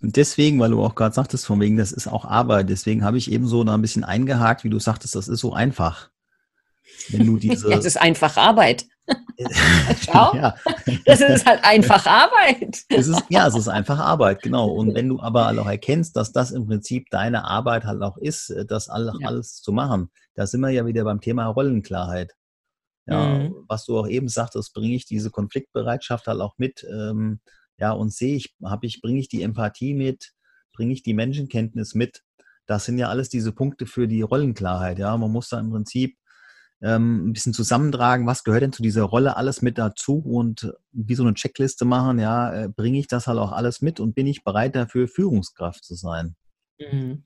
Und 0.00 0.16
deswegen, 0.16 0.60
weil 0.60 0.70
du 0.70 0.82
auch 0.82 0.94
gerade 0.94 1.14
sagtest, 1.14 1.46
von 1.46 1.60
wegen, 1.60 1.76
das 1.76 1.92
ist 1.92 2.08
auch 2.08 2.26
Arbeit, 2.26 2.68
deswegen 2.68 3.04
habe 3.04 3.16
ich 3.16 3.32
eben 3.32 3.46
so 3.46 3.64
da 3.64 3.74
ein 3.74 3.80
bisschen 3.80 4.04
eingehakt, 4.04 4.64
wie 4.64 4.70
du 4.70 4.78
sagtest, 4.78 5.14
das 5.14 5.28
ist 5.28 5.40
so 5.40 5.54
einfach. 5.54 6.10
Wenn 7.08 7.26
du 7.26 7.36
diese. 7.38 7.72
Es 7.72 7.84
ist 7.84 8.00
einfach 8.00 8.36
Arbeit. 8.36 8.86
Schau. 10.00 10.34
ja. 10.34 10.54
Das 11.04 11.20
ist 11.20 11.46
halt 11.46 11.64
einfach 11.64 12.06
Arbeit. 12.06 12.84
Es 12.88 13.08
ist, 13.08 13.22
ja, 13.28 13.46
es 13.46 13.56
ist 13.56 13.68
einfach 13.68 13.98
Arbeit, 13.98 14.42
genau. 14.42 14.68
Und 14.68 14.94
wenn 14.94 15.08
du 15.08 15.20
aber 15.20 15.48
auch 15.60 15.66
erkennst, 15.66 16.16
dass 16.16 16.32
das 16.32 16.50
im 16.50 16.66
Prinzip 16.66 17.10
deine 17.10 17.44
Arbeit 17.44 17.84
halt 17.84 18.02
auch 18.02 18.16
ist, 18.16 18.50
äh, 18.50 18.64
das 18.64 18.88
alles, 18.88 19.14
ja. 19.20 19.28
alles 19.28 19.60
zu 19.60 19.72
machen, 19.72 20.10
da 20.34 20.46
sind 20.46 20.60
wir 20.60 20.70
ja 20.70 20.86
wieder 20.86 21.04
beim 21.04 21.20
Thema 21.20 21.46
Rollenklarheit. 21.46 22.32
Ja, 23.06 23.38
mhm. 23.38 23.54
was 23.68 23.84
du 23.84 23.98
auch 23.98 24.08
eben 24.08 24.28
sagtest, 24.28 24.72
bringe 24.72 24.94
ich 24.94 25.04
diese 25.04 25.30
Konfliktbereitschaft 25.30 26.26
halt 26.26 26.40
auch 26.40 26.54
mit, 26.56 26.86
ähm, 26.90 27.40
ja, 27.78 27.92
und 27.92 28.12
sehe 28.12 28.36
ich, 28.36 28.54
habe 28.64 28.86
ich, 28.86 29.02
bringe 29.02 29.18
ich 29.18 29.28
die 29.28 29.42
Empathie 29.42 29.94
mit, 29.94 30.32
bringe 30.72 30.92
ich 30.92 31.02
die 31.02 31.12
Menschenkenntnis 31.12 31.94
mit. 31.94 32.22
Das 32.66 32.86
sind 32.86 32.96
ja 32.96 33.08
alles 33.08 33.28
diese 33.28 33.52
Punkte 33.52 33.84
für 33.84 34.08
die 34.08 34.22
Rollenklarheit. 34.22 34.98
Ja, 34.98 35.14
man 35.18 35.30
muss 35.30 35.50
da 35.50 35.60
im 35.60 35.70
Prinzip 35.70 36.16
ähm, 36.84 37.28
ein 37.28 37.32
bisschen 37.32 37.54
zusammentragen, 37.54 38.26
was 38.26 38.44
gehört 38.44 38.62
denn 38.62 38.72
zu 38.72 38.82
dieser 38.82 39.04
Rolle 39.04 39.36
alles 39.36 39.62
mit 39.62 39.78
dazu 39.78 40.18
und 40.18 40.72
wie 40.92 41.14
so 41.14 41.22
eine 41.22 41.34
Checkliste 41.34 41.84
machen, 41.84 42.18
ja, 42.18 42.64
äh, 42.64 42.68
bringe 42.68 42.98
ich 42.98 43.08
das 43.08 43.26
halt 43.26 43.38
auch 43.38 43.52
alles 43.52 43.80
mit 43.80 44.00
und 44.00 44.14
bin 44.14 44.26
ich 44.26 44.44
bereit 44.44 44.76
dafür, 44.76 45.08
Führungskraft 45.08 45.82
zu 45.82 45.94
sein. 45.94 46.36
Mhm. 46.78 47.22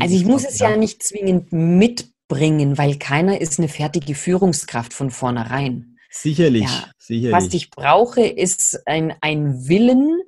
also 0.00 0.16
ich 0.16 0.24
muss 0.24 0.44
es 0.44 0.58
ja 0.58 0.76
nicht 0.76 1.02
zwingend 1.02 1.52
mitbringen, 1.52 2.76
weil 2.76 2.98
keiner 2.98 3.40
ist 3.40 3.58
eine 3.58 3.68
fertige 3.68 4.14
Führungskraft 4.14 4.92
von 4.92 5.10
vornherein. 5.10 5.96
Sicherlich, 6.10 6.64
ja. 6.64 6.90
sicherlich. 6.98 7.32
Was 7.32 7.54
ich 7.54 7.70
brauche, 7.70 8.26
ist 8.26 8.82
ein, 8.86 9.14
ein 9.20 9.68
Willen, 9.68 10.20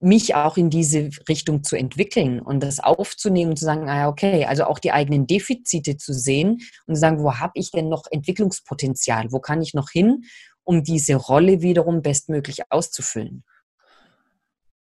mich 0.00 0.34
auch 0.34 0.56
in 0.56 0.68
diese 0.68 1.10
Richtung 1.28 1.62
zu 1.62 1.76
entwickeln 1.76 2.40
und 2.40 2.60
das 2.60 2.80
aufzunehmen 2.80 3.52
und 3.52 3.56
zu 3.56 3.64
sagen, 3.64 3.88
ah, 3.88 4.08
okay, 4.08 4.44
also 4.44 4.64
auch 4.64 4.78
die 4.78 4.92
eigenen 4.92 5.26
Defizite 5.26 5.96
zu 5.96 6.12
sehen 6.12 6.60
und 6.86 6.94
zu 6.94 7.00
sagen, 7.00 7.22
wo 7.22 7.36
habe 7.36 7.52
ich 7.54 7.70
denn 7.70 7.88
noch 7.88 8.04
Entwicklungspotenzial? 8.10 9.32
Wo 9.32 9.40
kann 9.40 9.62
ich 9.62 9.72
noch 9.72 9.90
hin, 9.90 10.24
um 10.64 10.84
diese 10.84 11.14
Rolle 11.14 11.62
wiederum 11.62 12.02
bestmöglich 12.02 12.70
auszufüllen? 12.70 13.44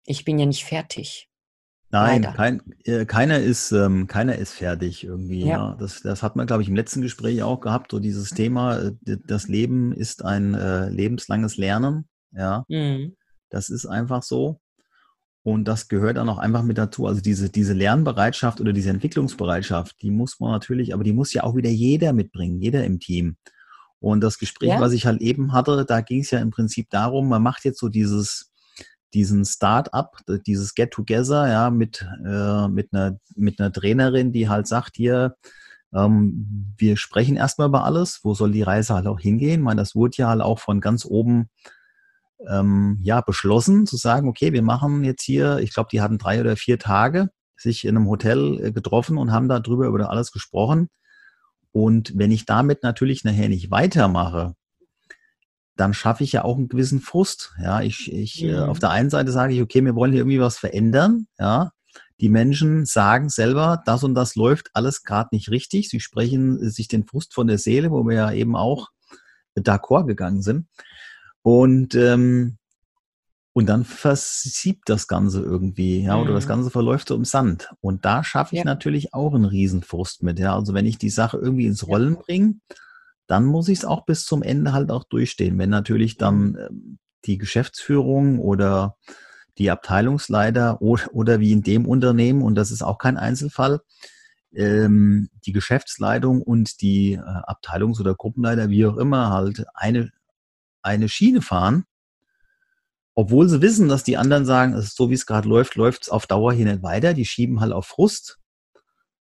Ich 0.06 0.24
bin 0.24 0.40
ja 0.40 0.46
nicht 0.46 0.64
fertig. 0.64 1.30
Nein, 1.90 2.22
kein, 2.22 2.62
äh, 2.84 3.06
keiner, 3.06 3.40
ist, 3.40 3.72
ähm, 3.72 4.08
keiner 4.08 4.36
ist 4.36 4.54
fertig 4.54 5.06
irgendwie. 5.06 5.42
Ja. 5.42 5.48
ja. 5.48 5.78
Das, 5.80 6.02
das 6.02 6.22
hat 6.22 6.36
man, 6.36 6.46
glaube 6.46 6.62
ich, 6.62 6.70
im 6.70 6.76
letzten 6.76 7.02
Gespräch 7.02 7.44
auch 7.44 7.62
gehabt, 7.62 7.92
so 7.92 8.00
dieses 8.00 8.32
Thema, 8.32 8.78
äh, 8.80 9.18
das 9.26 9.48
Leben 9.48 9.94
ist 9.94 10.24
ein 10.24 10.54
äh, 10.54 10.90
lebenslanges 10.90 11.56
Lernen. 11.56 12.08
Ja, 12.32 12.66
mhm. 12.68 13.16
das 13.50 13.70
ist 13.70 13.86
einfach 13.86 14.22
so. 14.22 14.60
Und 15.48 15.64
das 15.64 15.88
gehört 15.88 16.18
dann 16.18 16.28
auch 16.28 16.40
einfach 16.40 16.62
mit 16.62 16.78
dazu. 16.78 17.06
Also 17.08 17.22
diese, 17.22 17.50
diese 17.50 17.72
Lernbereitschaft 17.72 18.60
oder 18.60 18.74
diese 18.74 18.90
Entwicklungsbereitschaft, 18.90 19.96
die 20.02 20.12
muss 20.12 20.42
man 20.42 20.52
natürlich, 20.52 20.94
aber 20.94 21.06
die 21.06 21.14
muss 21.14 21.32
ja 21.32 21.44
auch 21.44 21.56
wieder 21.56 21.70
jeder 21.70 22.12
mitbringen, 22.12 22.60
jeder 22.60 22.84
im 22.84 23.00
Team. 23.00 23.38
Und 24.02 24.20
das 24.20 24.40
Gespräch, 24.40 24.72
ja. 24.72 24.82
was 24.82 24.92
ich 24.92 25.06
halt 25.06 25.22
eben 25.22 25.54
hatte, 25.54 25.86
da 25.86 26.02
ging 26.02 26.20
es 26.20 26.32
ja 26.32 26.40
im 26.40 26.50
Prinzip 26.50 26.90
darum, 26.90 27.30
man 27.30 27.42
macht 27.42 27.64
jetzt 27.64 27.80
so 27.80 27.88
dieses, 27.88 28.52
diesen 29.14 29.46
Start-up, 29.46 30.18
dieses 30.46 30.76
Get-Together, 30.76 31.48
ja, 31.48 31.70
mit, 31.70 32.06
äh, 32.26 32.68
mit, 32.68 32.92
einer, 32.92 33.18
mit 33.38 33.62
einer 33.62 33.72
Trainerin, 33.72 34.34
die 34.34 34.50
halt 34.50 34.68
sagt, 34.68 34.98
hier, 34.98 35.38
ähm, 35.96 36.74
wir 36.78 36.98
sprechen 36.98 37.38
erstmal 37.38 37.70
über 37.70 37.86
alles, 37.86 38.20
wo 38.24 38.34
soll 38.34 38.52
die 38.52 38.64
Reise 38.64 38.96
halt 38.96 39.08
auch 39.08 39.22
hingehen. 39.22 39.62
Ich 39.62 39.66
meine, 39.66 39.80
das 39.80 39.96
wurde 39.96 40.18
ja 40.18 40.28
halt 40.28 40.42
auch 40.42 40.60
von 40.60 40.82
ganz 40.82 41.06
oben 41.06 41.48
ähm, 42.48 43.00
ja, 43.02 43.22
beschlossen 43.22 43.86
zu 43.86 43.98
sagen, 43.98 44.28
okay, 44.28 44.54
wir 44.54 44.62
machen 44.62 45.04
jetzt 45.04 45.24
hier, 45.24 45.60
ich 45.60 45.74
glaube, 45.74 45.90
die 45.92 46.02
hatten 46.02 46.18
drei 46.18 46.40
oder 46.40 46.56
vier 46.56 46.80
Tage 46.80 47.30
sich 47.56 47.86
in 47.86 47.98
einem 47.98 48.08
Hotel 48.08 48.60
äh, 48.64 48.72
getroffen 48.72 49.18
und 49.18 49.32
haben 49.32 49.50
darüber 49.50 49.88
über 49.88 50.10
alles 50.10 50.32
gesprochen. 50.32 50.90
Und 51.72 52.14
wenn 52.16 52.32
ich 52.32 52.46
damit 52.46 52.84
natürlich 52.84 53.24
nachher 53.24 53.50
nicht 53.50 53.72
weitermache, 53.72 54.54
dann 55.76 55.94
schaffe 55.94 56.24
ich 56.24 56.32
ja 56.32 56.44
auch 56.44 56.58
einen 56.58 56.70
gewissen 56.70 57.02
Frust. 57.02 57.54
Ja, 57.62 57.82
ich, 57.82 58.12
ich 58.12 58.44
mhm. 58.44 58.50
äh, 58.50 58.60
auf 58.60 58.80
der 58.80 58.90
einen 58.92 59.10
Seite 59.10 59.32
sage 59.32 59.54
ich, 59.54 59.62
okay, 59.62 59.84
wir 59.84 59.96
wollen 59.96 60.12
hier 60.12 60.22
irgendwie 60.22 60.40
was 60.40 60.58
verändern. 60.58 61.28
Ja, 61.40 61.72
die 62.20 62.30
Menschen 62.30 62.86
sagen 62.86 63.30
selber, 63.30 63.82
das 63.86 64.04
und 64.04 64.16
das 64.16 64.36
läuft 64.36 64.70
alles 64.74 65.04
gerade 65.04 65.30
nicht 65.32 65.50
richtig. 65.52 65.90
Sie 65.90 66.00
sprechen 66.00 66.70
sich 66.70 66.88
den 66.88 67.06
Frust 67.06 67.34
von 67.34 67.48
der 67.48 67.60
Seele, 67.60 67.92
wo 67.92 68.04
wir 68.06 68.16
ja 68.16 68.32
eben 68.32 68.56
auch 68.56 68.90
d'accord 69.56 70.08
gegangen 70.08 70.42
sind. 70.42 70.68
Und, 71.48 71.96
ähm, 71.96 72.58
und 73.54 73.68
dann 73.68 73.86
versiebt 73.86 74.90
das 74.90 75.08
Ganze 75.08 75.42
irgendwie, 75.42 76.04
ja, 76.04 76.18
oder 76.18 76.34
das 76.34 76.44
mhm. 76.44 76.50
Ganze 76.50 76.72
verläuft 76.72 77.08
so 77.08 77.16
im 77.16 77.24
Sand. 77.24 77.70
Und 77.80 78.04
da 78.04 78.22
schaffe 78.26 78.54
ich 78.56 78.60
ja. 78.60 78.66
natürlich 78.66 79.14
auch 79.14 79.34
einen 79.34 79.46
Riesenfrust 79.46 80.24
mit, 80.24 80.40
ja. 80.40 80.54
Also 80.54 80.74
wenn 80.74 80.86
ich 80.86 80.98
die 80.98 81.10
Sache 81.10 81.38
irgendwie 81.38 81.66
ins 81.66 81.88
Rollen 81.88 82.16
ja. 82.16 82.20
bringe, 82.20 82.56
dann 83.28 83.46
muss 83.46 83.70
ich 83.70 83.80
es 83.80 83.86
auch 83.86 84.06
bis 84.06 84.26
zum 84.26 84.44
Ende 84.44 84.74
halt 84.74 84.92
auch 84.92 85.06
durchstehen. 85.06 85.58
Wenn 85.58 85.70
natürlich 85.70 86.18
dann 86.18 86.50
mhm. 86.50 86.58
ähm, 86.58 87.00
die 87.24 87.38
Geschäftsführung 87.38 88.40
oder 88.40 88.98
die 89.58 89.72
Abteilungsleiter 89.72 90.82
oder, 90.82 91.14
oder 91.14 91.40
wie 91.40 91.54
in 91.54 91.64
dem 91.64 91.86
Unternehmen, 91.86 92.42
und 92.42 92.56
das 92.56 92.72
ist 92.72 92.82
auch 92.82 92.98
kein 92.98 93.16
Einzelfall, 93.16 93.80
ähm, 94.54 95.30
die 95.46 95.54
Geschäftsleitung 95.54 96.42
und 96.42 96.82
die 96.82 97.14
äh, 97.14 97.20
Abteilungs- 97.22 98.02
oder 98.02 98.16
Gruppenleiter, 98.16 98.70
wie 98.70 98.86
auch 98.86 98.98
immer, 98.98 99.30
halt 99.30 99.64
eine 99.76 100.12
eine 100.88 101.10
Schiene 101.10 101.42
fahren, 101.42 101.86
obwohl 103.14 103.50
sie 103.50 103.62
wissen, 103.62 103.90
dass 103.90 104.04
die 104.04 104.18
anderen 104.18 104.46
sagen, 104.46 104.74
es 104.74 104.86
ist 104.86 104.98
so 104.98 105.10
wie 105.10 105.16
es 105.16 105.26
gerade 105.26 105.50
läuft, 105.50 105.76
läuft 105.76 106.04
es 106.04 106.10
auf 106.10 106.28
Dauer 106.28 106.54
hier 106.54 106.66
nicht 106.66 106.84
weiter. 106.84 107.14
Die 107.14 107.26
schieben 107.26 107.62
halt 107.62 107.74
auf 107.74 107.88
Frust. 107.88 108.38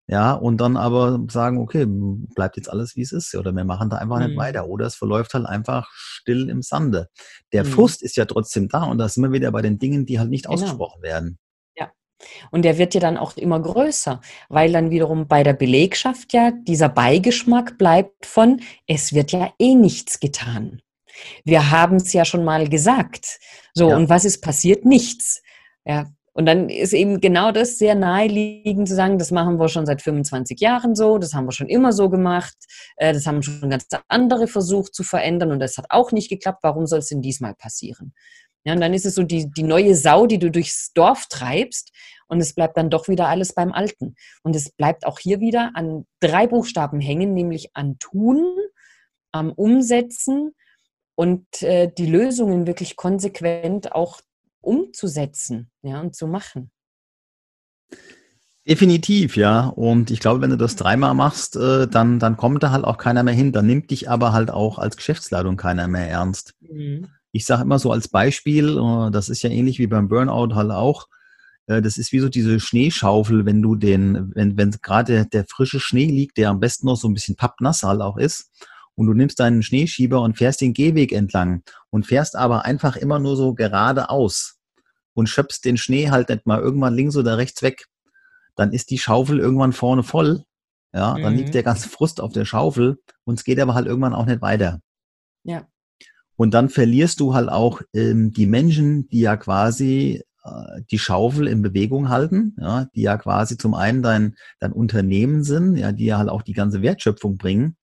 Ja, 0.09 0.35
und 0.35 0.59
dann 0.59 0.77
aber 0.77 1.25
sagen, 1.29 1.59
okay, 1.59 1.85
bleibt 1.89 2.57
jetzt 2.57 2.71
alles 2.71 2.95
wie 2.95 3.01
es 3.01 3.11
ist, 3.11 3.35
oder 3.35 3.53
wir 3.53 3.65
machen 3.65 3.91
da 3.91 3.97
einfach 3.97 4.21
mhm. 4.21 4.27
nicht 4.27 4.37
weiter, 4.37 4.69
oder 4.69 4.87
es 4.87 4.95
verläuft 4.95 5.35
halt 5.35 5.47
einfach 5.47 5.91
still 5.95 6.49
im 6.49 6.63
Sande. 6.63 7.09
Der 7.53 7.65
mhm. 7.65 7.69
Frust 7.71 8.03
ist 8.03 8.17
ja 8.17 8.25
trotzdem 8.25 8.69
da, 8.69 8.85
und 8.85 8.99
da 8.99 9.09
sind 9.09 9.25
wir 9.25 9.33
wieder 9.33 9.51
bei 9.51 9.63
den 9.63 9.79
Dingen, 9.79 10.07
die 10.07 10.21
halt 10.21 10.31
nicht 10.31 10.45
genau. 10.45 10.55
ausgesprochen 10.55 11.03
werden. 11.03 11.39
Ja. 11.77 11.91
Und 12.53 12.63
der 12.63 12.79
wird 12.79 12.95
ja 12.95 13.01
dann 13.01 13.17
auch 13.17 13.37
immer 13.37 13.61
größer, 13.61 14.21
weil 14.49 14.71
dann 14.71 14.91
wiederum 14.91 15.27
bei 15.27 15.43
der 15.43 15.55
Belegschaft 15.55 16.33
ja 16.33 16.53
dieser 16.53 16.89
Beigeschmack 16.89 17.77
bleibt 17.77 18.27
von, 18.27 18.61
es 18.87 19.13
wird 19.13 19.33
ja 19.33 19.53
eh 19.59 19.75
nichts 19.75 20.21
getan. 20.21 20.83
Wir 21.45 21.71
haben 21.71 21.97
es 21.97 22.13
ja 22.13 22.25
schon 22.25 22.45
mal 22.45 22.69
gesagt. 22.69 23.39
So, 23.75 23.91
ja. 23.91 23.97
und 23.97 24.09
was 24.09 24.25
ist 24.25 24.41
passiert? 24.41 24.85
Nichts. 24.85 25.43
Ja, 25.85 26.07
und 26.37 26.45
dann 26.45 26.69
ist 26.69 26.93
eben 26.93 27.23
genau 27.23 27.51
das 27.51 27.79
sehr 27.79 27.95
naheliegend 27.95 28.89
zu 28.89 28.95
sagen, 28.95 29.19
das 29.19 29.31
machen 29.31 29.59
wir 29.59 29.69
schon 29.69 29.87
seit 29.87 30.03
25 30.03 30.61
Jahren 30.61 30.95
so, 30.95 31.17
das 31.17 31.33
haben 31.33 31.47
wir 31.47 31.53
schon 31.53 31.69
immer 31.69 31.95
so 31.95 32.11
gemacht, 32.11 32.55
äh, 32.97 33.15
das 33.15 33.27
haben 33.27 33.43
schon 33.43 33.71
ganz 33.71 33.87
andere 34.09 34.47
versucht 34.47 34.95
zu 34.95 35.03
verändern 35.03 35.51
und 35.51 35.61
das 35.61 35.79
hat 35.79 35.87
auch 35.89 36.13
nicht 36.13 36.29
geklappt. 36.29 36.59
Warum 36.61 36.87
soll 36.87 36.99
es 36.99 37.09
denn 37.09 37.23
diesmal 37.23 37.55
passieren? 37.55 38.13
Ja, 38.67 38.75
und 38.75 38.83
dann 38.83 38.93
ist 38.93 39.07
es 39.07 39.15
so 39.15 39.23
die, 39.23 39.51
die 39.51 39.63
neue 39.63 39.95
Sau, 39.95 40.27
die 40.27 40.39
du 40.39 40.51
durchs 40.51 40.93
Dorf 40.93 41.25
treibst 41.31 41.91
und 42.29 42.41
es 42.41 42.55
bleibt 42.55 42.77
dann 42.77 42.91
doch 42.91 43.09
wieder 43.09 43.29
alles 43.29 43.55
beim 43.55 43.73
Alten. 43.73 44.15
Und 44.43 44.55
es 44.55 44.71
bleibt 44.73 45.07
auch 45.07 45.19
hier 45.19 45.41
wieder 45.41 45.71
an 45.73 46.05
drei 46.21 46.47
Buchstaben 46.47 47.01
hängen, 47.01 47.33
nämlich 47.33 47.71
an 47.73 47.99
Tun, 47.99 48.45
am 49.33 49.53
Umsetzen 49.53 50.53
und 51.17 51.63
äh, 51.63 51.91
die 51.91 52.07
Lösungen 52.07 52.67
wirklich 52.67 52.95
konsequent 52.95 53.93
auch 53.93 54.21
umzusetzen 54.61 55.71
ja, 55.83 56.01
und 56.01 56.15
zu 56.15 56.29
machen. 56.29 56.71
Definitiv, 58.69 59.37
ja. 59.37 59.69
Und 59.69 60.11
ich 60.11 60.21
glaube, 60.21 60.41
wenn 60.41 60.51
du 60.51 60.57
das 60.57 60.77
dreimal 60.77 61.15
machst, 61.15 61.57
äh, 61.57 61.87
dann, 61.87 62.19
dann 62.19 62.37
kommt 62.37 62.63
da 62.63 62.71
halt 62.71 62.85
auch 62.85 62.99
keiner 62.99 63.23
mehr 63.23 63.35
hin. 63.35 63.53
Dann 63.53 63.67
nimmt 63.67 63.91
dich 63.91 64.11
aber 64.11 64.33
halt 64.33 64.51
auch 64.51 64.79
als 64.79 64.97
Geschäftsleitung 64.97 65.57
keiner 65.57 65.87
mehr 65.87 66.09
ernst. 66.09 66.55
Mhm. 66.61 67.09
Ich 67.31 67.47
sage 67.47 67.63
immer 67.63 67.79
so 67.79 67.93
als 67.93 68.09
Beispiel, 68.09 68.77
äh, 68.77 69.11
das 69.11 69.29
ist 69.29 69.43
ja 69.43 69.51
ähnlich 69.51 69.79
wie 69.79 69.87
beim 69.87 70.09
Burnout 70.09 70.55
halt 70.55 70.73
auch, 70.73 71.07
äh, 71.67 71.81
das 71.81 71.97
ist 71.97 72.13
wie 72.13 72.19
so 72.19 72.29
diese 72.29 72.59
Schneeschaufel, 72.59 73.47
wenn 73.47 73.63
du 73.63 73.77
den, 73.77 74.33
wenn, 74.35 74.57
wenn 74.57 74.73
gerade 74.83 75.13
der, 75.13 75.25
der 75.27 75.45
frische 75.49 75.81
Schnee 75.81 76.07
liegt, 76.07 76.37
der 76.37 76.51
am 76.51 76.61
besten 76.61 76.87
noch 76.87 76.97
so 76.97 77.09
ein 77.09 77.15
bisschen 77.15 77.37
pappnass 77.37 77.85
halt 77.85 78.01
auch 78.01 78.17
ist, 78.17 78.51
und 78.97 79.07
du 79.07 79.15
nimmst 79.15 79.39
deinen 79.39 79.63
Schneeschieber 79.63 80.21
und 80.21 80.37
fährst 80.37 80.61
den 80.61 80.73
Gehweg 80.73 81.13
entlang 81.13 81.63
und 81.91 82.07
fährst 82.07 82.35
aber 82.35 82.65
einfach 82.65 82.97
immer 82.97 83.19
nur 83.19 83.37
so 83.37 83.55
geradeaus 83.55 84.59
und 85.15 85.29
schöpfst 85.29 85.61
den 85.65 85.77
Schnee 85.77 86.11
halt 86.11 86.29
nicht 86.29 86.47
mal 86.47 86.61
irgendwann 86.61 86.95
links 86.95 87.17
oder 87.17 87.39
rechts 87.39 87.63
weg, 87.63 87.87
dann 88.57 88.73
ist 88.73 88.91
die 88.91 88.99
Schaufel 88.99 89.39
irgendwann 89.39 89.73
vorne 89.73 90.03
voll. 90.03 90.43
Ja, 90.93 91.15
dann 91.15 91.35
mhm. 91.35 91.41
liegt 91.41 91.55
der 91.55 91.63
ganze 91.63 91.91
Frust 91.91 92.21
auf 92.21 92.33
der 92.33 92.47
Schaufel 92.47 92.99
und 93.25 93.39
es 93.39 93.45
geht 93.45 93.61
aber 93.61 93.75
halt 93.75 93.87
irgendwann 93.87 94.15
auch 94.15 94.25
nicht 94.25 94.41
weiter. 94.41 94.81
Ja. 95.45 95.67
Und 96.37 96.55
dann 96.55 96.71
verlierst 96.71 97.21
du 97.21 97.35
halt 97.35 97.49
auch 97.49 97.83
ähm, 97.95 98.33
die 98.33 98.47
Menschen, 98.47 99.09
die 99.09 99.21
ja 99.21 99.37
quasi 99.37 100.23
äh, 100.45 100.83
die 100.91 100.99
Schaufel 100.99 101.49
in 101.49 101.63
Bewegung 101.63 102.09
halten, 102.09 102.57
ja, 102.59 102.87
die 102.95 103.03
ja 103.03 103.19
quasi 103.19 103.59
zum 103.59 103.75
einen 103.75 104.03
dein, 104.03 104.37
dein 104.59 104.73
Unternehmen 104.73 105.45
sind, 105.45 105.77
ja, 105.77 105.93
die 105.93 106.07
ja 106.07 106.19
halt 106.19 106.29
auch 106.29 106.43
die 106.43 106.53
ganze 106.53 106.83
Wertschöpfung 106.83 107.37
bringen. 107.37 107.77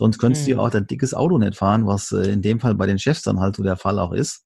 Sonst 0.00 0.18
könntest 0.18 0.46
mhm. 0.46 0.50
du 0.50 0.56
ja 0.56 0.62
auch 0.62 0.70
dein 0.70 0.88
dickes 0.88 1.14
Auto 1.14 1.38
nicht 1.38 1.56
fahren, 1.56 1.86
was 1.86 2.10
äh, 2.10 2.32
in 2.32 2.42
dem 2.42 2.58
Fall 2.58 2.74
bei 2.74 2.86
den 2.86 2.98
Chefs 2.98 3.22
dann 3.22 3.38
halt 3.38 3.54
so 3.54 3.62
der 3.62 3.76
Fall 3.76 4.00
auch 4.00 4.12
ist 4.12 4.44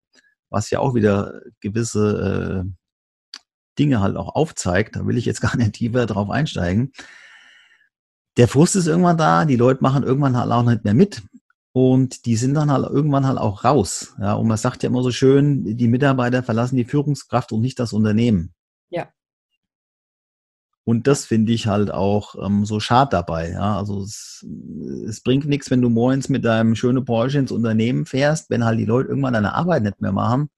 was 0.55 0.71
ja 0.71 0.79
auch 0.79 0.95
wieder 0.95 1.43
gewisse 1.61 2.65
äh, 2.65 2.71
Dinge 3.79 4.01
halt 4.01 4.17
auch 4.17 4.35
aufzeigt. 4.35 4.97
Da 4.97 5.07
will 5.07 5.19
ich 5.19 5.27
jetzt 5.27 5.41
gar 5.43 5.57
nicht 5.57 5.75
tiefer 5.75 6.07
drauf 6.07 6.31
einsteigen. 6.31 6.93
Der 8.37 8.49
Frust 8.49 8.77
ist 8.77 8.87
irgendwann 8.87 9.19
da, 9.19 9.45
die 9.45 9.57
Leute 9.57 9.83
machen 9.83 10.03
irgendwann 10.03 10.37
halt 10.37 10.51
auch 10.51 10.63
nicht 10.63 10.85
mehr 10.85 10.95
mit. 10.95 11.23
Und 11.73 12.25
die 12.27 12.37
sind 12.37 12.55
dann 12.55 12.71
halt 12.71 12.89
irgendwann 12.89 13.27
halt 13.27 13.39
auch 13.39 13.65
raus. 13.65 14.15
Ja, 14.21 14.35
und 14.35 14.47
man 14.47 14.57
sagt 14.57 14.85
ja 14.85 14.89
immer 14.89 15.03
so 15.03 15.11
schön, 15.11 15.77
die 15.77 15.89
Mitarbeiter 15.89 16.45
verlassen 16.45 16.77
die 16.77 16.85
Führungskraft 16.85 17.51
und 17.51 17.61
nicht 17.61 17.81
das 17.81 17.93
Unternehmen. 17.93 18.54
Und 20.85 21.07
das 21.07 21.25
finde 21.25 21.53
ich 21.53 21.67
halt 21.67 21.91
auch 21.91 22.35
ähm, 22.45 22.67
so 22.67 22.79
schade 22.79 23.11
dabei. 23.11 23.53
Ja? 23.53 23.79
Also 23.79 24.03
es, 24.03 24.47
es 25.09 25.23
bringt 25.23 25.47
nichts, 25.47 25.71
wenn 25.71 25.81
du 25.81 25.89
morgens 25.89 26.29
mit 26.29 26.45
deinem 26.45 26.75
schönen 26.75 27.05
Porsche 27.05 27.39
ins 27.39 27.53
Unternehmen 27.53 28.05
fährst, 28.05 28.51
wenn 28.51 28.65
halt 28.65 28.79
die 28.79 28.85
Leute 28.85 29.09
irgendwann 29.09 29.33
deine 29.33 29.55
Arbeit 29.55 29.83
nicht 29.83 30.03
mehr 30.03 30.13
machen, 30.13 30.51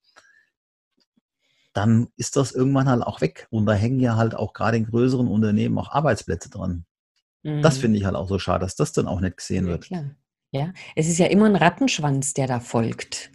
dann 1.72 2.09
ist 2.16 2.37
das 2.37 2.53
irgendwann 2.53 2.89
halt 2.89 3.03
auch 3.03 3.20
weg. 3.20 3.47
Und 3.51 3.66
da 3.66 3.74
hängen 3.74 4.01
ja 4.01 4.16
halt 4.16 4.35
auch 4.35 4.53
gerade 4.53 4.77
in 4.79 4.87
größeren 4.87 5.29
Unternehmen 5.29 5.79
auch 5.79 5.93
Arbeitsplätze 5.93 6.51
dran. 6.51 6.87
Mhm. 7.45 7.62
Das 7.62 7.79
finde 7.79 7.99
ich 7.99 8.05
halt 8.05 8.16
auch 8.16 8.29
so 8.29 8.39
schade, 8.39 8.64
dass 8.64 8.74
das 8.74 8.93
dann 8.93 9.07
auch 9.07 9.20
nicht 9.20 9.37
gesehen 9.37 9.66
wird. 9.66 9.89
Ja, 9.89 9.99
klar. 10.01 10.11
Ja, 10.53 10.72
es 10.95 11.09
ist 11.09 11.18
ja 11.18 11.27
immer 11.27 11.47
ein 11.47 11.57
Rattenschwanz, 11.57 12.33
der 12.33 12.47
da 12.47 12.61
folgt. 12.61 13.31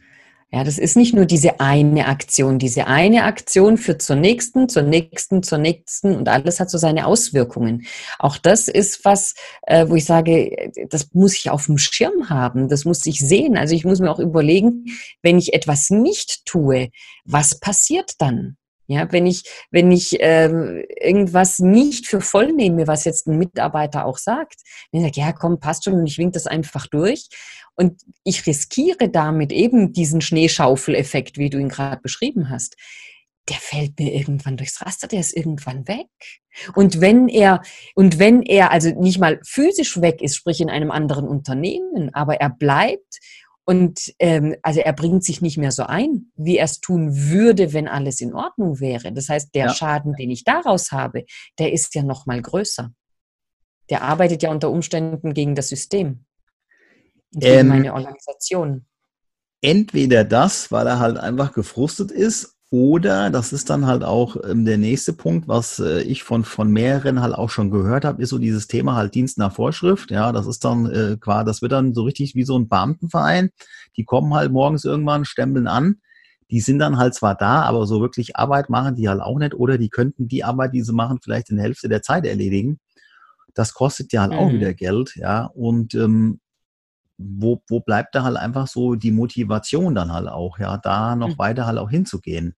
Ja, 0.54 0.66
das 0.66 0.78
ist 0.78 0.98
nicht 0.98 1.14
nur 1.14 1.26
diese 1.26 1.62
eine 1.62 2.08
Aktion. 2.08 2.60
Diese 2.60 2.86
eine 2.86 3.24
Aktion 3.24 3.78
führt 3.78 4.02
zur 4.02 4.18
nächsten, 4.18 4.68
zur 4.68 4.84
nächsten, 4.84 5.44
zur 5.44 5.58
nächsten 5.60 6.14
und 6.14 6.28
alles 6.28 6.60
hat 6.60 6.70
so 6.70 6.78
seine 6.78 7.08
Auswirkungen. 7.08 7.86
Auch 8.20 8.38
das 8.38 8.68
ist 8.68 9.06
was, 9.06 9.34
äh, 9.62 9.88
wo 9.88 9.96
ich 9.96 10.04
sage, 10.04 10.72
das 10.90 11.14
muss 11.14 11.38
ich 11.38 11.50
auf 11.50 11.68
dem 11.68 11.78
Schirm 11.78 12.30
haben, 12.30 12.68
das 12.68 12.84
muss 12.84 13.06
ich 13.06 13.20
sehen. 13.20 13.56
Also 13.56 13.76
ich 13.76 13.86
muss 13.86 14.02
mir 14.02 14.12
auch 14.12 14.20
überlegen, 14.20 14.88
wenn 15.22 15.38
ich 15.38 15.54
etwas 15.54 15.90
nicht 15.90 16.46
tue, 16.46 16.90
was 17.24 17.58
passiert 17.58 18.16
dann? 18.20 18.58
Ja, 18.92 19.12
wenn 19.12 19.26
ich, 19.26 19.44
wenn 19.72 19.90
ich 19.92 20.18
ähm, 20.20 20.84
irgendwas 21.02 21.60
nicht 21.60 22.08
für 22.08 22.20
voll 22.20 22.52
nehme, 22.52 22.88
was 22.88 23.06
jetzt 23.06 23.28
ein 23.28 23.38
Mitarbeiter 23.38 24.06
auch 24.06 24.18
sagt, 24.18 24.62
wenn 24.92 25.00
ich 25.00 25.08
sage, 25.08 25.28
ja 25.28 25.32
komm, 25.32 25.60
passt 25.62 25.86
schon 25.86 25.94
und 25.94 26.06
ich 26.06 26.18
wink 26.18 26.34
das 26.34 26.46
einfach 26.46 26.88
durch 26.88 27.30
und 27.76 28.02
ich 28.26 28.46
riskiere 28.46 29.08
damit 29.10 29.54
eben 29.54 29.94
diesen 29.94 30.20
Schneeschaufeleffekt, 30.20 31.38
wie 31.38 31.50
du 31.50 31.58
ihn 31.58 31.70
gerade 31.70 32.02
beschrieben 32.02 32.50
hast, 32.50 32.76
der 33.50 33.58
fällt 33.58 34.00
mir 34.00 34.14
irgendwann 34.14 34.58
durchs 34.58 34.82
Raster, 34.82 35.08
der 35.08 35.20
ist 35.22 35.36
irgendwann 35.36 35.88
weg. 35.88 36.08
Und 36.76 37.02
wenn 37.02 37.28
er, 37.28 37.62
und 37.96 38.20
wenn 38.20 38.44
er 38.44 38.72
also 38.72 38.90
nicht 38.90 39.20
mal 39.20 39.40
physisch 39.46 40.00
weg 40.02 40.22
ist, 40.22 40.36
sprich 40.36 40.62
in 40.62 40.70
einem 40.70 40.92
anderen 40.92 41.28
Unternehmen, 41.28 42.14
aber 42.14 42.36
er 42.36 42.50
bleibt 42.50 43.20
und 43.66 44.14
ähm, 44.20 44.56
also 44.64 44.80
er 44.80 44.94
bringt 44.94 45.24
sich 45.24 45.42
nicht 45.42 45.58
mehr 45.58 45.72
so 45.72 45.84
ein, 45.84 46.32
wie 46.36 46.58
er 46.58 46.66
es 46.66 46.82
tun 46.82 47.16
würde, 47.16 47.74
wenn 47.74 47.88
alles 47.88 48.20
in 48.20 48.34
Ordnung 48.34 48.80
wäre. 48.80 49.12
Das 49.14 49.30
heißt, 49.30 49.54
der 49.54 49.68
ja. 49.68 49.74
Schaden, 49.74 50.16
den 50.16 50.32
ich 50.32 50.44
daraus 50.44 50.92
habe, 50.92 51.26
der 51.60 51.72
ist 51.72 51.94
ja 51.94 52.04
noch 52.04 52.26
mal 52.26 52.42
größer. 52.42 52.92
Der 53.90 54.02
arbeitet 54.02 54.42
ja 54.44 54.52
unter 54.52 54.72
Umständen 54.72 55.34
gegen 55.34 55.54
das 55.54 55.70
System, 55.70 56.26
gegen 57.32 57.60
ähm, 57.60 57.68
meine 57.68 57.94
Organisation. 57.94 58.86
Entweder 59.62 60.24
das, 60.24 60.72
weil 60.72 60.88
er 60.88 61.00
halt 61.00 61.18
einfach 61.18 61.54
gefrustet 61.54 62.10
ist, 62.10 62.58
oder 62.72 63.30
das 63.30 63.52
ist 63.52 63.70
dann 63.70 63.86
halt 63.86 64.02
auch 64.02 64.38
ähm, 64.48 64.64
der 64.64 64.78
nächste 64.78 65.12
Punkt, 65.12 65.50
was 65.50 65.80
äh, 65.80 66.04
ich 66.04 66.24
von, 66.24 66.46
von 66.46 66.72
mehreren 66.72 67.22
halt 67.22 67.36
auch 67.36 67.50
schon 67.50 67.70
gehört 67.70 68.06
habe, 68.06 68.22
ist 68.22 68.30
so 68.30 68.38
dieses 68.38 68.68
Thema 68.68 68.96
halt 68.96 69.14
Dienst 69.14 69.38
nach 69.38 69.54
Vorschrift. 69.54 70.10
Ja, 70.10 70.32
das 70.32 70.48
ist 70.48 70.64
dann 70.64 70.86
äh, 70.86 71.18
quasi, 71.20 71.46
das 71.46 71.62
wird 71.62 71.74
dann 71.74 71.94
so 71.94 72.04
richtig 72.04 72.34
wie 72.34 72.46
so 72.46 72.58
ein 72.58 72.70
Beamtenverein. 72.70 73.50
Die 73.98 74.06
kommen 74.06 74.34
halt 74.34 74.54
morgens 74.54 74.86
irgendwann, 74.86 75.26
stempeln 75.26 75.68
an. 75.68 75.98
Die 76.50 76.62
sind 76.62 76.80
dann 76.80 76.98
halt 76.98 77.14
zwar 77.14 77.36
da, 77.36 77.64
aber 77.64 77.86
so 77.86 78.00
wirklich 78.00 78.38
Arbeit 78.38 78.70
machen 78.70 78.96
die 78.96 79.10
halt 79.10 79.20
auch 79.20 79.38
nicht. 79.38 79.54
Oder 79.54 79.78
die 79.78 79.90
könnten 79.90 80.30
die 80.30 80.46
Arbeit, 80.46 80.74
die 80.74 80.82
sie 80.82 80.94
machen, 80.94 81.20
vielleicht 81.22 81.50
in 81.50 81.58
der 81.58 81.66
Hälfte 81.66 81.90
der 81.90 82.02
Zeit 82.02 82.26
erledigen. 82.26 82.80
Das 83.54 83.74
kostet 83.74 84.14
ja 84.14 84.22
halt 84.22 84.32
mhm. 84.32 84.38
auch 84.38 84.50
wieder 84.54 84.74
Geld, 84.74 85.18
ja. 85.18 85.44
Und 85.54 85.94
ähm, 85.94 86.40
wo, 87.18 87.62
wo 87.68 87.82
bleibt 87.82 88.16
da 88.16 88.24
halt 88.24 88.38
einfach 88.38 88.68
so 88.68 88.96
die 88.96 89.12
Motivation 89.12 89.94
dann 89.94 90.14
halt 90.14 90.30
auch, 90.30 90.58
ja, 90.58 90.78
da 90.78 91.18
noch 91.18 91.30
mhm. 91.36 91.38
weiter 91.38 91.66
halt 91.66 91.78
auch 91.78 91.90
hinzugehen. 91.90 92.56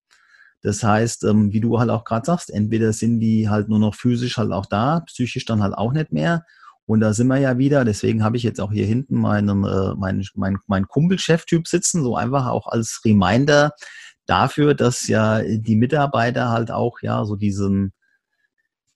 Das 0.63 0.81
heißt, 0.81 1.25
ähm, 1.25 1.51
wie 1.51 1.59
du 1.59 1.79
halt 1.79 1.89
auch 1.89 2.05
gerade 2.05 2.25
sagst, 2.25 2.49
entweder 2.49 2.93
sind 2.93 3.19
die 3.19 3.49
halt 3.49 3.67
nur 3.67 3.79
noch 3.79 3.95
physisch 3.95 4.37
halt 4.37 4.51
auch 4.51 4.65
da, 4.65 5.01
psychisch 5.01 5.45
dann 5.45 5.61
halt 5.61 5.73
auch 5.73 5.91
nicht 5.91 6.13
mehr. 6.13 6.45
Und 6.85 7.01
da 7.01 7.13
sind 7.13 7.27
wir 7.27 7.37
ja 7.37 7.57
wieder, 7.57 7.85
deswegen 7.85 8.23
habe 8.23 8.37
ich 8.37 8.43
jetzt 8.43 8.59
auch 8.59 8.71
hier 8.71 8.85
hinten 8.85 9.19
meinen, 9.19 9.65
äh, 9.65 9.93
meinen, 9.95 10.25
mein, 10.35 10.57
mein 10.67 10.87
Kumpelchef-Typ 10.87 11.67
sitzen, 11.67 12.03
so 12.03 12.15
einfach 12.15 12.47
auch 12.47 12.67
als 12.67 13.01
Reminder 13.05 13.71
dafür, 14.25 14.73
dass 14.73 15.07
ja 15.07 15.41
die 15.43 15.75
Mitarbeiter 15.75 16.49
halt 16.49 16.71
auch 16.71 16.99
ja 17.01 17.25
so 17.25 17.35
diesen, 17.35 17.93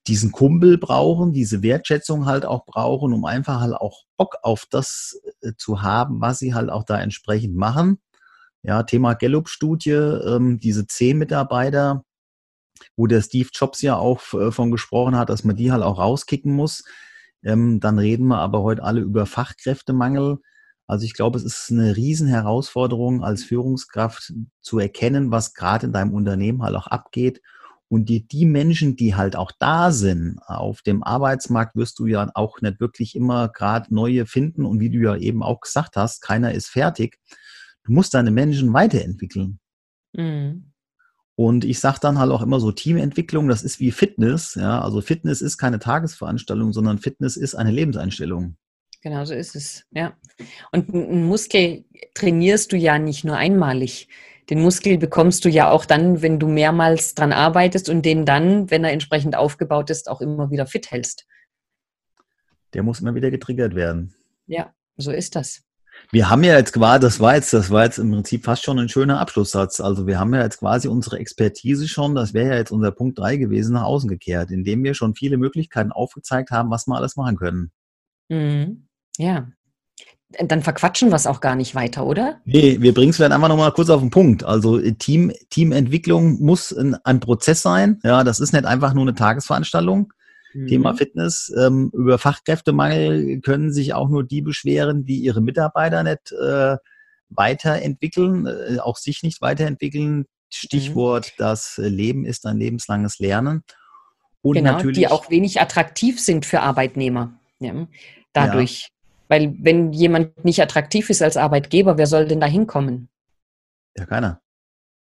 diesen 0.07 0.31
Kumpel 0.31 0.77
brauchen, 0.77 1.33
diese 1.33 1.61
Wertschätzung 1.63 2.25
halt 2.25 2.45
auch 2.45 2.65
brauchen, 2.65 3.13
um 3.13 3.25
einfach 3.25 3.59
halt 3.59 3.73
auch 3.73 4.03
Bock 4.15 4.37
auf 4.41 4.65
das 4.69 5.19
äh, 5.41 5.51
zu 5.57 5.81
haben, 5.81 6.21
was 6.21 6.39
sie 6.39 6.53
halt 6.53 6.69
auch 6.69 6.83
da 6.85 6.99
entsprechend 6.99 7.55
machen. 7.55 7.99
Ja, 8.67 8.83
Thema 8.83 9.13
Gallup-Studie, 9.13 9.91
ähm, 9.91 10.59
diese 10.59 10.85
zehn 10.87 11.17
Mitarbeiter, 11.17 12.03
wo 12.97 13.07
der 13.07 13.21
Steve 13.21 13.47
Jobs 13.53 13.81
ja 13.81 13.95
auch 13.95 14.33
äh, 14.33 14.51
von 14.51 14.71
gesprochen 14.71 15.15
hat, 15.17 15.29
dass 15.29 15.45
man 15.45 15.55
die 15.55 15.71
halt 15.71 15.83
auch 15.83 15.99
rauskicken 15.99 16.51
muss. 16.53 16.83
Ähm, 17.43 17.79
dann 17.79 17.97
reden 17.97 18.27
wir 18.27 18.39
aber 18.39 18.63
heute 18.63 18.83
alle 18.83 18.99
über 18.99 19.25
Fachkräftemangel. 19.25 20.39
Also 20.85 21.05
ich 21.05 21.13
glaube, 21.13 21.37
es 21.37 21.45
ist 21.45 21.71
eine 21.71 21.95
Riesenherausforderung 21.95 23.23
als 23.23 23.45
Führungskraft 23.45 24.33
zu 24.59 24.79
erkennen, 24.79 25.31
was 25.31 25.53
gerade 25.53 25.85
in 25.85 25.93
deinem 25.93 26.13
Unternehmen 26.13 26.61
halt 26.61 26.75
auch 26.75 26.87
abgeht. 26.87 27.41
Und 27.87 28.09
die, 28.09 28.27
die 28.27 28.45
Menschen, 28.45 28.97
die 28.97 29.15
halt 29.15 29.37
auch 29.37 29.53
da 29.59 29.91
sind 29.91 30.39
auf 30.45 30.81
dem 30.81 31.03
Arbeitsmarkt, 31.03 31.77
wirst 31.77 31.99
du 31.99 32.05
ja 32.05 32.29
auch 32.33 32.59
nicht 32.59 32.81
wirklich 32.81 33.15
immer 33.15 33.47
gerade 33.47 33.95
neue 33.95 34.25
finden. 34.25 34.65
Und 34.65 34.81
wie 34.81 34.89
du 34.89 34.97
ja 34.97 35.15
eben 35.15 35.41
auch 35.41 35.61
gesagt 35.61 35.95
hast, 35.95 36.21
keiner 36.21 36.51
ist 36.53 36.67
fertig. 36.67 37.17
Du 37.87 37.93
musst 37.93 38.13
deine 38.13 38.31
Menschen 38.31 38.73
weiterentwickeln. 38.73 39.59
Mhm. 40.13 40.73
Und 41.35 41.63
ich 41.63 41.79
sage 41.79 41.99
dann 42.01 42.19
halt 42.19 42.31
auch 42.31 42.41
immer 42.41 42.59
so, 42.59 42.71
Teamentwicklung, 42.71 43.47
das 43.47 43.63
ist 43.63 43.79
wie 43.79 43.91
Fitness. 43.91 44.55
Ja, 44.55 44.81
also 44.81 45.01
Fitness 45.01 45.41
ist 45.41 45.57
keine 45.57 45.79
Tagesveranstaltung, 45.79 46.73
sondern 46.73 46.97
Fitness 46.97 47.37
ist 47.37 47.55
eine 47.55 47.71
Lebenseinstellung. 47.71 48.57
Genau 49.01 49.23
so 49.23 49.33
ist 49.33 49.55
es, 49.55 49.85
ja. 49.91 50.17
Und 50.71 50.93
einen 50.93 51.25
Muskel 51.25 51.85
trainierst 52.13 52.73
du 52.73 52.75
ja 52.75 52.99
nicht 52.99 53.23
nur 53.23 53.37
einmalig. 53.37 54.09
Den 54.49 54.61
Muskel 54.61 54.97
bekommst 54.97 55.45
du 55.45 55.49
ja 55.49 55.69
auch 55.69 55.85
dann, 55.85 56.21
wenn 56.21 56.39
du 56.39 56.47
mehrmals 56.47 57.13
dran 57.13 57.31
arbeitest 57.31 57.87
und 57.87 58.03
den 58.03 58.25
dann, 58.25 58.69
wenn 58.69 58.83
er 58.83 58.91
entsprechend 58.91 59.35
aufgebaut 59.35 59.89
ist, 59.91 60.09
auch 60.09 60.19
immer 60.19 60.51
wieder 60.51 60.65
fit 60.65 60.91
hältst. 60.91 61.25
Der 62.73 62.83
muss 62.83 62.99
immer 62.99 63.15
wieder 63.15 63.31
getriggert 63.31 63.75
werden. 63.75 64.13
Ja, 64.45 64.73
so 64.97 65.11
ist 65.11 65.35
das. 65.35 65.66
Wir 66.11 66.29
haben 66.29 66.43
ja 66.43 66.57
jetzt 66.57 66.73
quasi, 66.73 67.01
das 67.01 67.19
war 67.19 67.35
jetzt, 67.35 67.53
das 67.53 67.69
war 67.69 67.83
jetzt 67.83 67.97
im 67.97 68.11
Prinzip 68.11 68.45
fast 68.45 68.63
schon 68.63 68.79
ein 68.79 68.87
schöner 68.87 69.19
Abschlusssatz. 69.19 69.81
Also 69.81 70.07
wir 70.07 70.19
haben 70.19 70.33
ja 70.33 70.41
jetzt 70.41 70.59
quasi 70.59 70.87
unsere 70.87 71.19
Expertise 71.19 71.87
schon, 71.87 72.15
das 72.15 72.33
wäre 72.33 72.49
ja 72.49 72.55
jetzt 72.55 72.71
unser 72.71 72.91
Punkt 72.91 73.19
drei 73.19 73.35
gewesen, 73.35 73.73
nach 73.73 73.83
außen 73.83 74.09
gekehrt, 74.09 74.51
indem 74.51 74.83
wir 74.83 74.93
schon 74.93 75.15
viele 75.15 75.37
Möglichkeiten 75.37 75.91
aufgezeigt 75.91 76.51
haben, 76.51 76.69
was 76.71 76.87
wir 76.87 76.95
alles 76.95 77.17
machen 77.17 77.35
können. 77.35 77.71
Mhm. 78.29 78.87
Ja. 79.17 79.47
Dann 80.29 80.61
verquatschen 80.61 81.09
wir 81.09 81.15
es 81.15 81.27
auch 81.27 81.39
gar 81.39 81.55
nicht 81.55 81.73
weiter, 81.73 82.05
oder? 82.05 82.41
Nee, 82.43 82.81
wir 82.81 82.93
bringen 82.93 83.11
es 83.11 83.15
vielleicht 83.15 83.31
einfach 83.31 83.47
nochmal 83.47 83.71
kurz 83.71 83.89
auf 83.89 84.01
den 84.01 84.09
Punkt. 84.09 84.43
Also 84.43 84.79
Team, 84.91 85.31
Teamentwicklung 85.49 86.41
muss 86.41 86.71
ein, 86.73 86.95
ein 87.05 87.21
Prozess 87.21 87.61
sein. 87.61 87.99
Ja, 88.03 88.25
das 88.25 88.41
ist 88.41 88.51
nicht 88.51 88.65
einfach 88.65 88.93
nur 88.93 89.03
eine 89.03 89.15
Tagesveranstaltung. 89.15 90.11
Mhm. 90.57 90.67
Thema 90.67 90.93
Fitness. 90.95 91.53
Ähm, 91.55 91.91
über 91.93 92.17
Fachkräftemangel 92.17 93.41
können 93.41 93.71
sich 93.71 93.93
auch 93.93 94.09
nur 94.09 94.23
die 94.23 94.41
beschweren, 94.41 95.05
die 95.05 95.19
ihre 95.19 95.41
Mitarbeiter 95.41 96.03
nicht 96.03 96.31
äh, 96.31 96.77
weiterentwickeln, 97.29 98.47
äh, 98.47 98.79
auch 98.79 98.97
sich 98.97 99.21
nicht 99.21 99.41
weiterentwickeln. 99.41 100.25
Stichwort, 100.49 101.27
mhm. 101.27 101.33
das 101.37 101.77
Leben 101.77 102.25
ist 102.25 102.45
ein 102.45 102.57
lebenslanges 102.57 103.19
Lernen. 103.19 103.63
Und 104.41 104.55
genau, 104.55 104.73
natürlich, 104.73 104.97
die 104.97 105.07
auch 105.07 105.29
wenig 105.29 105.61
attraktiv 105.61 106.19
sind 106.19 106.45
für 106.45 106.61
Arbeitnehmer. 106.61 107.39
Ja, 107.59 107.87
dadurch. 108.33 108.81
Ja. 108.81 108.87
Weil 109.29 109.55
wenn 109.59 109.91
jemand 109.91 110.43
nicht 110.45 110.61
attraktiv 110.61 111.09
ist 111.09 111.21
als 111.21 111.37
Arbeitgeber, 111.37 111.97
wer 111.97 112.07
soll 112.07 112.27
denn 112.27 112.39
da 112.39 112.47
hinkommen? 112.47 113.09
Ja, 113.95 114.05
keiner. 114.05 114.41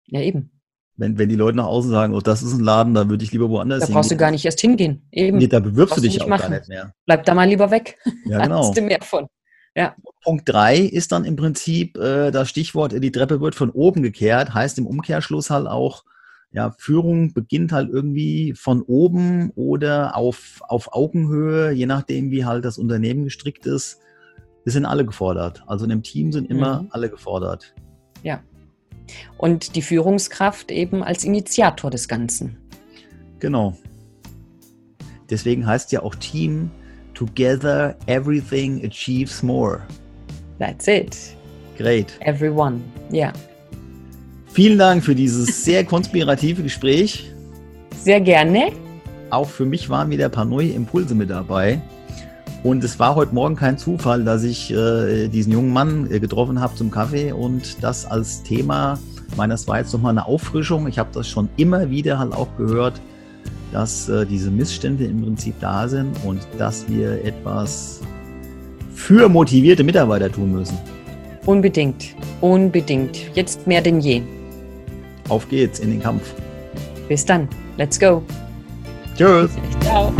Ja, 0.08 0.20
eben. 0.20 0.50
Wenn, 0.98 1.16
wenn 1.16 1.28
die 1.28 1.36
Leute 1.36 1.56
nach 1.56 1.66
außen 1.66 1.90
sagen, 1.90 2.12
oh, 2.12 2.20
das 2.20 2.42
ist 2.42 2.52
ein 2.52 2.60
Laden, 2.60 2.92
da 2.92 3.08
würde 3.08 3.24
ich 3.24 3.30
lieber 3.30 3.48
woanders 3.48 3.78
hingehen. 3.78 3.94
Da 3.94 3.98
brauchst 3.98 4.10
du 4.10 4.16
gar 4.16 4.32
nicht 4.32 4.44
erst 4.44 4.60
hingehen. 4.60 5.06
Eben. 5.12 5.38
Nee, 5.38 5.46
da 5.46 5.60
bewirbst 5.60 5.96
du 5.96 6.00
dich 6.00 6.20
auch 6.20 6.26
machen. 6.26 6.50
gar 6.50 6.58
nicht 6.58 6.68
mehr. 6.68 6.92
Bleib 7.06 7.24
da 7.24 7.34
mal 7.34 7.48
lieber 7.48 7.70
weg. 7.70 7.96
Ja, 8.26 8.42
genau. 8.42 8.58
Hast 8.58 8.76
du 8.76 8.82
mehr 8.82 8.98
von. 9.00 9.28
Ja. 9.76 9.94
Punkt 10.24 10.48
drei 10.48 10.76
ist 10.76 11.12
dann 11.12 11.24
im 11.24 11.36
Prinzip 11.36 11.96
äh, 11.98 12.32
das 12.32 12.48
Stichwort, 12.48 12.92
die 12.92 13.12
Treppe 13.12 13.40
wird 13.40 13.54
von 13.54 13.70
oben 13.70 14.02
gekehrt, 14.02 14.52
heißt 14.52 14.76
im 14.78 14.86
Umkehrschluss 14.86 15.50
halt 15.50 15.68
auch, 15.68 16.02
ja, 16.50 16.74
Führung 16.78 17.32
beginnt 17.32 17.70
halt 17.70 17.90
irgendwie 17.90 18.54
von 18.54 18.82
oben 18.82 19.50
oder 19.54 20.16
auf, 20.16 20.60
auf 20.66 20.92
Augenhöhe, 20.92 21.70
je 21.70 21.86
nachdem, 21.86 22.32
wie 22.32 22.44
halt 22.44 22.64
das 22.64 22.76
Unternehmen 22.76 23.22
gestrickt 23.22 23.66
ist. 23.66 24.00
Wir 24.64 24.72
sind 24.72 24.84
alle 24.84 25.04
gefordert. 25.04 25.62
Also 25.68 25.84
in 25.84 25.92
einem 25.92 26.02
Team 26.02 26.32
sind 26.32 26.50
immer 26.50 26.82
mhm. 26.82 26.88
alle 26.90 27.08
gefordert. 27.08 27.74
Ja, 28.24 28.42
und 29.36 29.76
die 29.76 29.82
Führungskraft 29.82 30.70
eben 30.70 31.02
als 31.02 31.24
Initiator 31.24 31.90
des 31.90 32.08
Ganzen. 32.08 32.56
Genau. 33.38 33.76
Deswegen 35.30 35.66
heißt 35.66 35.92
ja 35.92 36.02
auch 36.02 36.14
Team, 36.14 36.70
Together 37.14 37.96
everything 38.06 38.84
achieves 38.84 39.42
more. 39.42 39.80
That's 40.58 40.86
it. 40.86 41.16
Great. 41.76 42.16
Everyone, 42.20 42.80
ja. 43.10 43.26
Yeah. 43.26 43.32
Vielen 44.52 44.78
Dank 44.78 45.04
für 45.04 45.14
dieses 45.14 45.64
sehr 45.64 45.84
konspirative 45.84 46.62
Gespräch. 46.62 47.30
Sehr 47.96 48.20
gerne. 48.20 48.72
Auch 49.30 49.48
für 49.48 49.66
mich 49.66 49.90
waren 49.90 50.10
wieder 50.10 50.26
ein 50.26 50.30
paar 50.30 50.44
neue 50.44 50.70
Impulse 50.70 51.14
mit 51.14 51.30
dabei. 51.30 51.80
Und 52.62 52.82
es 52.82 52.98
war 52.98 53.14
heute 53.14 53.34
Morgen 53.34 53.54
kein 53.54 53.78
Zufall, 53.78 54.24
dass 54.24 54.42
ich 54.42 54.72
äh, 54.72 55.28
diesen 55.28 55.52
jungen 55.52 55.72
Mann 55.72 56.10
äh, 56.10 56.18
getroffen 56.18 56.60
habe 56.60 56.74
zum 56.74 56.90
Kaffee 56.90 57.32
und 57.32 57.82
das 57.82 58.04
als 58.04 58.42
Thema 58.42 58.98
meines 59.36 59.68
war 59.68 59.78
jetzt 59.78 59.92
nochmal 59.92 60.12
eine 60.12 60.26
Auffrischung. 60.26 60.86
Ich 60.88 60.98
habe 60.98 61.10
das 61.12 61.28
schon 61.28 61.48
immer 61.56 61.90
wieder 61.90 62.18
halt 62.18 62.32
auch 62.32 62.48
gehört, 62.56 63.00
dass 63.72 64.08
äh, 64.08 64.26
diese 64.26 64.50
Missstände 64.50 65.04
im 65.04 65.22
Prinzip 65.22 65.54
da 65.60 65.86
sind 65.88 66.12
und 66.24 66.40
dass 66.58 66.88
wir 66.88 67.24
etwas 67.24 68.00
für 68.94 69.28
motivierte 69.28 69.84
Mitarbeiter 69.84 70.30
tun 70.30 70.52
müssen. 70.52 70.76
Unbedingt, 71.46 72.14
unbedingt. 72.40 73.34
Jetzt 73.34 73.66
mehr 73.66 73.80
denn 73.80 74.00
je. 74.00 74.22
Auf 75.28 75.48
geht's 75.48 75.78
in 75.78 75.90
den 75.90 76.02
Kampf. 76.02 76.34
Bis 77.08 77.24
dann. 77.24 77.48
Let's 77.76 77.98
go. 77.98 78.22
Tschüss. 79.16 79.50
Ciao. 79.80 80.12